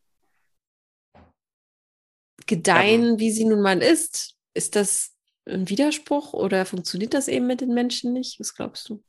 gedeihen, 2.46 3.12
ja. 3.12 3.18
wie 3.18 3.30
sie 3.30 3.44
nun 3.44 3.62
mal 3.62 3.80
ist? 3.82 4.34
Ist 4.54 4.74
das 4.74 5.11
ein 5.46 5.68
Widerspruch 5.68 6.32
oder 6.32 6.64
funktioniert 6.64 7.14
das 7.14 7.28
eben 7.28 7.46
mit 7.46 7.60
den 7.60 7.74
Menschen 7.74 8.12
nicht? 8.12 8.38
Was 8.40 8.54
glaubst 8.54 8.88
du? 8.88 9.02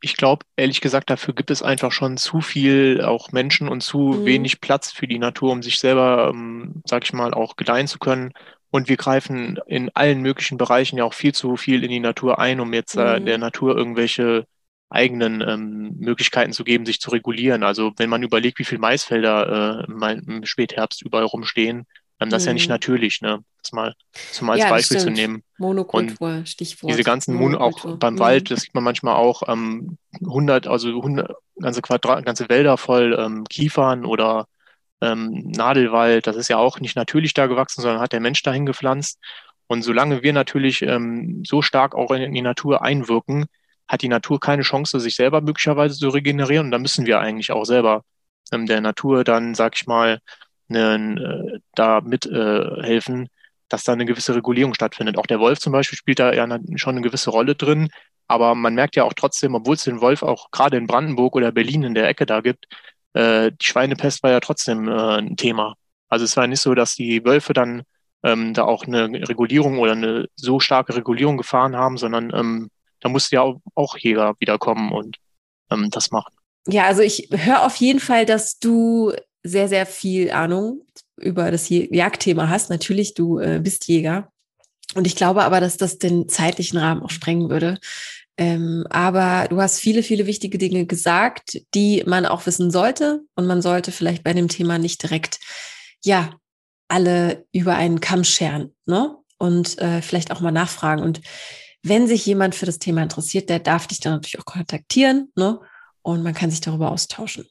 Ich 0.00 0.16
glaube, 0.16 0.44
ehrlich 0.56 0.80
gesagt, 0.80 1.10
dafür 1.10 1.34
gibt 1.34 1.50
es 1.50 1.62
einfach 1.62 1.90
schon 1.90 2.16
zu 2.16 2.40
viel 2.40 3.00
auch 3.02 3.32
Menschen 3.32 3.68
und 3.68 3.82
zu 3.82 3.98
mhm. 3.98 4.24
wenig 4.26 4.60
Platz 4.60 4.92
für 4.92 5.06
die 5.06 5.18
Natur, 5.18 5.52
um 5.52 5.62
sich 5.62 5.78
selber, 5.78 6.30
ähm, 6.32 6.82
sag 6.86 7.04
ich 7.04 7.12
mal, 7.12 7.32
auch 7.32 7.56
gedeihen 7.56 7.86
zu 7.86 7.98
können. 7.98 8.32
Und 8.70 8.88
wir 8.88 8.96
greifen 8.96 9.58
in 9.66 9.90
allen 9.94 10.20
möglichen 10.20 10.58
Bereichen 10.58 10.98
ja 10.98 11.04
auch 11.04 11.14
viel 11.14 11.32
zu 11.32 11.56
viel 11.56 11.82
in 11.82 11.90
die 11.90 12.00
Natur 12.00 12.38
ein, 12.38 12.60
um 12.60 12.74
jetzt 12.74 12.96
äh, 12.96 13.20
der 13.20 13.38
Natur 13.38 13.76
irgendwelche 13.76 14.46
eigenen 14.90 15.40
ähm, 15.40 15.96
Möglichkeiten 15.98 16.52
zu 16.52 16.62
geben, 16.62 16.86
sich 16.86 17.00
zu 17.00 17.10
regulieren. 17.10 17.62
Also 17.62 17.92
wenn 17.96 18.10
man 18.10 18.22
überlegt, 18.22 18.58
wie 18.58 18.64
viele 18.64 18.80
Maisfelder 18.80 19.86
äh, 19.88 20.12
im 20.14 20.44
Spätherbst 20.44 21.02
überall 21.02 21.24
rumstehen, 21.24 21.86
ähm, 22.20 22.30
das 22.30 22.42
ist 22.42 22.46
ja 22.46 22.52
nicht 22.52 22.68
mhm. 22.68 22.74
natürlich, 22.74 23.20
ne? 23.20 23.44
Das 23.62 23.72
mal 23.72 23.94
zum 24.32 24.48
als 24.50 24.60
ja, 24.60 24.70
Beispiel 24.70 24.98
zu 24.98 25.10
nehmen. 25.10 25.42
Monokultur, 25.58 26.28
und 26.28 26.48
Stichwort. 26.48 26.90
Diese 26.90 27.02
ganzen 27.02 27.34
Mon 27.34 27.54
auch 27.54 27.96
beim 27.98 28.14
mhm. 28.14 28.18
Wald, 28.18 28.50
das 28.50 28.60
sieht 28.60 28.74
man 28.74 28.84
manchmal 28.84 29.16
auch, 29.16 29.42
ähm, 29.48 29.98
100, 30.24 30.66
also 30.66 30.88
100, 30.88 31.36
ganze 31.60 31.82
Quadrat, 31.82 32.24
ganze 32.24 32.48
Wälder 32.48 32.76
voll 32.78 33.16
ähm, 33.18 33.44
Kiefern 33.44 34.04
oder 34.04 34.46
ähm, 35.00 35.50
Nadelwald. 35.50 36.26
Das 36.26 36.36
ist 36.36 36.48
ja 36.48 36.56
auch 36.56 36.80
nicht 36.80 36.96
natürlich 36.96 37.34
da 37.34 37.46
gewachsen, 37.46 37.82
sondern 37.82 38.00
hat 38.00 38.12
der 38.12 38.20
Mensch 38.20 38.42
dahin 38.42 38.66
gepflanzt. 38.66 39.18
Und 39.66 39.82
solange 39.82 40.22
wir 40.22 40.32
natürlich 40.32 40.82
ähm, 40.82 41.42
so 41.44 41.60
stark 41.60 41.94
auch 41.94 42.10
in 42.12 42.32
die 42.32 42.42
Natur 42.42 42.82
einwirken, 42.82 43.46
hat 43.88 44.02
die 44.02 44.08
Natur 44.08 44.40
keine 44.40 44.62
Chance, 44.62 45.00
sich 45.00 45.16
selber 45.16 45.40
möglicherweise 45.40 45.98
zu 45.98 46.08
regenerieren. 46.08 46.66
Und 46.66 46.70
da 46.70 46.78
müssen 46.78 47.06
wir 47.06 47.20
eigentlich 47.20 47.52
auch 47.52 47.64
selber 47.64 48.02
ähm, 48.52 48.66
der 48.66 48.80
Natur 48.80 49.24
dann, 49.24 49.54
sag 49.54 49.74
ich 49.76 49.86
mal, 49.86 50.20
ne, 50.68 51.54
äh, 51.54 51.58
da 51.74 52.00
mithelfen, 52.00 53.24
äh, 53.24 53.28
dass 53.68 53.84
da 53.84 53.92
eine 53.92 54.06
gewisse 54.06 54.34
Regulierung 54.34 54.74
stattfindet. 54.74 55.18
Auch 55.18 55.26
der 55.26 55.40
Wolf 55.40 55.58
zum 55.58 55.72
Beispiel 55.72 55.98
spielt 55.98 56.18
da 56.18 56.32
ja 56.32 56.46
schon 56.76 56.96
eine 56.96 57.02
gewisse 57.02 57.30
Rolle 57.30 57.54
drin. 57.54 57.88
Aber 58.28 58.54
man 58.54 58.74
merkt 58.74 58.96
ja 58.96 59.04
auch 59.04 59.14
trotzdem, 59.14 59.54
obwohl 59.54 59.74
es 59.74 59.84
den 59.84 60.00
Wolf 60.00 60.22
auch 60.22 60.50
gerade 60.50 60.76
in 60.76 60.86
Brandenburg 60.86 61.36
oder 61.36 61.52
Berlin 61.52 61.84
in 61.84 61.94
der 61.94 62.08
Ecke 62.08 62.26
da 62.26 62.40
gibt, 62.40 62.66
äh, 63.12 63.52
die 63.52 63.64
Schweinepest 63.64 64.22
war 64.22 64.30
ja 64.30 64.40
trotzdem 64.40 64.88
äh, 64.88 65.18
ein 65.18 65.36
Thema. 65.36 65.74
Also 66.08 66.24
es 66.24 66.36
war 66.36 66.46
nicht 66.46 66.60
so, 66.60 66.74
dass 66.74 66.94
die 66.94 67.24
Wölfe 67.24 67.52
dann 67.52 67.82
ähm, 68.22 68.54
da 68.54 68.64
auch 68.64 68.84
eine 68.84 69.28
Regulierung 69.28 69.78
oder 69.78 69.92
eine 69.92 70.26
so 70.34 70.60
starke 70.60 70.94
Regulierung 70.96 71.36
gefahren 71.36 71.76
haben, 71.76 71.96
sondern 71.96 72.32
ähm, 72.34 72.70
da 73.00 73.08
musste 73.08 73.36
ja 73.36 73.42
auch, 73.42 73.60
auch 73.74 73.96
Jäger 73.96 74.34
wiederkommen 74.38 74.92
und 74.92 75.16
ähm, 75.70 75.90
das 75.90 76.10
machen. 76.10 76.34
Ja, 76.68 76.84
also 76.84 77.02
ich 77.02 77.28
höre 77.30 77.64
auf 77.64 77.76
jeden 77.76 78.00
Fall, 78.00 78.26
dass 78.26 78.58
du 78.58 79.12
sehr, 79.46 79.68
sehr 79.68 79.86
viel 79.86 80.30
Ahnung 80.30 80.82
über 81.16 81.50
das 81.50 81.68
Jagdthema 81.68 82.48
hast. 82.48 82.70
Natürlich, 82.70 83.14
du 83.14 83.38
äh, 83.38 83.60
bist 83.62 83.88
Jäger. 83.88 84.30
Und 84.94 85.06
ich 85.06 85.16
glaube 85.16 85.44
aber, 85.44 85.60
dass 85.60 85.76
das 85.76 85.98
den 85.98 86.28
zeitlichen 86.28 86.78
Rahmen 86.78 87.02
auch 87.02 87.10
sprengen 87.10 87.50
würde. 87.50 87.78
Ähm, 88.38 88.86
aber 88.90 89.48
du 89.48 89.60
hast 89.60 89.80
viele, 89.80 90.02
viele 90.02 90.26
wichtige 90.26 90.58
Dinge 90.58 90.86
gesagt, 90.86 91.60
die 91.74 92.02
man 92.06 92.26
auch 92.26 92.46
wissen 92.46 92.70
sollte. 92.70 93.22
Und 93.34 93.46
man 93.46 93.62
sollte 93.62 93.92
vielleicht 93.92 94.24
bei 94.24 94.32
dem 94.32 94.48
Thema 94.48 94.78
nicht 94.78 95.02
direkt, 95.02 95.38
ja, 96.04 96.34
alle 96.88 97.46
über 97.52 97.74
einen 97.74 98.00
Kamm 98.00 98.24
scheren, 98.24 98.74
ne? 98.86 99.16
Und 99.38 99.78
äh, 99.78 100.00
vielleicht 100.00 100.30
auch 100.30 100.40
mal 100.40 100.52
nachfragen. 100.52 101.02
Und 101.02 101.20
wenn 101.82 102.06
sich 102.06 102.24
jemand 102.24 102.54
für 102.54 102.66
das 102.66 102.78
Thema 102.78 103.02
interessiert, 103.02 103.50
der 103.50 103.58
darf 103.58 103.86
dich 103.86 104.00
dann 104.00 104.14
natürlich 104.14 104.38
auch 104.38 104.44
kontaktieren, 104.44 105.32
ne? 105.34 105.60
Und 106.02 106.22
man 106.22 106.34
kann 106.34 106.50
sich 106.50 106.60
darüber 106.60 106.90
austauschen. 106.90 107.46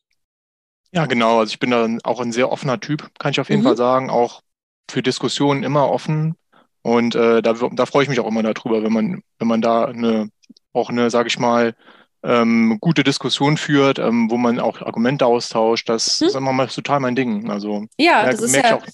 Ja, 0.95 1.07
genau. 1.07 1.39
Also 1.39 1.51
ich 1.51 1.59
bin 1.59 1.71
da 1.71 1.87
auch 2.03 2.21
ein 2.21 2.31
sehr 2.31 2.49
offener 2.49 2.79
Typ, 2.79 3.09
kann 3.19 3.31
ich 3.31 3.39
auf 3.41 3.49
jeden 3.49 3.61
mhm. 3.61 3.65
Fall 3.67 3.77
sagen. 3.77 4.09
Auch 4.09 4.41
für 4.89 5.03
Diskussionen 5.03 5.63
immer 5.63 5.89
offen. 5.89 6.35
Und 6.83 7.15
äh, 7.15 7.41
da, 7.41 7.53
da 7.53 7.85
freue 7.85 8.03
ich 8.03 8.09
mich 8.09 8.19
auch 8.21 8.27
immer 8.27 8.43
darüber, 8.43 8.81
wenn 8.81 8.93
man, 8.93 9.21
wenn 9.37 9.47
man 9.47 9.61
da 9.61 9.85
eine, 9.85 10.29
auch 10.71 10.89
eine, 10.89 11.09
sage 11.09 11.27
ich 11.27 11.37
mal, 11.37 11.75
ähm, 12.23 12.77
gute 12.79 13.03
Diskussion 13.03 13.57
führt, 13.57 13.99
ähm, 13.99 14.31
wo 14.31 14.37
man 14.37 14.59
auch 14.59 14.81
Argumente 14.81 15.25
austauscht. 15.25 15.89
Das 15.89 16.21
mhm. 16.21 16.27
ist 16.27 16.35
immer 16.35 16.53
mal 16.53 16.67
total 16.67 17.01
mein 17.01 17.15
Ding. 17.15 17.49
Also 17.49 17.85
ja, 17.97 18.25
das 18.25 18.41
ist 18.41 18.55
ja, 18.55 18.77
auch, 18.77 18.85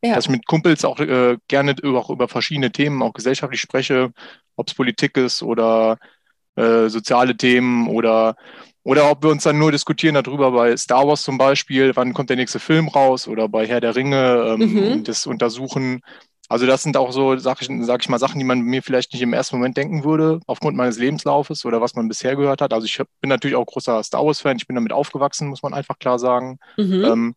ja. 0.00 0.14
dass 0.14 0.26
ich 0.26 0.30
mit 0.30 0.46
Kumpels 0.46 0.84
auch 0.84 1.00
äh, 1.00 1.38
gerne 1.48 1.74
über, 1.82 1.98
auch 1.98 2.10
über 2.10 2.28
verschiedene 2.28 2.70
Themen, 2.70 3.02
auch 3.02 3.14
gesellschaftlich 3.14 3.60
spreche, 3.60 4.12
ob 4.54 4.68
es 4.68 4.74
Politik 4.74 5.16
ist 5.16 5.42
oder 5.42 5.98
äh, 6.54 6.88
soziale 6.88 7.36
Themen 7.36 7.88
oder 7.88 8.36
oder 8.88 9.10
ob 9.10 9.22
wir 9.22 9.28
uns 9.28 9.42
dann 9.42 9.58
nur 9.58 9.70
diskutieren 9.70 10.14
darüber 10.14 10.50
bei 10.50 10.74
Star 10.74 11.06
Wars 11.06 11.22
zum 11.22 11.36
Beispiel, 11.36 11.94
wann 11.94 12.14
kommt 12.14 12.30
der 12.30 12.38
nächste 12.38 12.58
Film 12.58 12.88
raus 12.88 13.28
oder 13.28 13.46
bei 13.46 13.66
Herr 13.66 13.82
der 13.82 13.94
Ringe 13.94 14.56
ähm, 14.58 14.72
mhm. 14.72 15.04
das 15.04 15.26
untersuchen. 15.26 16.00
Also 16.48 16.64
das 16.64 16.84
sind 16.84 16.96
auch 16.96 17.12
so, 17.12 17.36
sag 17.36 17.60
ich, 17.60 17.68
sag 17.82 18.00
ich 18.00 18.08
mal, 18.08 18.18
Sachen, 18.18 18.38
die 18.38 18.46
man 18.46 18.60
mir 18.62 18.82
vielleicht 18.82 19.12
nicht 19.12 19.20
im 19.20 19.34
ersten 19.34 19.56
Moment 19.56 19.76
denken 19.76 20.04
würde, 20.04 20.40
aufgrund 20.46 20.74
meines 20.74 20.98
Lebenslaufes 20.98 21.66
oder 21.66 21.82
was 21.82 21.96
man 21.96 22.08
bisher 22.08 22.34
gehört 22.34 22.62
hat. 22.62 22.72
Also 22.72 22.86
ich 22.86 22.98
bin 23.20 23.28
natürlich 23.28 23.56
auch 23.56 23.66
großer 23.66 24.02
Star 24.02 24.24
Wars-Fan, 24.24 24.56
ich 24.56 24.66
bin 24.66 24.76
damit 24.76 24.94
aufgewachsen, 24.94 25.48
muss 25.48 25.62
man 25.62 25.74
einfach 25.74 25.98
klar 25.98 26.18
sagen. 26.18 26.58
Mhm. 26.78 27.04
Ähm, 27.04 27.34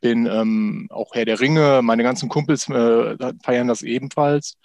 bin 0.00 0.26
ähm, 0.26 0.88
auch 0.90 1.14
Herr 1.14 1.26
der 1.26 1.38
Ringe, 1.38 1.80
meine 1.80 2.02
ganzen 2.02 2.28
Kumpels 2.28 2.68
äh, 2.68 3.16
feiern 3.44 3.68
das 3.68 3.82
ebenfalls. 3.82 4.56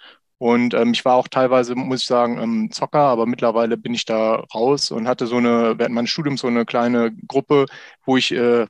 Und 0.44 0.74
ähm, 0.74 0.92
ich 0.92 1.06
war 1.06 1.14
auch 1.14 1.26
teilweise, 1.26 1.74
muss 1.74 2.02
ich 2.02 2.06
sagen, 2.06 2.38
ähm, 2.38 2.70
Zocker, 2.70 2.98
aber 2.98 3.24
mittlerweile 3.24 3.78
bin 3.78 3.94
ich 3.94 4.04
da 4.04 4.44
raus 4.54 4.90
und 4.90 5.08
hatte 5.08 5.26
so 5.26 5.38
eine, 5.38 5.78
während 5.78 5.94
meines 5.94 6.10
Studiums 6.10 6.42
so 6.42 6.48
eine 6.48 6.66
kleine 6.66 7.16
Gruppe, 7.26 7.64
wo 8.04 8.18
ich 8.18 8.30
äh, 8.30 8.66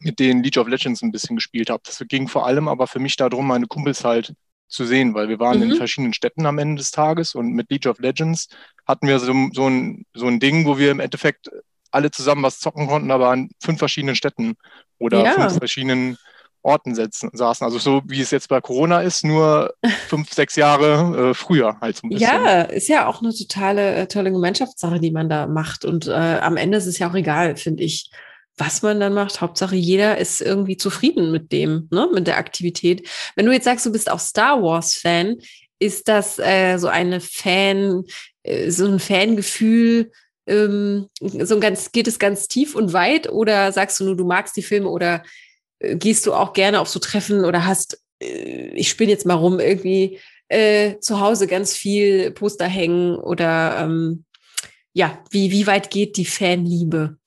mit 0.00 0.18
denen 0.18 0.42
League 0.42 0.56
of 0.56 0.66
Legends 0.66 1.00
ein 1.00 1.12
bisschen 1.12 1.36
gespielt 1.36 1.70
habe. 1.70 1.80
Das 1.86 2.02
ging 2.08 2.26
vor 2.26 2.44
allem 2.44 2.66
aber 2.66 2.88
für 2.88 2.98
mich 2.98 3.14
darum, 3.14 3.46
meine 3.46 3.68
Kumpels 3.68 4.04
halt 4.04 4.34
zu 4.66 4.84
sehen, 4.84 5.14
weil 5.14 5.28
wir 5.28 5.38
waren 5.38 5.58
mhm. 5.58 5.70
in 5.70 5.76
verschiedenen 5.76 6.12
Städten 6.12 6.44
am 6.44 6.58
Ende 6.58 6.80
des 6.80 6.90
Tages 6.90 7.36
und 7.36 7.52
mit 7.52 7.70
League 7.70 7.86
of 7.86 8.00
Legends 8.00 8.48
hatten 8.84 9.06
wir 9.06 9.20
so, 9.20 9.32
so, 9.52 9.68
ein, 9.68 10.04
so 10.14 10.26
ein 10.26 10.40
Ding, 10.40 10.66
wo 10.66 10.76
wir 10.76 10.90
im 10.90 10.98
Endeffekt 10.98 11.50
alle 11.92 12.10
zusammen 12.10 12.42
was 12.42 12.58
zocken 12.58 12.88
konnten, 12.88 13.12
aber 13.12 13.30
an 13.30 13.50
fünf 13.62 13.78
verschiedenen 13.78 14.16
Städten 14.16 14.54
oder 14.98 15.22
ja. 15.22 15.34
fünf 15.34 15.58
verschiedenen 15.58 16.18
Orten 16.62 16.94
sitzen, 16.94 17.30
saßen. 17.32 17.64
Also 17.64 17.78
so 17.78 18.02
wie 18.06 18.20
es 18.20 18.30
jetzt 18.30 18.48
bei 18.48 18.60
Corona 18.60 19.00
ist, 19.02 19.24
nur 19.24 19.74
fünf, 20.08 20.32
sechs 20.32 20.56
Jahre 20.56 21.30
äh, 21.30 21.34
früher 21.34 21.78
halt 21.80 21.96
so 21.96 22.06
ein 22.06 22.10
bisschen. 22.10 22.28
Ja, 22.28 22.62
ist 22.62 22.88
ja 22.88 23.06
auch 23.06 23.22
eine 23.22 23.34
totale 23.34 23.94
äh, 23.94 24.06
tolle 24.06 24.32
Gemeinschaftssache, 24.32 25.00
die 25.00 25.10
man 25.10 25.28
da 25.28 25.46
macht. 25.46 25.84
Und 25.84 26.06
äh, 26.06 26.12
am 26.12 26.56
Ende 26.56 26.78
ist 26.78 26.86
es 26.86 26.98
ja 26.98 27.10
auch 27.10 27.14
egal, 27.14 27.56
finde 27.56 27.82
ich, 27.82 28.10
was 28.56 28.82
man 28.82 29.00
dann 29.00 29.14
macht. 29.14 29.40
Hauptsache, 29.40 29.76
jeder 29.76 30.18
ist 30.18 30.40
irgendwie 30.40 30.76
zufrieden 30.76 31.32
mit 31.32 31.52
dem, 31.52 31.88
ne, 31.90 32.08
mit 32.12 32.26
der 32.26 32.38
Aktivität. 32.38 33.08
Wenn 33.34 33.46
du 33.46 33.52
jetzt 33.52 33.64
sagst, 33.64 33.86
du 33.86 33.92
bist 33.92 34.10
auch 34.10 34.20
Star 34.20 34.62
Wars-Fan, 34.62 35.38
ist 35.78 36.08
das 36.08 36.38
äh, 36.38 36.78
so 36.78 36.88
eine 36.88 37.20
Fan, 37.20 38.04
äh, 38.44 38.70
so 38.70 38.86
ein 38.86 39.00
Fangefühl, 39.00 40.12
ähm, 40.46 41.08
so 41.20 41.58
ganz, 41.60 41.92
geht 41.92 42.08
es 42.08 42.18
ganz 42.18 42.48
tief 42.48 42.74
und 42.74 42.92
weit 42.92 43.30
oder 43.30 43.72
sagst 43.72 44.00
du 44.00 44.04
nur, 44.04 44.16
du 44.16 44.24
magst 44.24 44.56
die 44.56 44.62
Filme 44.62 44.88
oder 44.88 45.22
gehst 45.94 46.26
du 46.26 46.34
auch 46.34 46.52
gerne 46.52 46.80
auf 46.80 46.88
so 46.88 46.98
Treffen 46.98 47.44
oder 47.44 47.66
hast, 47.66 48.02
äh, 48.20 48.70
ich 48.74 48.88
spiele 48.88 49.10
jetzt 49.10 49.26
mal 49.26 49.34
rum, 49.34 49.60
irgendwie 49.60 50.18
äh, 50.48 50.98
zu 51.00 51.20
Hause 51.20 51.46
ganz 51.46 51.74
viel 51.74 52.30
Poster 52.30 52.66
hängen 52.66 53.16
oder 53.16 53.78
ähm, 53.78 54.24
ja, 54.94 55.18
wie, 55.30 55.50
wie 55.50 55.66
weit 55.66 55.90
geht 55.90 56.16
die 56.16 56.26
Fanliebe? 56.26 57.16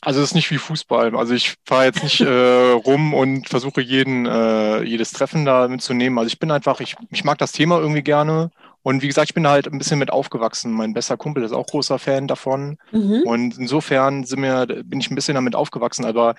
Also 0.00 0.20
es 0.20 0.30
ist 0.30 0.34
nicht 0.34 0.50
wie 0.50 0.58
Fußball. 0.58 1.14
Also 1.14 1.34
ich 1.34 1.54
fahre 1.64 1.84
jetzt 1.84 2.02
nicht 2.02 2.20
äh, 2.20 2.70
rum 2.72 3.14
und 3.14 3.48
versuche 3.48 3.80
jeden, 3.80 4.26
äh, 4.26 4.82
jedes 4.82 5.12
Treffen 5.12 5.44
da 5.44 5.68
mitzunehmen. 5.68 6.18
Also 6.18 6.26
ich 6.26 6.40
bin 6.40 6.50
einfach, 6.50 6.80
ich, 6.80 6.96
ich 7.10 7.22
mag 7.22 7.38
das 7.38 7.52
Thema 7.52 7.78
irgendwie 7.78 8.02
gerne 8.02 8.50
und 8.82 9.02
wie 9.02 9.06
gesagt, 9.06 9.30
ich 9.30 9.34
bin 9.34 9.46
halt 9.46 9.68
ein 9.68 9.78
bisschen 9.78 9.98
mit 9.98 10.10
aufgewachsen. 10.10 10.72
Mein 10.72 10.92
bester 10.92 11.16
Kumpel 11.16 11.44
ist 11.44 11.52
auch 11.52 11.66
großer 11.66 12.00
Fan 12.00 12.26
davon. 12.26 12.78
Mhm. 12.90 13.22
Und 13.24 13.58
insofern 13.58 14.28
wir, 14.28 14.66
bin 14.84 14.98
ich 14.98 15.10
ein 15.10 15.14
bisschen 15.14 15.36
damit 15.36 15.54
aufgewachsen. 15.54 16.04
Aber 16.04 16.34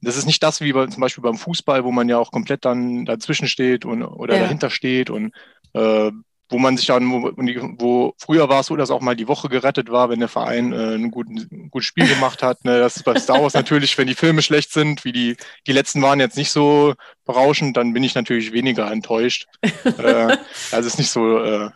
das 0.00 0.16
ist 0.16 0.26
nicht 0.26 0.42
das 0.42 0.60
wie 0.60 0.72
bei, 0.72 0.86
zum 0.86 1.00
Beispiel 1.00 1.22
beim 1.22 1.36
Fußball, 1.36 1.84
wo 1.84 1.90
man 1.90 2.08
ja 2.08 2.18
auch 2.18 2.30
komplett 2.30 2.64
dann 2.64 3.04
dazwischen 3.04 3.48
steht 3.48 3.84
und, 3.84 4.04
oder 4.04 4.36
ja. 4.36 4.42
dahinter 4.42 4.70
steht 4.70 5.10
und 5.10 5.32
äh, 5.74 6.12
wo 6.50 6.58
man 6.58 6.76
sich 6.76 6.86
dann, 6.86 7.10
wo, 7.10 7.32
wo 7.78 8.14
früher 8.16 8.48
war 8.48 8.60
es 8.60 8.66
so, 8.66 8.76
dass 8.76 8.90
auch 8.90 9.02
mal 9.02 9.16
die 9.16 9.28
Woche 9.28 9.48
gerettet 9.48 9.90
war, 9.90 10.08
wenn 10.08 10.20
der 10.20 10.28
Verein 10.28 10.72
äh, 10.72 10.94
ein, 10.94 11.10
guten, 11.10 11.36
ein 11.50 11.70
gutes 11.70 11.88
Spiel 11.88 12.06
gemacht 12.14 12.44
hat. 12.44 12.64
Ne? 12.64 12.78
Das 12.78 12.96
ist 12.96 13.02
bei 13.02 13.18
Star 13.18 13.42
Wars 13.42 13.54
natürlich, 13.54 13.98
wenn 13.98 14.06
die 14.06 14.14
Filme 14.14 14.40
schlecht 14.40 14.72
sind, 14.72 15.04
wie 15.04 15.12
die, 15.12 15.36
die 15.66 15.72
letzten 15.72 16.00
waren 16.00 16.20
jetzt 16.20 16.36
nicht 16.36 16.52
so 16.52 16.94
berauschend, 17.26 17.76
dann 17.76 17.92
bin 17.92 18.04
ich 18.04 18.14
natürlich 18.14 18.52
weniger 18.52 18.90
enttäuscht. 18.90 19.46
äh, 19.84 20.36
also 20.70 20.86
ist 20.86 20.98
nicht 20.98 21.10
so, 21.10 21.38
äh, 21.38 21.70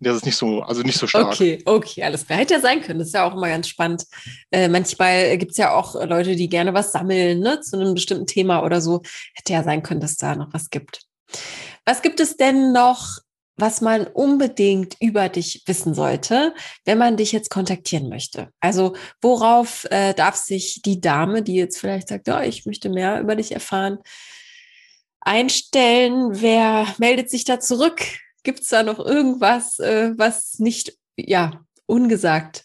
das 0.00 0.16
ist 0.16 0.26
nicht 0.26 0.36
so, 0.36 0.62
also 0.62 0.82
nicht 0.82 0.98
so 0.98 1.06
stark. 1.06 1.32
Okay, 1.32 1.62
okay, 1.64 2.02
alles 2.04 2.26
klar. 2.26 2.38
Hätte 2.38 2.54
ja 2.54 2.60
sein 2.60 2.80
können. 2.80 2.98
Das 2.98 3.08
ist 3.08 3.14
ja 3.14 3.28
auch 3.28 3.34
immer 3.34 3.48
ganz 3.48 3.68
spannend. 3.68 4.04
Äh, 4.50 4.68
manchmal 4.68 5.36
gibt 5.38 5.52
es 5.52 5.58
ja 5.58 5.74
auch 5.74 5.94
Leute, 5.94 6.36
die 6.36 6.48
gerne 6.48 6.72
was 6.74 6.92
sammeln, 6.92 7.40
ne, 7.40 7.60
zu 7.60 7.76
einem 7.76 7.94
bestimmten 7.94 8.26
Thema 8.26 8.62
oder 8.62 8.80
so. 8.80 9.02
Hätte 9.34 9.52
ja 9.52 9.64
sein 9.64 9.82
können, 9.82 10.00
dass 10.00 10.16
da 10.16 10.36
noch 10.36 10.52
was 10.52 10.70
gibt. 10.70 11.02
Was 11.84 12.02
gibt 12.02 12.20
es 12.20 12.36
denn 12.36 12.72
noch, 12.72 13.18
was 13.56 13.80
man 13.80 14.06
unbedingt 14.06 14.96
über 15.00 15.28
dich 15.28 15.64
wissen 15.66 15.94
sollte, 15.94 16.54
wenn 16.84 16.98
man 16.98 17.16
dich 17.16 17.32
jetzt 17.32 17.50
kontaktieren 17.50 18.08
möchte? 18.08 18.50
Also, 18.60 18.94
worauf 19.20 19.84
äh, 19.90 20.14
darf 20.14 20.36
sich 20.36 20.80
die 20.82 21.00
Dame, 21.00 21.42
die 21.42 21.56
jetzt 21.56 21.78
vielleicht 21.78 22.08
sagt, 22.08 22.28
ja, 22.28 22.42
ich 22.42 22.66
möchte 22.66 22.88
mehr 22.88 23.20
über 23.20 23.34
dich 23.34 23.50
erfahren, 23.50 23.98
einstellen? 25.20 26.40
Wer 26.40 26.86
meldet 26.98 27.30
sich 27.30 27.44
da 27.44 27.58
zurück? 27.58 28.00
Gibt 28.48 28.60
es 28.60 28.68
da 28.68 28.82
noch 28.82 28.98
irgendwas, 28.98 29.78
äh, 29.78 30.14
was 30.16 30.58
nicht 30.58 30.96
ja 31.18 31.60
ungesagt 31.84 32.64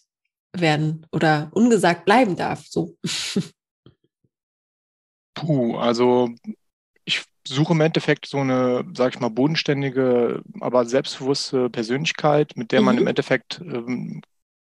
werden 0.54 1.06
oder 1.12 1.52
ungesagt 1.52 2.06
bleiben 2.06 2.38
darf? 2.38 2.66
So. 2.70 2.96
Puh, 5.34 5.76
also 5.76 6.30
ich 7.04 7.26
suche 7.46 7.74
im 7.74 7.82
Endeffekt 7.82 8.28
so 8.28 8.38
eine, 8.38 8.86
sag 8.96 9.14
ich 9.14 9.20
mal, 9.20 9.28
bodenständige, 9.28 10.42
aber 10.62 10.86
selbstbewusste 10.86 11.70
Persönlichkeit, 11.70 12.56
mit 12.56 12.72
der 12.72 12.80
man 12.80 12.96
mhm. 12.96 13.02
im 13.02 13.08
Endeffekt 13.08 13.60
ähm, 13.60 14.22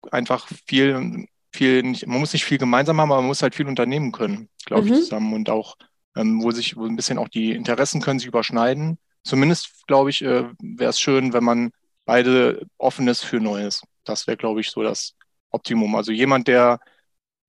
einfach 0.09 0.47
viel, 0.65 1.27
viel, 1.53 1.83
nicht, 1.83 2.07
man 2.07 2.19
muss 2.19 2.33
nicht 2.33 2.45
viel 2.45 2.57
gemeinsam 2.57 2.99
haben, 2.99 3.11
aber 3.11 3.21
man 3.21 3.27
muss 3.27 3.43
halt 3.43 3.53
viel 3.53 3.67
unternehmen 3.67 4.11
können, 4.11 4.49
glaube 4.65 4.87
mhm. 4.87 4.93
ich, 4.93 4.99
zusammen 5.01 5.35
und 5.35 5.51
auch, 5.51 5.75
ähm, 6.15 6.41
wo 6.41 6.49
sich, 6.49 6.77
wo 6.77 6.87
ein 6.87 6.95
bisschen 6.95 7.19
auch 7.19 7.29
die 7.29 7.51
Interessen 7.51 8.01
können 8.01 8.17
sich 8.17 8.27
überschneiden 8.27 8.97
zumindest, 9.23 9.85
glaube 9.87 10.09
ich, 10.09 10.21
äh, 10.21 10.45
wäre 10.59 10.89
es 10.89 10.99
schön, 10.99 11.33
wenn 11.33 11.43
man 11.43 11.71
beide 12.05 12.65
offen 12.77 13.07
ist 13.07 13.23
für 13.23 13.39
Neues. 13.39 13.83
Das 14.03 14.27
wäre, 14.27 14.37
glaube 14.37 14.61
ich, 14.61 14.69
so 14.69 14.83
das 14.83 15.15
Optimum. 15.51 15.95
Also 15.95 16.11
jemand, 16.11 16.47
der 16.47 16.79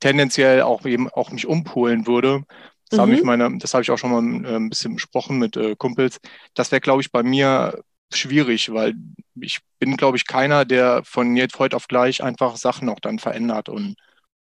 tendenziell 0.00 0.62
auch, 0.62 0.84
eben, 0.84 1.08
auch 1.08 1.30
mich 1.30 1.46
umpolen 1.46 2.06
würde, 2.06 2.44
das 2.92 2.98
mhm. 2.98 3.02
habe 3.02 3.14
ich 3.14 3.22
meine, 3.22 3.58
das 3.58 3.72
habe 3.72 3.82
ich 3.82 3.90
auch 3.90 3.96
schon 3.96 4.10
mal 4.10 4.44
äh, 4.44 4.56
ein 4.56 4.68
bisschen 4.68 4.94
besprochen 4.94 5.38
mit 5.38 5.56
äh, 5.56 5.74
Kumpels. 5.76 6.20
Das 6.54 6.70
wäre, 6.72 6.80
glaube 6.80 7.00
ich, 7.00 7.10
bei 7.10 7.22
mir 7.22 7.82
schwierig, 8.12 8.70
weil 8.72 8.94
ich 9.40 9.60
bin, 9.78 9.96
glaube 9.96 10.18
ich, 10.18 10.26
keiner, 10.26 10.66
der 10.66 11.02
von 11.04 11.34
jetzt 11.34 11.58
heute 11.58 11.76
auf 11.76 11.88
gleich 11.88 12.22
einfach 12.22 12.56
Sachen 12.56 12.90
auch 12.90 13.00
dann 13.00 13.18
verändert. 13.18 13.70
Und 13.70 13.94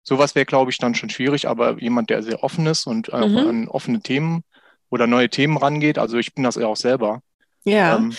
sowas 0.03 0.35
wäre, 0.35 0.45
glaube 0.45 0.71
ich, 0.71 0.77
dann 0.77 0.95
schon 0.95 1.09
schwierig, 1.09 1.49
aber 1.49 1.81
jemand, 1.81 2.09
der 2.09 2.23
sehr 2.23 2.41
offen 2.41 2.65
ist 2.67 2.87
und 2.87 3.11
mhm. 3.11 3.37
an 3.37 3.67
offene 3.67 3.99
Themen 3.99 4.43
oder 4.89 5.07
neue 5.07 5.29
Themen 5.29 5.57
rangeht. 5.57 5.97
Also 5.97 6.17
ich 6.17 6.33
bin 6.33 6.43
das 6.43 6.55
ja 6.55 6.67
auch 6.67 6.77
selber. 6.77 7.21
Ja. 7.63 7.97
Ähm, 7.97 8.15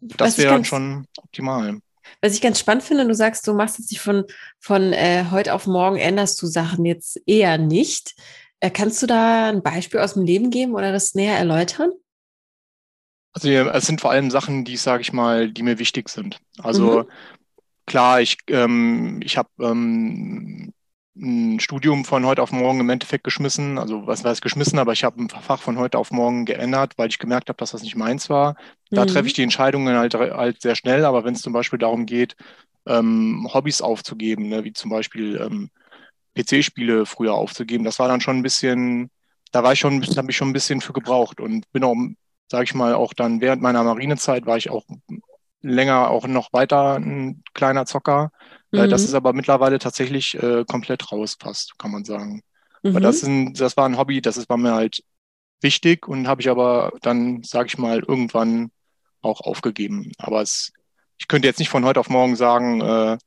das 0.00 0.38
wäre 0.38 0.64
schon 0.64 1.06
optimal. 1.16 1.78
Was 2.20 2.34
ich 2.34 2.40
ganz 2.40 2.60
spannend 2.60 2.84
finde, 2.84 3.06
du 3.06 3.14
sagst, 3.14 3.46
du 3.46 3.54
machst 3.54 3.78
jetzt 3.78 3.90
nicht 3.90 4.00
von, 4.00 4.24
von 4.60 4.92
äh, 4.92 5.26
heute 5.30 5.54
auf 5.54 5.66
morgen 5.66 5.96
änderst 5.96 6.40
du 6.40 6.46
Sachen 6.46 6.84
jetzt 6.84 7.20
eher 7.26 7.58
nicht. 7.58 8.14
Äh, 8.60 8.70
kannst 8.70 9.02
du 9.02 9.06
da 9.06 9.48
ein 9.48 9.62
Beispiel 9.62 10.00
aus 10.00 10.14
dem 10.14 10.24
Leben 10.24 10.50
geben 10.50 10.74
oder 10.74 10.92
das 10.92 11.14
näher 11.14 11.36
erläutern? 11.36 11.90
Also 13.32 13.48
es 13.50 13.86
sind 13.86 14.00
vor 14.00 14.10
allem 14.10 14.30
Sachen, 14.30 14.64
die, 14.64 14.78
sage 14.78 15.02
ich 15.02 15.12
mal, 15.12 15.50
die 15.50 15.62
mir 15.62 15.78
wichtig 15.78 16.08
sind. 16.08 16.40
Also 16.58 17.00
mhm. 17.00 17.04
klar, 17.84 18.20
ich, 18.22 18.38
ähm, 18.48 19.20
ich 19.22 19.36
habe 19.36 19.50
ähm, 19.60 20.72
ein 21.18 21.60
Studium 21.60 22.04
von 22.04 22.26
heute 22.26 22.42
auf 22.42 22.52
morgen 22.52 22.80
im 22.80 22.90
Endeffekt 22.90 23.24
geschmissen. 23.24 23.78
Also 23.78 24.06
was 24.06 24.24
heißt 24.24 24.42
geschmissen, 24.42 24.78
aber 24.78 24.92
ich 24.92 25.04
habe 25.04 25.22
ein 25.22 25.28
Fach 25.30 25.60
von 25.60 25.78
heute 25.78 25.98
auf 25.98 26.10
morgen 26.10 26.44
geändert, 26.44 26.94
weil 26.96 27.08
ich 27.08 27.18
gemerkt 27.18 27.48
habe, 27.48 27.56
dass 27.56 27.70
das 27.70 27.82
nicht 27.82 27.96
meins 27.96 28.28
war. 28.28 28.56
Da 28.90 29.02
mhm. 29.02 29.08
treffe 29.08 29.26
ich 29.26 29.32
die 29.32 29.42
Entscheidungen 29.42 29.96
halt, 29.96 30.14
halt 30.14 30.60
sehr 30.60 30.74
schnell, 30.74 31.04
aber 31.04 31.24
wenn 31.24 31.34
es 31.34 31.42
zum 31.42 31.52
Beispiel 31.52 31.78
darum 31.78 32.06
geht, 32.06 32.36
ähm, 32.86 33.48
Hobbys 33.52 33.80
aufzugeben, 33.80 34.48
ne, 34.48 34.64
wie 34.64 34.72
zum 34.72 34.90
Beispiel 34.90 35.40
ähm, 35.40 35.70
PC-Spiele 36.36 37.06
früher 37.06 37.34
aufzugeben, 37.34 37.84
das 37.84 37.98
war 37.98 38.08
dann 38.08 38.20
schon 38.20 38.36
ein 38.36 38.42
bisschen, 38.42 39.10
da 39.52 39.62
war 39.62 39.72
ich 39.72 39.80
schon, 39.80 40.02
habe 40.02 40.30
ich 40.30 40.36
schon 40.36 40.50
ein 40.50 40.54
bisschen 40.54 40.80
für 40.80 40.92
gebraucht 40.92 41.40
und 41.40 41.70
bin 41.72 41.82
auch, 41.82 41.96
sage 42.50 42.64
ich 42.64 42.74
mal, 42.74 42.94
auch 42.94 43.14
dann 43.14 43.40
während 43.40 43.62
meiner 43.62 43.82
Marinezeit 43.82 44.46
war 44.46 44.56
ich 44.56 44.70
auch 44.70 44.84
länger 45.62 46.10
auch 46.10 46.26
noch 46.26 46.52
weiter 46.52 46.96
ein 46.96 47.42
kleiner 47.54 47.86
Zocker. 47.86 48.30
Äh, 48.76 48.86
mhm. 48.86 48.90
Das 48.90 49.02
ist 49.02 49.14
aber 49.14 49.32
mittlerweile 49.32 49.78
tatsächlich 49.78 50.34
äh, 50.42 50.64
komplett 50.66 51.10
raus 51.12 51.36
fast, 51.38 51.78
kann 51.78 51.90
man 51.90 52.04
sagen. 52.04 52.42
Mhm. 52.82 52.94
Weil 52.94 53.02
das, 53.02 53.20
sind, 53.20 53.60
das 53.60 53.76
war 53.76 53.86
ein 53.86 53.98
Hobby, 53.98 54.20
das 54.20 54.36
ist, 54.36 54.48
war 54.48 54.56
mir 54.56 54.74
halt 54.74 55.02
wichtig 55.60 56.06
und 56.06 56.28
habe 56.28 56.40
ich 56.42 56.48
aber 56.48 56.92
dann, 57.02 57.42
sage 57.42 57.68
ich 57.68 57.78
mal, 57.78 58.00
irgendwann 58.00 58.70
auch 59.22 59.40
aufgegeben. 59.40 60.12
Aber 60.18 60.42
es, 60.42 60.72
ich 61.18 61.28
könnte 61.28 61.48
jetzt 61.48 61.58
nicht 61.58 61.70
von 61.70 61.84
heute 61.84 62.00
auf 62.00 62.10
morgen 62.10 62.36
sagen, 62.36 62.80
äh, 62.80 63.18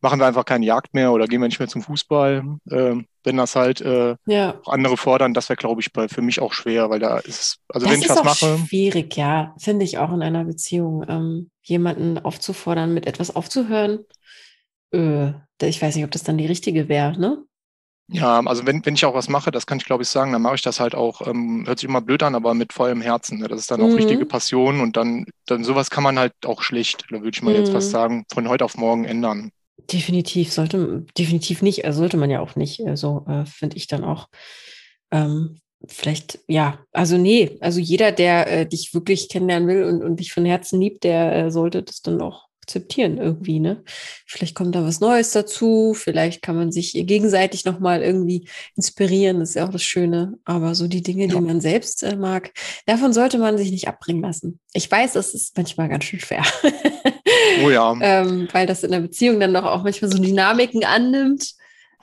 machen 0.00 0.20
wir 0.20 0.26
einfach 0.26 0.44
keine 0.44 0.64
Jagd 0.64 0.94
mehr 0.94 1.12
oder 1.12 1.26
gehen 1.26 1.40
wir 1.40 1.48
nicht 1.48 1.58
mehr 1.58 1.68
zum 1.68 1.82
Fußball. 1.82 2.58
Äh, 2.70 2.96
wenn 3.24 3.36
das 3.36 3.56
halt 3.56 3.80
äh, 3.80 4.16
ja. 4.26 4.60
andere 4.66 4.96
fordern, 4.96 5.34
das 5.34 5.48
wäre, 5.48 5.56
glaube 5.56 5.80
ich, 5.80 5.92
bei, 5.92 6.08
für 6.08 6.22
mich 6.22 6.40
auch 6.40 6.52
schwer, 6.52 6.88
weil 6.90 7.00
da 7.00 7.18
ist, 7.18 7.58
also 7.68 7.86
das 7.86 7.94
wenn 7.94 8.02
ich 8.02 8.08
was 8.08 8.24
mache. 8.24 8.58
Schwierig, 8.66 9.16
ja, 9.16 9.54
finde 9.58 9.84
ich 9.84 9.98
auch 9.98 10.12
in 10.12 10.22
einer 10.22 10.44
Beziehung, 10.44 11.04
ähm, 11.08 11.50
jemanden 11.62 12.18
aufzufordern, 12.18 12.94
mit 12.94 13.06
etwas 13.06 13.34
aufzuhören. 13.34 14.04
Äh, 14.92 15.32
ich 15.62 15.82
weiß 15.82 15.96
nicht, 15.96 16.04
ob 16.04 16.10
das 16.10 16.22
dann 16.22 16.38
die 16.38 16.46
richtige 16.46 16.88
wäre, 16.88 17.18
ne? 17.18 17.44
Ja, 18.10 18.40
also 18.40 18.66
wenn, 18.66 18.84
wenn 18.86 18.94
ich 18.94 19.04
auch 19.04 19.14
was 19.14 19.28
mache, 19.28 19.50
das 19.50 19.66
kann 19.66 19.78
ich 19.78 19.84
glaube 19.84 20.02
ich 20.02 20.08
sagen, 20.08 20.32
dann 20.32 20.40
mache 20.40 20.54
ich 20.54 20.62
das 20.62 20.80
halt 20.80 20.94
auch, 20.94 21.26
ähm, 21.26 21.64
hört 21.66 21.78
sich 21.78 21.88
immer 21.88 22.00
blöd 22.00 22.22
an, 22.22 22.34
aber 22.34 22.54
mit 22.54 22.72
vollem 22.72 23.02
Herzen. 23.02 23.38
Ne? 23.38 23.48
Das 23.48 23.60
ist 23.60 23.70
dann 23.70 23.82
auch 23.82 23.88
mhm. 23.88 23.96
richtige 23.96 24.24
Passion 24.24 24.80
und 24.80 24.96
dann, 24.96 25.26
dann 25.44 25.62
sowas 25.62 25.90
kann 25.90 26.04
man 26.04 26.18
halt 26.18 26.32
auch 26.46 26.62
schlecht, 26.62 27.04
da 27.10 27.16
würde 27.16 27.30
ich 27.34 27.42
mal 27.42 27.52
mhm. 27.52 27.60
jetzt 27.60 27.72
fast 27.72 27.90
sagen, 27.90 28.24
von 28.32 28.48
heute 28.48 28.64
auf 28.64 28.78
morgen 28.78 29.04
ändern. 29.04 29.50
Definitiv, 29.92 30.52
sollte, 30.52 31.04
definitiv 31.18 31.60
nicht, 31.60 31.84
also 31.84 31.98
sollte 31.98 32.16
man 32.16 32.30
ja 32.30 32.40
auch 32.40 32.56
nicht, 32.56 32.80
also 32.86 33.26
äh, 33.28 33.44
finde 33.44 33.76
ich 33.76 33.86
dann 33.86 34.04
auch. 34.04 34.28
Ähm, 35.10 35.60
vielleicht, 35.86 36.40
ja, 36.48 36.78
also 36.92 37.18
nee, 37.18 37.58
also 37.60 37.78
jeder, 37.78 38.10
der 38.10 38.50
äh, 38.50 38.66
dich 38.66 38.94
wirklich 38.94 39.28
kennenlernen 39.28 39.68
will 39.68 39.84
und, 39.84 40.02
und 40.02 40.16
dich 40.16 40.32
von 40.32 40.46
Herzen 40.46 40.80
liebt, 40.80 41.04
der 41.04 41.34
äh, 41.34 41.50
sollte 41.50 41.82
das 41.82 42.00
dann 42.00 42.22
auch 42.22 42.47
akzeptieren 42.68 43.16
irgendwie, 43.16 43.60
ne? 43.60 43.82
Vielleicht 44.26 44.54
kommt 44.54 44.74
da 44.74 44.84
was 44.84 45.00
Neues 45.00 45.32
dazu, 45.32 45.94
vielleicht 45.94 46.42
kann 46.42 46.54
man 46.54 46.70
sich 46.70 46.92
gegenseitig 46.92 47.64
nochmal 47.64 48.02
irgendwie 48.02 48.46
inspirieren, 48.76 49.40
das 49.40 49.50
ist 49.50 49.54
ja 49.54 49.66
auch 49.66 49.70
das 49.70 49.82
Schöne. 49.82 50.34
Aber 50.44 50.74
so 50.74 50.86
die 50.86 51.02
Dinge, 51.02 51.26
ja. 51.26 51.34
die 51.34 51.40
man 51.40 51.62
selbst 51.62 52.02
äh, 52.02 52.14
mag, 52.14 52.52
davon 52.84 53.14
sollte 53.14 53.38
man 53.38 53.56
sich 53.56 53.70
nicht 53.70 53.88
abbringen 53.88 54.22
lassen. 54.22 54.60
Ich 54.74 54.90
weiß, 54.90 55.14
das 55.14 55.32
ist 55.32 55.56
manchmal 55.56 55.88
ganz 55.88 56.04
schön 56.04 56.20
schwer. 56.20 56.44
Oh 57.64 57.70
ja. 57.70 57.96
ähm, 58.02 58.48
weil 58.52 58.66
das 58.66 58.84
in 58.84 58.90
der 58.90 59.00
Beziehung 59.00 59.40
dann 59.40 59.54
doch 59.54 59.64
auch 59.64 59.82
manchmal 59.82 60.10
so 60.10 60.18
Dynamiken 60.18 60.84
annimmt. 60.84 61.54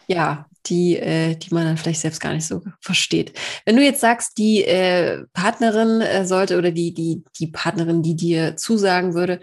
Ja, 0.07 0.47
die, 0.68 0.97
äh, 0.97 1.36
die 1.36 1.53
man 1.53 1.66
dann 1.66 1.78
vielleicht 1.78 2.01
selbst 2.01 2.22
gar 2.22 2.34
nicht 2.34 2.47
so 2.47 2.61
versteht. 2.80 3.34
Wenn 3.66 3.76
du 3.76 3.84
jetzt 3.84 4.01
sagst, 4.01 4.38
die 4.38 4.63
äh, 4.63 5.24
Partnerin 5.34 6.01
äh, 6.01 6.26
sollte 6.26 6.57
oder 6.57 6.72
die, 6.72 6.93
die, 6.93 7.24
die 7.39 7.47
Partnerin, 7.47 8.01
die 8.01 8.16
dir 8.16 8.57
zusagen 8.57 9.13
würde, 9.13 9.39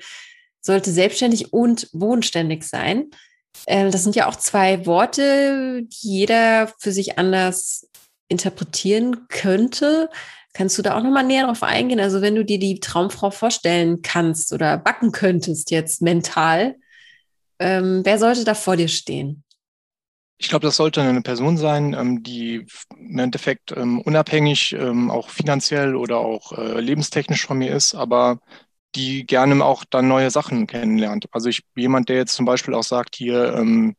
sollte 0.63 0.91
selbstständig 0.91 1.53
und 1.53 1.89
wohnständig 1.93 2.65
sein. 2.65 3.11
Äh, 3.67 3.91
das 3.91 4.05
sind 4.05 4.17
ja 4.17 4.29
auch 4.29 4.37
zwei 4.37 4.87
Worte, 4.87 5.83
die 5.83 6.09
jeder 6.09 6.73
für 6.79 6.93
sich 6.93 7.19
anders 7.19 7.89
interpretieren 8.29 9.29
könnte. 9.29 10.09
Kannst 10.55 10.79
du 10.79 10.83
da 10.83 10.97
auch 10.97 11.03
nochmal 11.03 11.25
näher 11.25 11.47
drauf 11.47 11.63
eingehen? 11.63 12.01
Also 12.01 12.23
wenn 12.23 12.35
du 12.35 12.45
dir 12.45 12.59
die 12.59 12.81
Traumfrau 12.81 13.31
vorstellen 13.31 14.03
kannst 14.03 14.53
oder 14.53 14.79
backen 14.79 15.13
könntest 15.13 15.71
jetzt 15.71 16.03
mental, 16.03 16.77
ähm, 17.59 18.01
wer 18.05 18.19
sollte 18.19 18.45
da 18.45 18.55
vor 18.55 18.77
dir 18.77 18.89
stehen? 18.89 19.45
Ich 20.39 20.49
glaube, 20.49 20.67
das 20.67 20.77
sollte 20.77 21.01
eine 21.01 21.23
Person 21.23 21.57
sein, 21.57 21.95
ähm, 21.95 22.23
die 22.23 22.67
im 22.99 23.19
Endeffekt 23.19 23.73
ähm, 23.77 24.01
unabhängig, 24.01 24.73
ähm, 24.73 25.11
auch 25.11 25.31
finanziell 25.31 25.95
oder 25.95 26.19
auch 26.19 26.53
äh, 26.59 26.81
lebenstechnisch 26.81 27.47
von 27.47 27.59
mir 27.59 27.75
ist, 27.75 27.95
aber 27.95 28.41
die 28.95 29.27
gerne 29.27 29.65
auch 29.65 29.85
dann 29.89 30.09
neue 30.09 30.31
Sachen 30.31 30.67
kennenlernt. 30.67 31.27
Also 31.33 31.49
ich 31.49 31.63
jemand, 31.75 32.09
der 32.09 32.17
jetzt 32.17 32.35
zum 32.35 32.47
Beispiel 32.47 32.75
auch 32.75 32.83
sagt, 32.83 33.17
hier, 33.17 33.55
ähm, 33.55 33.97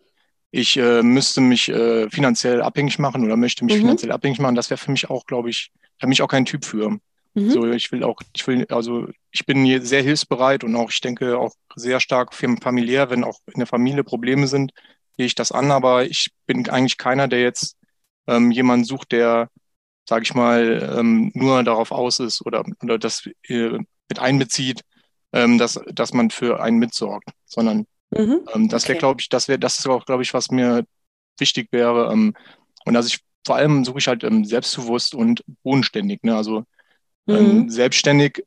ich 0.52 0.78
äh, 0.78 1.02
müsste 1.02 1.41
mich 1.41 1.70
äh, 1.70 2.10
finanziell 2.10 2.62
abhängig 2.62 3.00
machen 3.00 3.26
oder 3.26 3.36
möchte 3.36 3.66
mich 3.66 3.76
mhm. 3.76 3.82
finanziell 3.82 4.12
abhängig 4.12 4.39
machen, 4.39 4.56
das 4.56 4.70
wäre 4.70 4.78
für 4.78 4.91
mich 4.91 5.10
auch, 5.10 5.26
glaube 5.26 5.50
ich, 5.50 5.72
da 6.00 6.06
bin 6.06 6.12
ich 6.12 6.22
auch 6.22 6.28
kein 6.28 6.46
Typ 6.46 6.64
für. 6.64 7.00
Mhm. 7.34 7.50
So, 7.50 7.66
ich 7.66 7.91
will 7.91 8.04
auch, 8.04 8.22
ich 8.36 8.46
will, 8.46 8.66
also 8.70 9.08
ich 9.32 9.46
bin 9.46 9.84
sehr 9.84 10.04
hilfsbereit 10.04 10.64
und 10.64 10.76
auch, 10.76 10.91
ich 10.91 11.02
denke, 11.02 11.39
auch 11.39 11.54
sehr 11.76 12.00
stark 12.00 12.36
familiär, 12.36 13.10
wenn 13.10 13.24
auch 13.24 13.39
in 13.48 13.60
der 13.60 13.68
Familie 13.68 14.04
Probleme 14.04 14.48
sind, 14.48 14.72
gehe 15.18 15.26
ich 15.26 15.36
das 15.36 15.52
an, 15.52 15.72
aber 15.72 16.06
ich 16.06 16.32
bin 16.46 16.70
eigentlich 16.70 16.98
keiner, 16.98 17.28
der 17.28 17.41
jetzt 17.41 17.76
ähm, 18.28 18.52
jemanden 18.52 18.86
sucht, 18.86 19.12
der, 19.12 19.50
sage 20.08 20.24
ich 20.24 20.36
mal, 20.36 20.96
ähm, 21.00 21.32
nur 21.34 21.64
darauf 21.64 21.91
aus 21.91 22.20
ist 22.20 22.46
oder, 22.46 22.64
oder 22.84 23.00
das 23.00 23.28
äh, 23.48 23.80
mit 24.14 24.20
einbezieht, 24.20 24.82
ähm, 25.34 25.57
dass, 25.57 25.80
dass 25.91 26.14
man 26.14 26.30
für 26.30 26.61
einen 26.61 26.78
mitsorgt, 26.78 27.30
sondern 27.45 27.88
mhm. 28.11 28.47
ähm, 28.53 28.70
das 28.70 28.84
wäre, 28.84 28.93
okay. 28.93 28.99
glaube 28.99 29.22
ich, 29.22 29.30
das 29.30 29.47
wäre, 29.47 29.57
das 29.57 29.80
ist 29.80 29.88
auch, 29.88 30.05
glaube 30.05 30.22
ich, 30.22 30.34
was 30.34 30.51
mir 30.51 30.86
wichtig 31.39 31.70
wäre. 31.72 32.11
Ähm, 32.14 32.36
und 32.86 32.93
dass 32.93 33.07
ich 33.07 33.22
vor 33.45 33.55
allem 33.55 33.84
suche 33.84 33.97
ich 33.97 34.07
halt 34.07 34.24
ähm, 34.24 34.45
selbstbewusst 34.45 35.16
und 35.16 35.43
bodenständig. 35.64 36.24
Ne? 36.24 36.36
Also 36.36 36.64
ähm, 37.28 37.64
mhm. 37.64 37.70
selbstständig, 37.70 38.45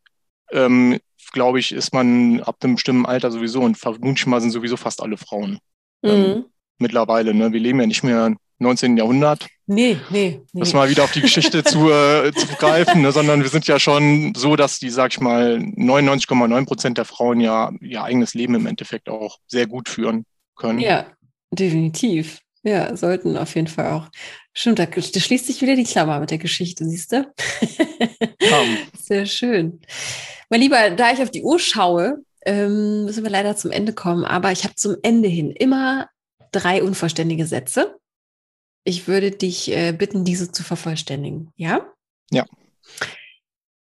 ähm, 0.53 0.99
glaube 1.33 1.59
ich, 1.59 1.73
ist 1.73 1.93
man 1.93 2.41
ab 2.43 2.59
einem 2.63 2.77
bestimmten 2.77 3.07
Alter 3.07 3.31
sowieso 3.33 3.61
und 3.63 3.77
vermutlich 3.77 4.27
mal 4.27 4.41
sind 4.41 4.53
sowieso 4.53 4.77
fast 4.77 5.03
alle 5.03 5.17
Frauen. 5.17 5.59
Ähm, 6.05 6.21
mhm. 6.21 6.45
mittlerweile. 6.79 7.35
Ne? 7.35 7.53
Wir 7.53 7.61
leben 7.61 7.81
ja 7.81 7.87
nicht 7.87 8.05
mehr 8.05 8.37
19. 8.59 8.97
Jahrhundert. 8.97 9.47
Nee, 9.67 9.99
nee. 10.11 10.41
nee. 10.53 10.61
Das 10.61 10.73
mal 10.73 10.89
wieder 10.89 11.05
auf 11.05 11.13
die 11.13 11.21
Geschichte 11.21 11.65
zu, 11.65 11.91
äh, 11.91 12.33
zu 12.33 12.47
greifen, 12.59 13.03
ne? 13.03 13.13
sondern 13.13 13.43
wir 13.43 13.49
sind 13.49 13.67
ja 13.67 13.79
schon 13.79 14.33
so, 14.35 14.57
dass 14.57 14.79
die, 14.79 14.91
sag 14.91 15.13
ich 15.13 15.21
mal, 15.21 15.57
99,9 15.57 16.67
Prozent 16.67 16.99
der 16.99 17.05
Frauen 17.05 17.41
ja 17.41 17.73
ihr 17.81 18.03
eigenes 18.03 18.35
Leben 18.35 18.55
im 18.55 18.67
Endeffekt 18.67 19.09
auch 19.09 19.39
sehr 19.47 19.67
gut 19.67 19.89
führen 19.89 20.25
können. 20.55 20.79
Ja, 20.79 21.07
definitiv. 21.51 22.41
Ja, 22.63 22.97
sollten 22.97 23.37
auf 23.37 23.55
jeden 23.55 23.69
Fall 23.69 23.93
auch. 23.93 24.09
Stimmt, 24.53 24.79
da, 24.79 24.87
da 24.87 25.21
schließt 25.21 25.47
sich 25.47 25.63
wieder 25.63 25.77
die 25.77 25.85
Klammer 25.85 26.19
mit 26.19 26.31
der 26.31 26.39
Geschichte, 26.39 26.85
siehst 26.85 27.13
du? 27.13 27.33
Ja. 28.41 28.63
Sehr 28.99 29.27
schön. 29.27 29.81
Mein 30.49 30.61
Lieber, 30.61 30.91
da 30.91 31.13
ich 31.13 31.23
auf 31.23 31.31
die 31.31 31.43
Uhr 31.43 31.59
schaue, 31.59 32.25
ähm, 32.45 33.05
müssen 33.05 33.23
wir 33.23 33.31
leider 33.31 33.57
zum 33.57 33.71
Ende 33.71 33.93
kommen, 33.93 34.25
aber 34.25 34.53
ich 34.53 34.65
habe 34.65 34.75
zum 34.75 34.97
Ende 35.03 35.29
hin 35.29 35.51
immer 35.51 36.09
drei 36.53 36.83
unvollständige 36.83 37.47
Sätze. 37.47 37.97
Ich 38.87 39.09
würde 39.09 39.33
dich 39.33 39.71
äh, 39.73 39.91
bitten, 39.91 40.25
diese 40.25 40.53
zu 40.53 40.63
vervollständigen. 40.63 41.53
Ja? 41.57 41.93
Ja. 42.31 42.47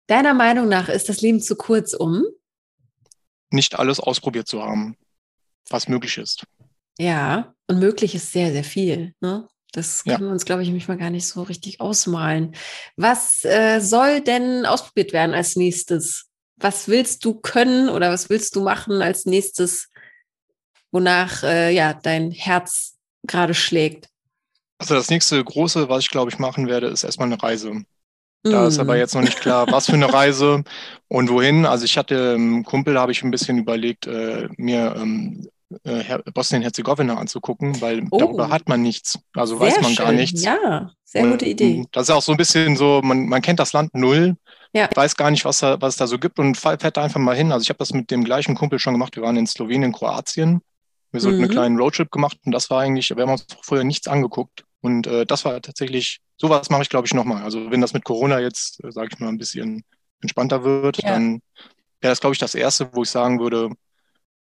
Deiner 0.07 0.35
Meinung 0.35 0.69
nach 0.69 0.89
ist 0.89 1.09
das 1.09 1.21
Leben 1.21 1.41
zu 1.41 1.57
kurz, 1.57 1.95
um 1.95 2.25
nicht 3.51 3.77
alles 3.77 3.99
ausprobiert 3.99 4.47
zu 4.47 4.63
haben, 4.63 4.97
was 5.69 5.89
möglich 5.89 6.17
ist. 6.19 6.47
Ja, 6.97 7.55
und 7.67 7.81
möglich 7.81 8.15
ist 8.15 8.31
sehr, 8.31 8.53
sehr 8.53 8.63
viel. 8.63 9.15
Ne? 9.21 9.49
Das 9.73 10.05
können 10.05 10.21
ja. 10.21 10.21
wir 10.21 10.31
uns, 10.31 10.45
glaube 10.45 10.63
ich, 10.63 10.71
manchmal 10.71 10.99
gar 10.99 11.11
nicht 11.11 11.27
so 11.27 11.43
richtig 11.43 11.81
ausmalen. 11.81 12.55
Was 12.97 13.45
äh, 13.45 13.81
soll 13.81 14.21
denn 14.21 14.65
ausprobiert 14.65 15.13
werden 15.13 15.35
als 15.35 15.57
nächstes? 15.57 16.27
Was 16.55 16.87
willst 16.87 17.25
du 17.25 17.35
können 17.35 17.89
oder 17.89 18.13
was 18.13 18.31
willst 18.31 18.55
du 18.55 18.63
machen 18.63 19.03
als 19.03 19.27
nächstes, 19.27 19.89
wonach 20.93 21.43
äh, 21.43 21.75
ja 21.75 21.95
dein 21.95 22.31
Herz 22.31 22.97
gerade 23.25 23.55
schlägt? 23.55 24.14
Also 24.79 24.95
das 24.95 25.11
nächste 25.11 25.43
große, 25.43 25.89
was 25.89 26.05
ich 26.05 26.11
glaube 26.11 26.31
ich 26.31 26.39
machen 26.39 26.67
werde, 26.67 26.89
ist 26.89 27.05
erstmal 27.05 27.27
eine 27.27 27.43
Reise. 27.43 27.85
Da 28.43 28.67
ist 28.67 28.79
aber 28.79 28.95
mm. 28.95 28.99
jetzt 28.99 29.15
noch 29.15 29.23
nicht 29.23 29.41
klar, 29.41 29.67
was 29.71 29.87
für 29.87 29.95
eine 29.95 30.13
Reise 30.13 30.65
und 31.09 31.31
wohin. 31.31 31.65
Also 31.65 31.87
ich 31.87 31.97
hatte 31.97 32.35
einen 32.35 32.57
ähm, 32.57 32.65
Kumpel, 32.65 32.99
habe 32.99 33.11
ich 33.11 33.23
ein 33.23 33.31
bisschen 33.31 33.57
überlegt, 33.57 34.07
äh, 34.07 34.49
mir 34.59 34.95
ähm, 34.99 35.49
äh, 35.85 36.19
Bosnien-Herzegowina 36.33 37.17
anzugucken, 37.17 37.81
weil 37.81 38.07
oh. 38.11 38.19
darüber 38.19 38.51
hat 38.51 38.69
man 38.69 38.83
nichts. 38.83 39.19
Also 39.35 39.57
sehr 39.59 39.69
weiß 39.69 39.81
man 39.81 39.95
schön. 39.95 40.05
gar 40.05 40.13
nichts. 40.13 40.43
Ja, 40.43 40.91
sehr 41.05 41.23
und, 41.23 41.31
gute 41.31 41.47
Idee. 41.47 41.87
Das 41.93 42.09
ist 42.09 42.15
auch 42.15 42.23
so 42.23 42.33
ein 42.33 42.39
bisschen 42.39 42.77
so, 42.77 43.01
man, 43.03 43.27
man 43.29 43.41
kennt 43.41 43.61
das 43.61 43.73
Land 43.73 43.95
null, 43.95 44.37
ja. 44.75 44.89
weiß 44.95 45.17
gar 45.17 45.31
nicht, 45.31 45.47
was, 45.47 45.61
da, 45.61 45.81
was 45.81 45.95
es 45.95 45.99
da 45.99 46.07
so 46.07 46.19
gibt 46.19 46.39
und 46.39 46.57
fährt 46.57 46.97
da 46.97 47.03
einfach 47.03 47.21
mal 47.21 47.37
hin. 47.37 47.51
Also 47.51 47.63
ich 47.63 47.71
habe 47.71 47.79
das 47.79 47.95
mit 47.95 48.11
dem 48.11 48.25
gleichen 48.25 48.55
Kumpel 48.55 48.79
schon 48.79 48.93
gemacht. 48.93 49.17
Wir 49.17 49.23
waren 49.23 49.39
in 49.39 49.47
Slowenien, 49.47 49.93
Kroatien. 49.93 50.61
Wir 51.15 51.21
sind 51.21 51.37
mhm. 51.37 51.43
einen 51.43 51.51
kleinen 51.51 51.79
Roadtrip 51.79 52.11
gemacht 52.11 52.39
und 52.45 52.51
das 52.51 52.71
war 52.71 52.81
eigentlich, 52.81 53.09
wir 53.09 53.23
haben 53.23 53.31
uns 53.31 53.47
vorher 53.63 53.85
nichts 53.85 54.09
angeguckt. 54.09 54.65
Und 54.81 55.07
äh, 55.07 55.25
das 55.25 55.45
war 55.45 55.63
tatsächlich, 55.63 56.19
sowas 56.37 56.71
mache 56.71 56.83
ich, 56.83 56.89
glaube 56.89 57.07
ich, 57.07 57.15
nochmal. 57.15 57.45
Also 57.45 57.71
wenn 57.71 57.81
das 57.81 57.93
mit 57.93 58.05
Corona 58.05 58.41
jetzt, 58.41 58.83
äh, 58.83 58.91
sage 58.91 59.11
ich 59.13 59.21
mal, 59.21 59.29
ein 59.29 59.39
bisschen 59.39 59.85
entspannter 60.21 60.65
wird, 60.65 61.01
ja. 61.05 61.11
dann 61.11 61.41
wäre 62.01 62.11
das, 62.11 62.21
glaube 62.21 62.35
ich, 62.35 62.41
das 62.41 62.57
Erste, 62.57 62.91
wo 62.95 63.05
ich 63.05 63.11
sagen 63.11 63.39
würde, 63.39 63.71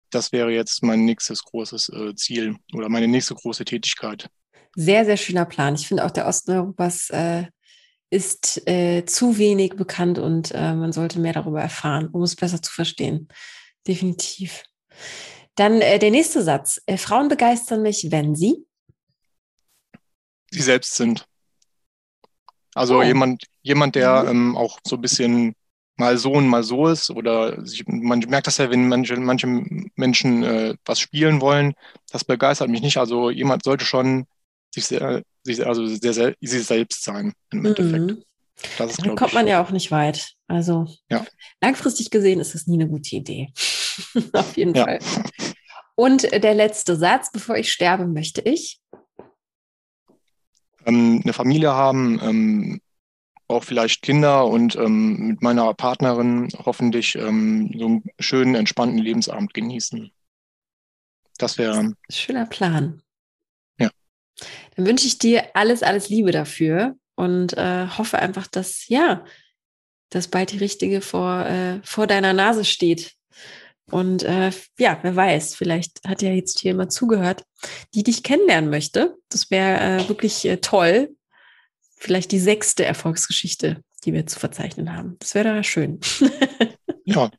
das 0.10 0.32
wäre 0.32 0.52
jetzt 0.52 0.84
mein 0.84 1.04
nächstes 1.04 1.44
großes 1.44 1.90
äh, 1.90 2.16
Ziel 2.16 2.56
oder 2.74 2.88
meine 2.88 3.10
nächste 3.10 3.36
große 3.36 3.66
Tätigkeit. 3.66 4.30
Sehr, 4.74 5.04
sehr 5.04 5.18
schöner 5.18 5.46
Plan. 5.46 5.76
Ich 5.76 5.90
finde 5.90 6.06
auch 6.06 6.12
der 6.12 6.28
Osten 6.28 6.52
Europas 6.52 7.10
äh, 7.10 7.44
ist 8.10 8.66
äh, 8.70 9.04
zu 9.06 9.38
wenig 9.38 9.76
bekannt 9.76 10.18
und 10.18 10.52
äh, 10.54 10.74
man 10.76 10.94
sollte 10.94 11.20
mehr 11.20 11.34
darüber 11.34 11.62
erfahren, 11.62 12.08
um 12.08 12.24
es 12.24 12.38
besser 12.38 12.62
zu 12.62 12.72
verstehen. 12.72 13.28
Definitiv. 13.86 14.64
Dann 15.56 15.82
äh, 15.82 16.00
der 16.00 16.12
nächste 16.12 16.42
Satz. 16.42 16.82
Äh, 16.86 16.98
Frauen 16.98 17.28
begeistern 17.28 17.82
mich, 17.82 18.08
wenn 18.10 18.36
sie 18.36 18.66
sie 20.54 20.62
selbst 20.62 20.96
sind. 20.96 21.26
Also 22.76 23.00
oh. 23.00 23.04
jemand, 23.04 23.44
jemand, 23.62 23.96
der 23.96 24.24
mhm. 24.24 24.30
ähm, 24.30 24.58
auch 24.58 24.80
so 24.86 24.96
ein 24.96 25.02
bisschen 25.02 25.56
mal 25.96 26.18
so 26.18 26.32
und 26.32 26.48
mal 26.48 26.64
so 26.64 26.88
ist 26.88 27.12
oder 27.12 27.64
sich, 27.66 27.86
man 27.86 28.20
merkt 28.20 28.48
das 28.48 28.58
ja, 28.58 28.72
wenn 28.72 28.88
manche, 28.88 29.16
manche 29.18 29.48
Menschen 29.96 30.44
äh, 30.44 30.76
was 30.86 31.00
spielen 31.00 31.40
wollen, 31.40 31.74
das 32.12 32.24
begeistert 32.24 32.70
mich 32.70 32.82
nicht. 32.82 32.98
Also 32.98 33.30
jemand 33.30 33.64
sollte 33.64 33.86
schon 33.86 34.26
sich 34.74 34.86
sehr, 34.86 35.22
sich, 35.44 35.66
also 35.66 35.86
sehr, 35.86 36.14
sehr, 36.14 36.36
sich 36.42 36.66
selbst 36.66 37.04
sein 37.04 37.34
im 37.52 37.60
mhm. 37.60 37.66
Endeffekt. 37.68 38.26
Das 38.78 38.92
ist, 38.92 39.06
Dann 39.06 39.16
kommt 39.16 39.34
man 39.34 39.48
ja 39.48 39.64
auch 39.64 39.72
nicht 39.72 39.92
weit. 39.92 40.34
Also 40.48 40.88
ja. 41.10 41.26
langfristig 41.62 42.10
gesehen 42.10 42.40
ist 42.40 42.56
es 42.56 42.66
nie 42.66 42.76
eine 42.76 42.88
gute 42.88 43.16
Idee. 43.16 43.52
Auf 44.34 44.58
jeden 44.58 44.76
ja. 44.76 44.84
Fall. 44.86 45.00
Und 45.96 46.24
der 46.32 46.54
letzte 46.54 46.96
Satz, 46.96 47.32
bevor 47.32 47.56
ich 47.56 47.72
sterbe, 47.72 48.08
möchte 48.08 48.42
ich 48.42 48.82
ähm, 50.86 51.22
eine 51.24 51.34
Familie 51.34 51.74
haben, 51.74 52.20
ähm, 52.22 52.82
auch 53.48 53.64
vielleicht 53.64 54.02
Kinder 54.02 54.48
und 54.48 54.76
ähm, 54.76 55.28
mit 55.28 55.42
meiner 55.42 55.74
Partnerin 55.74 56.50
hoffentlich 56.66 57.16
ähm, 57.16 57.72
so 57.78 57.86
einen 57.86 58.04
schönen, 58.20 58.56
entspannten 58.56 58.98
Lebensabend 58.98 59.54
genießen. 59.54 60.12
Das 61.38 61.58
wäre. 61.58 61.94
Schöner 62.10 62.46
Plan. 62.46 63.02
Ja. 63.80 63.90
Dann 64.76 64.86
wünsche 64.86 65.08
ich 65.08 65.20
dir 65.20 65.56
alles, 65.56 65.84
alles 65.84 66.10
Liebe 66.10 66.32
dafür 66.32 66.96
und 67.16 67.58
äh, 67.58 67.88
hoffe 67.88 68.20
einfach, 68.20 68.48
dass, 68.48 68.88
ja, 68.88 69.26
dass 70.10 70.28
bald 70.28 70.52
die 70.52 70.58
richtige 70.58 71.02
vor, 71.02 71.46
äh, 71.46 71.82
vor 71.84 72.08
deiner 72.08 72.34
Nase 72.34 72.66
steht. 72.66 73.14
Und 73.92 74.24
äh, 74.24 74.52
ja, 74.80 75.00
wer 75.02 75.16
weiß, 75.16 75.56
vielleicht 75.56 76.00
hat 76.08 76.22
ja 76.22 76.32
jetzt 76.32 76.60
hier 76.60 76.72
jemand 76.72 76.94
zugehört, 76.94 77.44
die 77.94 78.04
dich 78.04 78.24
kennenlernen 78.24 78.70
möchte. 78.70 79.16
Das 79.30 79.52
wäre 79.52 80.04
äh, 80.04 80.10
wirklich 80.10 80.46
äh, 80.46 80.58
toll. 80.58 81.16
Vielleicht 81.98 82.32
die 82.32 82.40
sechste 82.40 82.86
Erfolgsgeschichte, 82.86 83.82
die 84.04 84.14
wir 84.14 84.26
zu 84.26 84.40
verzeichnen 84.40 84.96
haben. 84.96 85.18
Das 85.20 85.36
wäre 85.36 85.56
da 85.56 85.64
schön. 85.64 86.00
ja. 87.06 87.30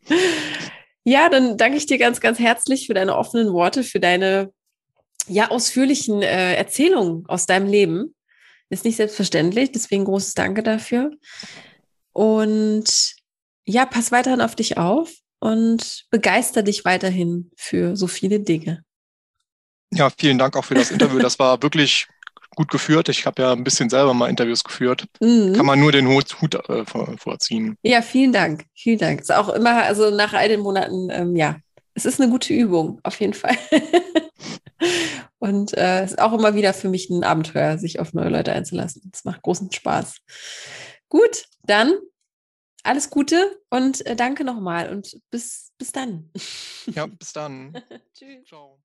Ja, 1.05 1.29
dann 1.29 1.59
danke 1.59 1.77
ich 1.77 1.87
dir 1.87 1.99
ganz, 1.99 2.21
ganz 2.21 2.39
herzlich 2.39 2.87
für 2.87 2.95
deine 2.95 3.17
offenen 3.17 3.53
Worte, 3.53 3.83
für 3.83 4.01
deine 4.01 4.53
ja 5.27 5.51
ausführlichen 5.51 6.23
äh, 6.23 6.55
Erzählungen 6.55 7.25
aus 7.27 7.47
deinem 7.47 7.67
Leben. 7.67 8.15
Ist 8.71 8.85
nicht 8.85 8.97
selbstverständlich, 8.97 9.73
deswegen 9.73 10.05
großes 10.05 10.35
Danke 10.35 10.63
dafür. 10.63 11.11
Und 12.13 13.15
ja, 13.67 13.87
pass 13.87 14.13
weiterhin 14.13 14.41
auf 14.41 14.55
dich 14.57 14.79
auf 14.79 15.13
und 15.45 16.07
begeister 16.09 16.63
dich 16.63 16.87
weiterhin 16.87 17.51
für 17.55 17.97
so 17.97 18.07
viele 18.07 18.41
Dinge. 18.41 18.83
Ja, 19.93 20.09
vielen 20.09 20.39
Dank 20.39 20.57
auch 20.57 20.65
für 20.65 20.75
das 20.75 20.91
Interview. 20.91 21.19
Das 21.19 21.39
war 21.39 21.63
wirklich 21.63 22.09
gut 22.57 22.71
geführt. 22.71 23.11
Ich 23.11 23.27
habe 23.27 23.43
ja 23.43 23.53
ein 23.53 23.63
bisschen 23.63 23.91
selber 23.91 24.15
mal 24.15 24.31
Interviews 24.31 24.65
geführt. 24.65 25.05
Mhm. 25.21 25.53
Kann 25.53 25.67
man 25.67 25.79
nur 25.79 25.93
den 25.93 26.09
Hut, 26.09 26.41
Hut 26.41 26.55
äh, 26.55 26.87
vorziehen. 27.19 27.77
Ja, 27.83 28.01
vielen 28.01 28.33
Dank. 28.33 28.65
Vielen 28.75 28.99
Dank. 28.99 29.21
Ist 29.21 29.33
auch 29.33 29.51
immer, 29.51 29.83
also 29.83 30.09
nach 30.09 30.33
all 30.33 30.49
den 30.49 30.61
Monaten, 30.61 31.11
ähm, 31.11 31.37
ja, 31.37 31.57
es 31.93 32.07
ist 32.07 32.23
eine 32.23 32.31
gute 32.31 32.55
Übung, 32.55 33.01
auf 33.03 33.21
jeden 33.21 33.35
Fall. 33.35 33.57
Und 35.39 35.77
äh, 35.77 36.05
es 36.05 36.13
ist 36.13 36.21
auch 36.21 36.33
immer 36.33 36.55
wieder 36.55 36.73
für 36.73 36.89
mich 36.89 37.11
ein 37.11 37.23
Abenteuer, 37.23 37.77
sich 37.77 38.01
auf 38.01 38.15
neue 38.15 38.31
Leute 38.31 38.55
einzulassen. 38.55 39.11
Es 39.13 39.25
macht 39.25 39.43
großen 39.43 39.71
Spaß. 39.71 40.17
Gut, 41.11 41.45
dann 41.65 41.93
alles 42.85 43.11
Gute 43.11 43.61
und 43.71 44.07
äh, 44.07 44.15
danke 44.15 44.45
nochmal 44.45 44.91
und 44.91 45.21
bis, 45.31 45.73
bis 45.79 45.93
dann. 45.93 46.31
Ja, 46.87 47.07
bis 47.19 47.33
dann. 47.33 47.83
Tschüss. 48.15 48.47
Ciao. 48.47 48.84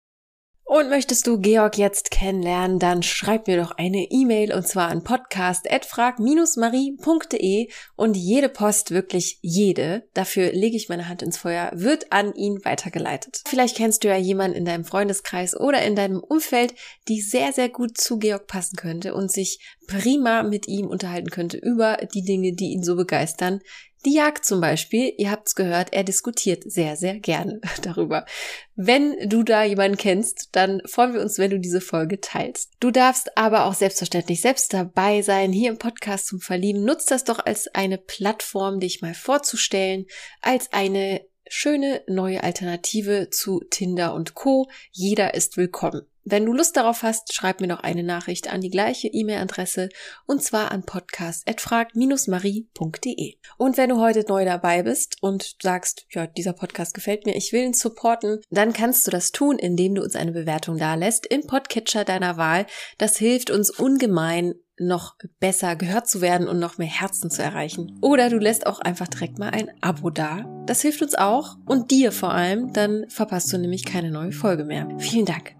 Und 0.65 0.89
möchtest 0.89 1.27
du 1.27 1.39
Georg 1.39 1.77
jetzt 1.77 2.11
kennenlernen, 2.11 2.79
dann 2.79 3.03
schreib 3.03 3.47
mir 3.47 3.61
doch 3.61 3.73
eine 3.73 4.07
E-Mail 4.11 4.55
und 4.55 4.67
zwar 4.67 4.89
an 4.89 5.05
podcast.frag-marie.de 5.05 7.69
und 7.95 8.17
jede 8.17 8.49
Post, 8.49 8.91
wirklich 8.91 9.39
jede, 9.43 10.09
dafür 10.15 10.51
lege 10.53 10.77
ich 10.77 10.89
meine 10.89 11.09
Hand 11.09 11.23
ins 11.23 11.37
Feuer, 11.37 11.71
wird 11.75 12.13
an 12.13 12.35
ihn 12.35 12.65
weitergeleitet. 12.65 13.43
Vielleicht 13.47 13.77
kennst 13.77 14.03
du 14.03 14.09
ja 14.09 14.17
jemanden 14.17 14.57
in 14.57 14.65
deinem 14.65 14.85
Freundeskreis 14.85 15.55
oder 15.55 15.83
in 15.83 15.95
deinem 15.95 16.21
Umfeld, 16.21 16.75
die 17.09 17.21
sehr, 17.21 17.53
sehr 17.53 17.69
gut 17.69 17.99
zu 17.99 18.19
Georg 18.19 18.47
passen 18.47 18.77
könnte 18.77 19.15
und 19.15 19.31
sich 19.31 19.59
prima 19.87 20.43
mit 20.43 20.69
ihm 20.69 20.87
unterhalten 20.87 21.29
könnte 21.29 21.59
über 21.59 21.99
die 22.15 22.23
Dinge, 22.23 22.55
die 22.55 22.73
ihn 22.73 22.83
so 22.83 22.97
begeistern, 22.97 23.61
die 24.05 24.15
Jagd 24.15 24.45
zum 24.45 24.61
Beispiel, 24.61 25.13
ihr 25.17 25.31
habt's 25.31 25.55
gehört, 25.55 25.93
er 25.93 26.05
diskutiert 26.05 26.65
sehr, 26.65 26.97
sehr 26.97 27.19
gerne 27.21 27.61
darüber. 27.83 28.27
Wenn 28.75 29.29
du 29.29 29.43
da 29.43 29.65
jemanden 29.65 29.97
kennst, 29.97 30.49
dann 30.53 30.83
freuen 30.87 31.15
wir 31.15 31.21
uns, 31.21 31.39
wenn 31.39 31.51
du 31.51 31.61
diese 31.61 31.81
Folge 31.81 32.21
teilst. 32.21 32.73
Du 32.81 32.91
darfst 32.91 33.37
aber 33.37 33.67
auch 33.67 33.75
selbstverständlich 33.75 34.41
selbst 34.41 34.73
dabei 34.73 35.23
sein, 35.23 35.53
hier 35.53 35.71
im 35.71 35.79
Podcast 35.79 36.27
zum 36.27 36.41
Verlieben. 36.41 36.85
Nutzt 36.85 37.11
das 37.11 37.25
doch 37.25 37.39
als 37.45 37.69
eine 37.75 37.99
Plattform, 37.99 38.81
dich 38.81 39.03
mal 39.03 39.15
vorzustellen, 39.15 40.07
als 40.41 40.73
eine 40.73 41.25
schöne 41.49 42.03
neue 42.09 42.43
Alternative 42.43 43.29
zu 43.31 43.63
Tinder 43.71 44.15
und 44.15 44.35
Co. 44.35 44.69
Jeder 44.91 45.35
ist 45.35 45.57
willkommen. 45.57 46.03
Wenn 46.25 46.47
du 46.47 46.53
Lust 46.53 46.77
darauf 46.77 47.03
hast, 47.03 47.35
schreib 47.35 47.61
mir 47.61 47.67
noch 47.67 47.81
eine 47.81 48.05
Nachricht 48.05 48.53
an 48.53 48.61
die 48.61 48.71
gleiche 48.71 49.09
E-Mail-Adresse 49.09 49.89
und 50.27 50.41
zwar 50.43 50.71
an 50.71 50.85
podcast.frag-marie.de. 50.85 53.35
Und 53.59 53.77
wenn 53.77 53.91
du 53.91 54.01
heute 54.01 54.25
neu 54.29 54.45
dabei 54.45 54.85
bist 54.85 55.17
und 55.21 55.57
sagst, 55.61 56.07
ja, 56.11 56.29
dieser 56.29 56.53
Podcast 56.53 56.95
gefällt 56.95 57.27
mir, 57.27 57.35
ich 57.35 57.53
will 57.53 57.65
ihn 57.65 57.75
supporten, 57.75 58.39
dann 58.51 58.73
kannst 58.73 59.05
du 59.07 59.11
das 59.11 59.33
tun, 59.33 59.59
indem 59.59 59.97
du 59.97 60.03
uns 60.03 60.15
eine 60.15 60.31
Bewertung 60.31 60.79
dalässt 60.79 61.27
im 61.27 61.45
Podcatcher 61.45 62.05
deiner 62.05 62.37
Wahl. 62.37 62.67
Das 62.99 63.17
hilft 63.17 63.51
uns 63.51 63.71
ungemein, 63.71 64.55
noch 64.79 65.17
besser 65.41 65.77
gehört 65.77 66.09
zu 66.09 66.21
werden 66.21 66.49
und 66.49 66.59
noch 66.59 66.79
mehr 66.79 66.89
Herzen 66.89 67.31
zu 67.31 67.43
erreichen. 67.43 67.99
Oder 68.01 68.31
du 68.31 68.39
lässt 68.39 68.67
auch 68.67 68.81
einfach 68.81 69.09
direkt 69.09 69.39
mal 69.39 69.51
ein 69.51 69.71
Abo 69.81 70.11
da. 70.11 70.45
Das 70.67 70.83
hilft 70.83 71.03
uns 71.03 71.15
auch 71.15 71.57
und 71.67 71.91
dir 71.91 72.13
vor 72.13 72.33
allem, 72.33 72.73
dann 72.73 73.05
verpasst 73.09 73.53
du 73.53 73.59
nämlich 73.59 73.85
keine 73.85 74.11
neue 74.11 74.33
Folge 74.33 74.65
mehr. 74.65 74.89
Vielen 74.99 75.27
Dank. 75.27 75.55